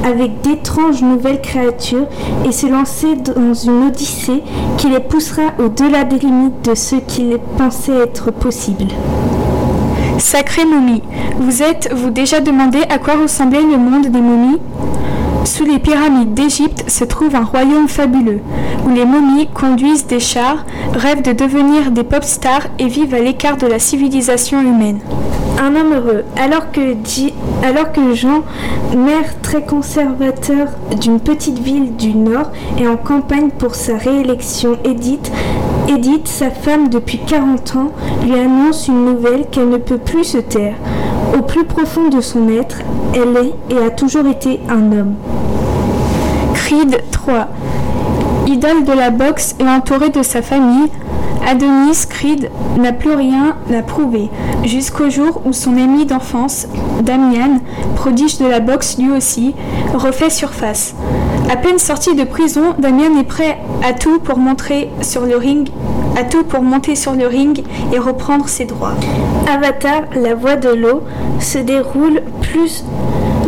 avec 0.03 0.41
d'étranges 0.41 1.01
nouvelles 1.01 1.41
créatures 1.41 2.07
et 2.45 2.51
se 2.51 2.67
lancer 2.67 3.15
dans 3.15 3.53
une 3.53 3.87
odyssée 3.87 4.43
qui 4.77 4.89
les 4.89 4.99
poussera 4.99 5.53
au-delà 5.59 6.03
des 6.03 6.19
limites 6.19 6.69
de 6.69 6.75
ce 6.75 6.95
qu'ils 6.95 7.37
pensaient 7.57 7.97
être 7.97 8.31
possible. 8.31 8.87
Sacrée 10.17 10.65
momie, 10.65 11.03
vous 11.39 11.61
êtes-vous 11.63 12.09
déjà 12.09 12.41
demandé 12.41 12.79
à 12.89 12.97
quoi 12.97 13.13
ressemblait 13.21 13.61
le 13.61 13.77
monde 13.77 14.07
des 14.07 14.21
momies? 14.21 14.59
Sous 15.47 15.63
les 15.63 15.79
pyramides 15.79 16.33
d'Égypte 16.33 16.83
se 16.89 17.05
trouve 17.05 17.33
un 17.33 17.45
royaume 17.45 17.87
fabuleux, 17.87 18.41
où 18.85 18.89
les 18.89 19.05
momies 19.05 19.47
conduisent 19.47 20.05
des 20.05 20.19
chars, 20.19 20.65
rêvent 20.93 21.21
de 21.21 21.31
devenir 21.31 21.89
des 21.91 22.03
pop 22.03 22.25
stars 22.25 22.67
et 22.79 22.87
vivent 22.87 23.15
à 23.15 23.21
l'écart 23.21 23.55
de 23.55 23.65
la 23.65 23.79
civilisation 23.79 24.61
humaine. 24.61 24.99
Un 25.57 25.73
homme 25.73 25.93
heureux, 25.93 26.25
alors 26.35 26.69
que, 26.73 28.13
Jean, 28.13 28.43
maire 28.93 29.39
très 29.41 29.63
conservateur 29.63 30.67
d'une 30.99 31.21
petite 31.21 31.59
ville 31.59 31.95
du 31.95 32.13
Nord, 32.13 32.51
est 32.77 32.87
en 32.87 32.97
campagne 32.97 33.49
pour 33.49 33.73
sa 33.73 33.95
réélection, 33.95 34.77
Edith 34.83 35.31
Edith, 35.87 36.27
sa 36.27 36.49
femme 36.49 36.89
depuis 36.89 37.19
40 37.19 37.75
ans, 37.77 37.91
lui 38.21 38.37
annonce 38.37 38.89
une 38.89 39.05
nouvelle 39.05 39.45
qu'elle 39.49 39.69
ne 39.69 39.77
peut 39.77 39.97
plus 39.97 40.25
se 40.25 40.39
taire. 40.39 40.75
Au 41.35 41.41
plus 41.41 41.63
profond 41.63 42.09
de 42.09 42.21
son 42.21 42.49
être, 42.49 42.77
elle 43.13 43.37
est 43.37 43.73
et 43.73 43.85
a 43.85 43.89
toujours 43.89 44.27
été 44.27 44.59
un 44.69 44.91
homme. 44.91 45.15
Creed 46.53 47.01
3 47.11 47.47
Idole 48.47 48.85
de 48.85 48.93
la 48.93 49.09
boxe 49.09 49.55
et 49.59 49.63
entouré 49.63 50.09
de 50.09 50.23
sa 50.23 50.41
famille, 50.41 50.89
Adonis 51.45 52.05
Creed 52.09 52.49
n'a 52.77 52.91
plus 52.91 53.13
rien 53.13 53.55
à 53.73 53.81
prouver, 53.81 54.29
jusqu'au 54.65 55.09
jour 55.09 55.41
où 55.45 55.53
son 55.53 55.77
ami 55.77 56.05
d'enfance, 56.05 56.67
Damian, 57.01 57.59
prodige 57.95 58.37
de 58.37 58.45
la 58.45 58.59
boxe 58.59 58.97
lui 58.97 59.11
aussi, 59.11 59.53
refait 59.93 60.29
surface. 60.29 60.95
À 61.49 61.55
peine 61.55 61.79
sorti 61.79 62.15
de 62.15 62.23
prison, 62.25 62.73
Damian 62.79 63.17
est 63.19 63.23
prêt 63.23 63.57
à 63.83 63.93
tout 63.93 64.19
pour 64.19 64.37
montrer 64.37 64.89
sur 65.01 65.25
le 65.25 65.37
ring 65.37 65.69
à 66.17 66.23
tout 66.23 66.43
pour 66.43 66.63
monter 66.63 66.95
sur 66.95 67.13
le 67.13 67.27
ring 67.27 67.63
et 67.93 67.99
reprendre 67.99 68.49
ses 68.49 68.65
droits. 68.65 68.95
Avatar, 69.47 70.01
la 70.15 70.33
voix 70.33 70.55
de 70.55 70.69
l'eau, 70.69 71.03
se 71.39 71.59
déroule 71.59 72.23
plus 72.41 72.83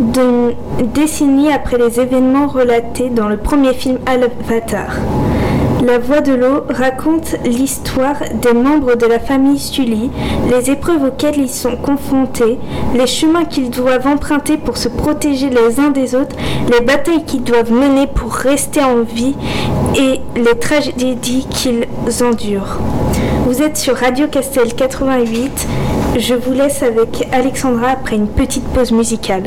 d'une 0.00 0.52
décennie 0.94 1.52
après 1.52 1.78
les 1.78 1.98
événements 1.98 2.46
relatés 2.46 3.08
dans 3.10 3.28
le 3.28 3.38
premier 3.38 3.74
film 3.74 3.98
Avatar. 4.06 4.92
La 5.84 5.98
Voix 5.98 6.20
de 6.20 6.34
l'eau 6.34 6.64
raconte 6.68 7.36
l'histoire 7.44 8.16
des 8.34 8.52
membres 8.52 8.96
de 8.96 9.06
la 9.06 9.18
famille 9.18 9.58
Sully, 9.58 10.10
les 10.50 10.70
épreuves 10.70 11.04
auxquelles 11.04 11.38
ils 11.38 11.48
sont 11.48 11.76
confrontés, 11.76 12.58
les 12.94 13.06
chemins 13.06 13.46
qu'ils 13.46 13.70
doivent 13.70 14.06
emprunter 14.06 14.58
pour 14.58 14.76
se 14.76 14.90
protéger 14.90 15.48
les 15.48 15.80
uns 15.80 15.88
des 15.88 16.14
autres, 16.14 16.36
les 16.70 16.84
batailles 16.84 17.24
qu'ils 17.24 17.44
doivent 17.44 17.72
mener 17.72 18.06
pour 18.06 18.30
rester 18.34 18.82
en 18.82 19.02
vie 19.02 19.34
et 19.96 20.20
les 20.36 20.58
tragédies 20.58 21.46
qu'ils 21.50 21.86
endurent. 22.22 22.78
Vous 23.46 23.62
êtes 23.62 23.76
sur 23.76 23.96
Radio 23.96 24.28
Castel 24.28 24.74
88. 24.74 25.66
Je 26.18 26.34
vous 26.34 26.52
laisse 26.52 26.82
avec 26.82 27.28
Alexandra 27.32 27.90
après 27.90 28.16
une 28.16 28.28
petite 28.28 28.64
pause 28.64 28.92
musicale. 28.92 29.44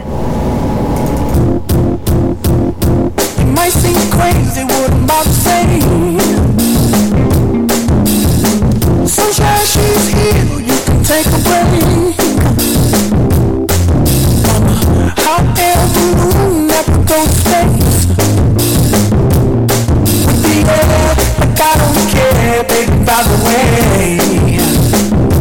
Baby, 22.61 22.85
by 23.05 23.23
the 23.23 23.37
way. 23.45 24.17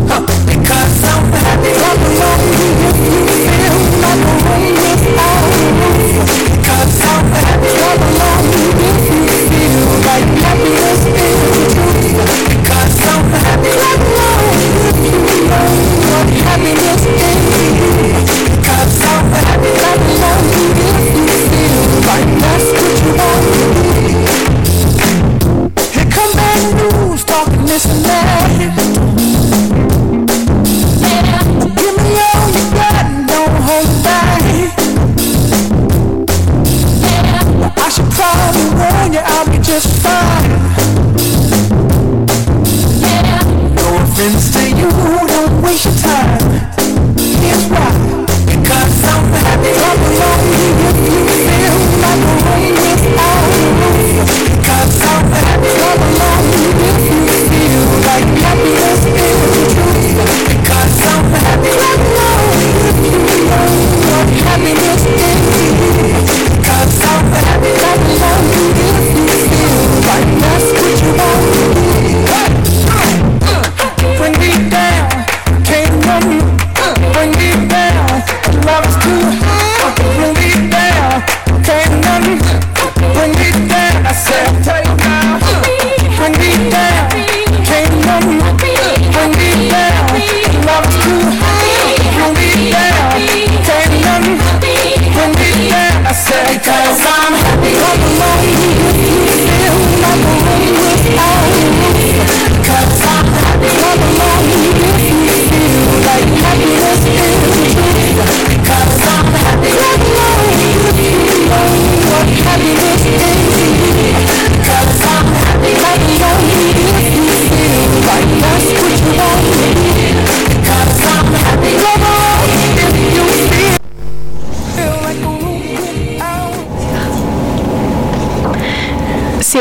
Huh, 0.09 0.25
because 0.47 1.05
I'm 1.05 1.25
happy, 1.45 2.02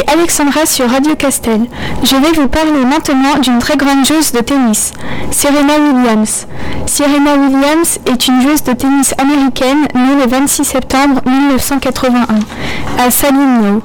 Alexandra 0.07 0.65
sur 0.65 0.89
Radio 0.89 1.15
Castel. 1.15 1.65
Je 2.03 2.15
vais 2.15 2.31
vous 2.39 2.47
parler 2.47 2.85
maintenant 2.85 3.39
d'une 3.41 3.59
très 3.59 3.77
grande 3.77 4.05
joueuse 4.05 4.31
de 4.31 4.39
tennis, 4.39 4.93
Serena 5.31 5.73
Williams. 5.79 6.47
Serena 6.85 7.35
Williams 7.35 7.99
est 8.05 8.27
une 8.27 8.41
joueuse 8.41 8.63
de 8.63 8.73
tennis 8.73 9.13
américaine 9.17 9.87
née 9.95 10.23
le 10.23 10.29
26 10.29 10.63
septembre 10.63 11.21
1981 11.25 12.25
à 12.99 13.11
Salino. 13.11 13.81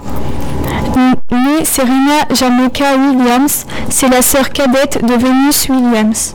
Née 1.30 1.64
Serena 1.64 2.24
Jamaica 2.32 2.96
Williams, 2.96 3.66
c'est 3.90 4.08
la 4.08 4.22
sœur 4.22 4.50
cadette 4.50 5.04
de 5.04 5.14
Venus 5.14 5.68
Williams. 5.68 6.34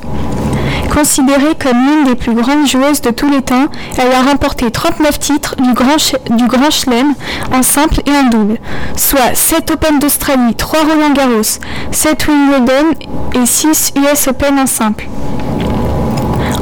Considérée 0.93 1.55
comme 1.57 1.77
l'une 1.85 2.03
des 2.03 2.15
plus 2.15 2.33
grandes 2.33 2.67
joueuses 2.67 2.99
de 2.99 3.11
tous 3.11 3.29
les 3.29 3.41
temps, 3.41 3.67
elle 3.97 4.11
a 4.11 4.29
remporté 4.29 4.69
39 4.69 5.19
titres 5.19 5.55
du 5.57 5.73
Grand, 5.73 5.97
Chelem 6.69 7.13
en 7.53 7.63
simple 7.63 8.01
et 8.05 8.11
en 8.11 8.29
double, 8.29 8.57
soit 8.97 9.33
7 9.33 9.71
Open 9.71 9.99
d'Australie, 9.99 10.53
3 10.53 10.79
Roland 10.81 11.13
Garros, 11.13 11.59
7 11.91 12.27
Wimbledon 12.27 13.39
et 13.41 13.45
6 13.45 13.93
US 13.95 14.27
Open 14.27 14.59
en 14.59 14.67
simple. 14.67 15.07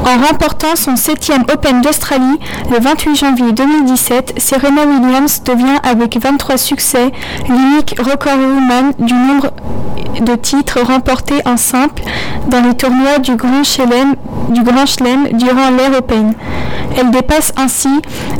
En 0.06 0.26
remportant 0.26 0.76
son 0.76 0.94
7e 0.94 1.52
Open 1.52 1.82
d'Australie 1.82 2.38
le 2.70 2.78
28 2.78 3.16
janvier 3.16 3.52
2017, 3.52 4.34
Serena 4.38 4.82
Williams 4.84 5.42
devient 5.44 5.80
avec 5.82 6.16
23 6.20 6.56
succès 6.56 7.10
l'unique 7.48 7.96
recordwoman 7.98 8.92
du 8.98 9.14
nombre 9.14 9.50
de 10.20 10.34
titres 10.34 10.80
remportés 10.80 11.40
en 11.46 11.56
simple 11.56 12.02
dans 12.48 12.60
les 12.60 12.74
tournois 12.74 13.18
du 13.18 13.36
Grand 13.36 13.64
Chelem, 13.64 14.14
du 14.48 14.62
Grand 14.62 14.86
Chelem 14.86 15.28
durant 15.32 15.70
l'ère 15.70 15.98
Open. 15.98 16.34
Elle 16.98 17.10
dépasse 17.10 17.52
ainsi 17.56 17.88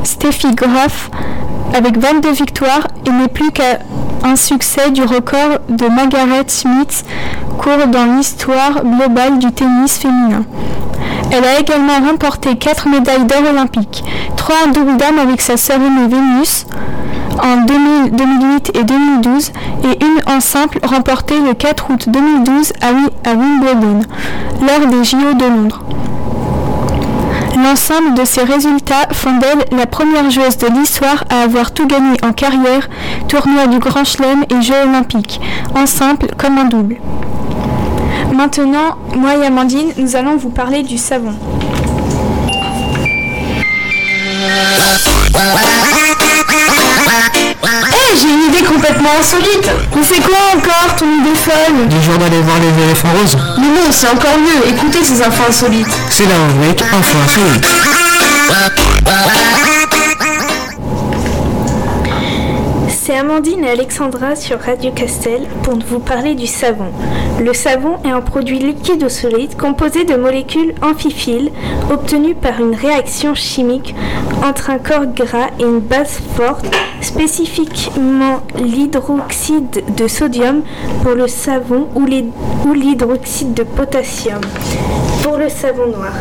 Steffi 0.04 0.54
Graf 0.54 1.10
avec 1.74 1.98
22 1.98 2.32
victoires 2.32 2.86
et 3.06 3.10
n'est 3.10 3.28
plus 3.28 3.50
qu'à 3.52 3.78
un 4.24 4.36
succès 4.36 4.90
du 4.90 5.02
record 5.02 5.60
de 5.68 5.86
Margaret 5.86 6.44
Smith, 6.48 7.04
court 7.58 7.86
dans 7.86 8.16
l'histoire 8.16 8.82
globale 8.84 9.38
du 9.38 9.50
tennis 9.52 9.98
féminin. 9.98 10.44
Elle 11.32 11.44
a 11.44 11.60
également 11.60 12.00
remporté 12.06 12.56
4 12.56 12.88
médailles 12.88 13.24
d'or 13.24 13.50
olympiques, 13.50 14.04
3 14.36 14.54
en 14.66 14.70
double 14.72 14.96
dame 14.96 15.18
avec 15.18 15.40
sa 15.40 15.56
sœur 15.56 15.76
aînée 15.76 16.08
Vénus 16.08 16.66
en 17.42 17.64
2000 17.64 18.12
2008 18.12 18.72
et 18.74 18.84
2012 18.84 19.52
et 19.84 19.98
une 20.04 20.34
en 20.34 20.40
simple 20.40 20.78
remportée 20.82 21.38
le 21.40 21.54
4 21.54 21.90
août 21.90 22.04
2012 22.08 22.72
à, 22.80 22.92
Wi- 22.92 23.10
à 23.24 23.34
Wimbledon 23.34 24.00
lors 24.62 24.86
des 24.90 25.04
JO 25.04 25.34
de 25.34 25.44
Londres. 25.44 25.82
L'ensemble 27.56 28.14
de 28.14 28.24
ces 28.24 28.42
résultats 28.42 29.08
font 29.12 29.36
d'elle 29.38 29.64
la 29.78 29.86
première 29.86 30.30
joueuse 30.30 30.56
de 30.56 30.68
l'histoire 30.68 31.24
à 31.30 31.42
avoir 31.42 31.72
tout 31.72 31.86
gagné 31.86 32.16
en 32.22 32.32
carrière, 32.32 32.88
tournoi 33.28 33.66
du 33.66 33.78
Grand 33.78 34.04
Chelem 34.04 34.44
et 34.48 34.62
Jeux 34.62 34.82
olympiques, 34.88 35.40
en 35.74 35.86
simple 35.86 36.26
comme 36.38 36.58
en 36.58 36.64
double. 36.64 36.96
Maintenant, 38.34 38.96
moi 39.16 39.34
et 39.36 39.46
Amandine, 39.46 39.92
nous 39.98 40.16
allons 40.16 40.36
vous 40.36 40.50
parler 40.50 40.82
du 40.82 40.96
savon. 40.96 41.34
Eh, 47.70 48.16
j'ai 48.16 48.28
une 48.28 48.52
idée 48.52 48.64
complètement 48.64 49.10
insolite. 49.18 49.70
Mais 49.94 50.02
c'est 50.02 50.20
quoi 50.20 50.36
encore 50.54 50.96
ton 50.96 51.06
idée 51.06 51.38
folle? 51.38 51.88
Du 51.88 52.02
jour 52.02 52.18
d'aller 52.18 52.40
voir 52.42 52.56
les 52.58 52.84
éléphants 52.84 53.12
roses. 53.20 53.36
Mais 53.58 53.68
non, 53.68 53.90
c'est 53.90 54.08
encore 54.08 54.38
mieux. 54.38 54.68
Écoutez 54.68 55.04
ces 55.04 55.22
infos 55.22 55.44
insolites. 55.48 55.86
C'est 56.10 56.26
la 56.26 56.34
rubrique 56.48 56.82
Info 56.82 57.16
Insolite. 57.24 57.66
C'est 63.10 63.18
Amandine 63.18 63.64
et 63.64 63.70
Alexandra 63.70 64.36
sur 64.36 64.60
Radio 64.60 64.92
Castel 64.92 65.48
pour 65.64 65.74
vous 65.84 65.98
parler 65.98 66.36
du 66.36 66.46
savon. 66.46 66.92
Le 67.40 67.52
savon 67.52 67.96
est 68.04 68.10
un 68.10 68.20
produit 68.20 68.60
liquide 68.60 69.02
ou 69.02 69.08
solide 69.08 69.56
composé 69.56 70.04
de 70.04 70.14
molécules 70.14 70.76
amphiphiles 70.80 71.50
obtenues 71.90 72.36
par 72.36 72.60
une 72.60 72.72
réaction 72.72 73.34
chimique 73.34 73.96
entre 74.44 74.70
un 74.70 74.78
corps 74.78 75.06
gras 75.06 75.48
et 75.58 75.64
une 75.64 75.80
base 75.80 76.20
forte, 76.36 76.72
spécifiquement 77.00 78.42
l'hydroxyde 78.54 79.82
de 79.96 80.06
sodium 80.06 80.62
pour 81.02 81.16
le 81.16 81.26
savon 81.26 81.88
ou 81.96 82.74
l'hydroxyde 82.74 83.54
de 83.54 83.64
potassium 83.64 84.40
pour 85.24 85.36
le 85.36 85.48
savon 85.48 85.88
noir. 85.88 86.12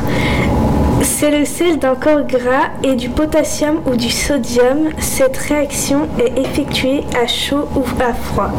C'est 1.02 1.38
le 1.38 1.46
sel 1.46 1.80
d'un 1.80 1.96
corps 1.96 2.26
gras 2.28 2.70
et 2.84 2.96
du 2.96 3.10
potassium 3.10 3.78
ou 3.86 3.96
du 3.96 4.10
sodium. 4.10 4.90
Cette 5.00 5.38
réaction 5.38 6.08
est 6.18 6.40
effectuée 6.40 7.04
à 7.22 7.28
chaud 7.28 7.68
ou 7.76 7.84
à 8.02 8.14
froid. 8.14 8.52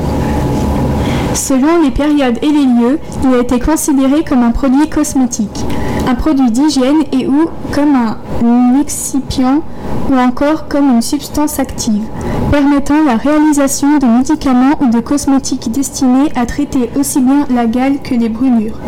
Selon 1.34 1.82
les 1.82 1.90
périodes 1.90 2.38
et 2.42 2.48
les 2.48 2.64
lieux, 2.64 2.98
il 3.24 3.34
a 3.34 3.38
été 3.38 3.60
considéré 3.60 4.24
comme 4.24 4.42
un 4.42 4.50
produit 4.50 4.88
cosmétique, 4.88 5.64
un 6.08 6.14
produit 6.14 6.50
d'hygiène 6.50 7.02
et 7.12 7.26
ou 7.26 7.48
comme 7.72 7.94
un 7.94 8.80
excipient 8.80 9.62
ou 10.10 10.14
encore 10.14 10.66
comme 10.68 10.90
une 10.90 11.02
substance 11.02 11.58
active, 11.60 12.02
permettant 12.50 13.04
la 13.04 13.16
réalisation 13.16 13.98
de 13.98 14.06
médicaments 14.06 14.74
ou 14.80 14.88
de 14.88 15.00
cosmétiques 15.00 15.70
destinés 15.70 16.32
à 16.34 16.46
traiter 16.46 16.90
aussi 16.98 17.20
bien 17.20 17.46
la 17.54 17.66
gale 17.66 18.00
que 18.02 18.14
les 18.14 18.28
brûlures, 18.28 18.78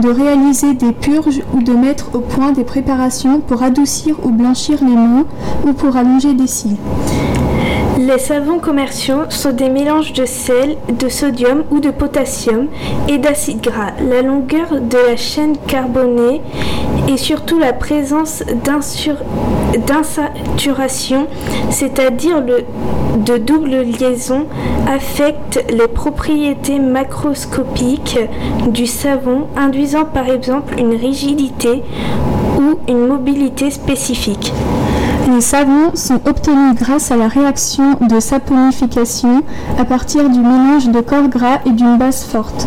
de 0.00 0.08
réaliser 0.08 0.74
des 0.74 0.92
purges 0.92 1.42
ou 1.54 1.62
de 1.62 1.72
mettre 1.72 2.14
au 2.14 2.20
point 2.20 2.52
des 2.52 2.64
préparations 2.64 3.40
pour 3.40 3.62
adoucir 3.62 4.16
ou 4.24 4.30
blanchir 4.30 4.78
les 4.82 4.94
mains 4.94 5.26
ou 5.66 5.72
pour 5.72 5.96
allonger 5.96 6.34
des 6.34 6.46
cils. 6.46 6.76
Les 8.00 8.18
savons 8.18 8.58
commerciaux 8.60 9.24
sont 9.28 9.52
des 9.52 9.68
mélanges 9.68 10.14
de 10.14 10.24
sel, 10.24 10.78
de 10.88 11.10
sodium 11.10 11.64
ou 11.70 11.80
de 11.80 11.90
potassium 11.90 12.68
et 13.08 13.18
d'acide 13.18 13.60
gras. 13.60 13.90
La 14.08 14.22
longueur 14.22 14.80
de 14.80 14.96
la 15.06 15.18
chaîne 15.18 15.58
carbonée 15.66 16.40
et 17.08 17.18
surtout 17.18 17.58
la 17.58 17.74
présence 17.74 18.42
d'insaturation, 18.64 21.26
c'est-à-dire 21.68 22.42
de 22.42 23.36
double 23.36 23.82
liaison, 23.82 24.46
affectent 24.88 25.62
les 25.68 25.88
propriétés 25.88 26.78
macroscopiques 26.78 28.18
du 28.68 28.86
savon, 28.86 29.48
induisant 29.58 30.06
par 30.06 30.30
exemple 30.30 30.72
une 30.78 30.94
rigidité 30.94 31.82
ou 32.58 32.78
une 32.88 33.06
mobilité 33.06 33.70
spécifique. 33.70 34.54
Les 35.32 35.40
savons 35.40 35.94
sont 35.94 36.20
obtenus 36.26 36.74
grâce 36.74 37.12
à 37.12 37.16
la 37.16 37.28
réaction 37.28 37.96
de 38.00 38.18
saponification 38.18 39.44
à 39.78 39.84
partir 39.84 40.28
du 40.28 40.40
mélange 40.40 40.88
de 40.88 41.00
corps 41.00 41.28
gras 41.28 41.60
et 41.66 41.70
d'une 41.70 41.98
base 41.98 42.24
forte. 42.24 42.66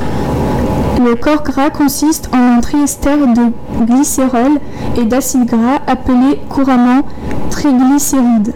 Le 1.04 1.16
corps 1.16 1.44
gras 1.44 1.72
consiste 1.72 2.30
en 2.34 2.58
un 2.58 2.62
triester 2.62 3.18
de 3.18 3.86
glycérol 3.86 4.60
et 4.98 5.04
d'acide 5.04 5.46
gras 5.46 5.82
appelé 5.88 6.40
couramment 6.48 7.02
triglycérides 7.50 8.54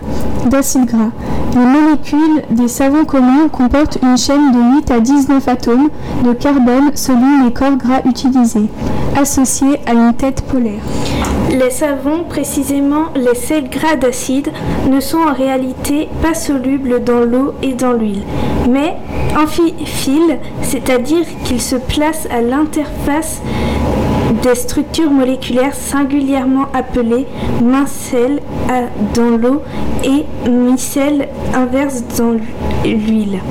d'acide 0.49 0.85
gras. 0.85 1.11
Les 1.53 1.65
molécules 1.65 2.43
des 2.51 2.69
savons 2.69 3.03
communs 3.03 3.49
comportent 3.51 3.97
une 4.01 4.17
chaîne 4.17 4.53
de 4.53 4.77
8 4.77 4.91
à 4.91 4.99
19 5.01 5.45
atomes 5.49 5.89
de 6.23 6.31
carbone 6.31 6.91
selon 6.95 7.43
les 7.43 7.51
corps 7.51 7.75
gras 7.75 8.01
utilisés, 8.05 8.69
associés 9.19 9.81
à 9.85 9.93
une 9.93 10.13
tête 10.13 10.43
polaire. 10.43 10.83
Les 11.67 11.73
savons, 11.73 12.23
précisément 12.23 13.07
les 13.13 13.35
sels 13.35 13.69
gras 13.69 13.97
d'acide, 13.97 14.49
ne 14.89 15.01
sont 15.01 15.17
en 15.17 15.33
réalité 15.33 16.07
pas 16.21 16.33
solubles 16.33 17.03
dans 17.03 17.19
l'eau 17.19 17.55
et 17.61 17.73
dans 17.73 17.91
l'huile, 17.91 18.23
mais 18.69 18.95
amphiphiles, 19.37 20.39
c'est-à-dire 20.61 21.25
qu'ils 21.43 21.61
se 21.61 21.75
placent 21.75 22.25
à 22.31 22.39
l'interface 22.39 23.41
des 24.43 24.55
structures 24.55 25.11
moléculaires 25.11 25.75
singulièrement 25.75 26.67
appelées 26.73 27.27
micelles 27.61 28.39
à- 28.69 28.83
dans 29.13 29.31
l'eau 29.35 29.61
et 30.05 30.49
micelles 30.49 31.27
inverses 31.53 32.01
dans 32.17 32.31
l'huile. 32.85 33.41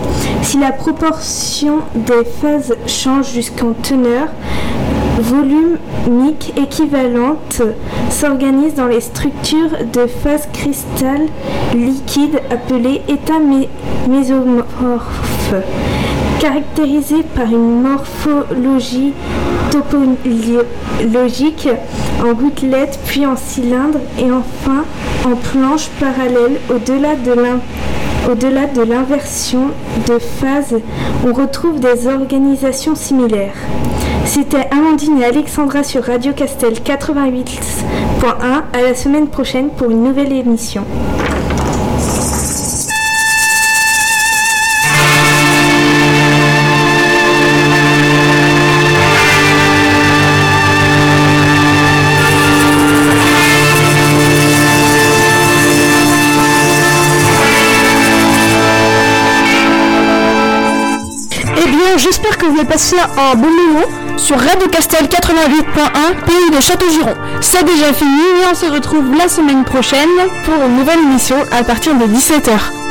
Si 0.41 0.59
la 0.59 0.73
proportion 0.73 1.81
des 1.95 2.25
phases 2.41 2.75
change 2.87 3.31
jusqu'en 3.33 3.75
teneur, 3.83 4.29
volumique 5.19 6.53
équivalente 6.57 7.63
s'organise 8.11 8.75
dans 8.75 8.87
les 8.87 9.01
structures 9.01 9.71
de 9.93 10.07
phase 10.07 10.49
cristal 10.53 11.21
liquide 11.75 12.41
appelées 12.51 13.03
états 13.09 13.39
mé- 13.41 13.69
mésomorphes, 14.09 15.55
caractérisées 16.41 17.23
par 17.35 17.47
une 17.47 17.83
morphologie 17.83 19.13
topologique 19.71 21.69
en 22.25 22.33
gouttelette 22.33 22.99
puis 23.07 23.27
en 23.27 23.37
cylindre 23.37 23.99
et 24.19 24.31
enfin 24.31 24.85
en 25.25 25.35
planche 25.37 25.89
parallèle 26.01 26.59
au-delà 26.71 27.17
de 27.17 27.33
l'in- 27.33 27.61
au-delà 28.31 28.67
de 28.67 28.83
l'inversion 28.83 29.69
de 30.09 30.19
phase, 30.19 30.75
on 31.27 31.33
retrouve 31.33 31.79
des 31.81 32.09
organisations 32.09 32.95
similaires. 32.97 33.55
C'était 34.27 34.69
Amandine 34.71 35.21
et 35.21 35.25
Alexandra 35.25 35.83
sur 35.83 36.05
Radio 36.05 36.33
Castel 36.33 36.75
88.1. 36.75 38.63
À 38.73 38.83
la 38.83 38.95
semaine 38.95 39.29
prochaine 39.29 39.71
pour 39.71 39.91
une 39.91 40.03
nouvelle 40.03 40.33
émission. 40.33 40.85
Eh 61.59 61.69
bien, 61.69 61.97
j'espère 61.97 62.37
que 62.37 62.47
vous 62.47 62.59
avez 62.59 62.69
passé 62.69 62.97
un 63.17 63.35
bon 63.35 63.49
moment 63.49 64.06
sur 64.17 64.39
Radio 64.39 64.69
Castel 64.69 65.07
88.1, 65.07 66.25
pays 66.25 66.57
de 66.57 66.61
Château-Giron. 66.61 67.15
C'est 67.41 67.65
déjà 67.65 67.93
fini 67.93 68.21
et 68.43 68.47
on 68.51 68.55
se 68.55 68.67
retrouve 68.67 69.15
la 69.17 69.29
semaine 69.29 69.65
prochaine 69.65 70.09
pour 70.45 70.55
une 70.65 70.77
nouvelle 70.77 71.01
émission 71.01 71.37
à 71.53 71.63
partir 71.65 71.95
de 71.95 72.05
17h. 72.05 72.86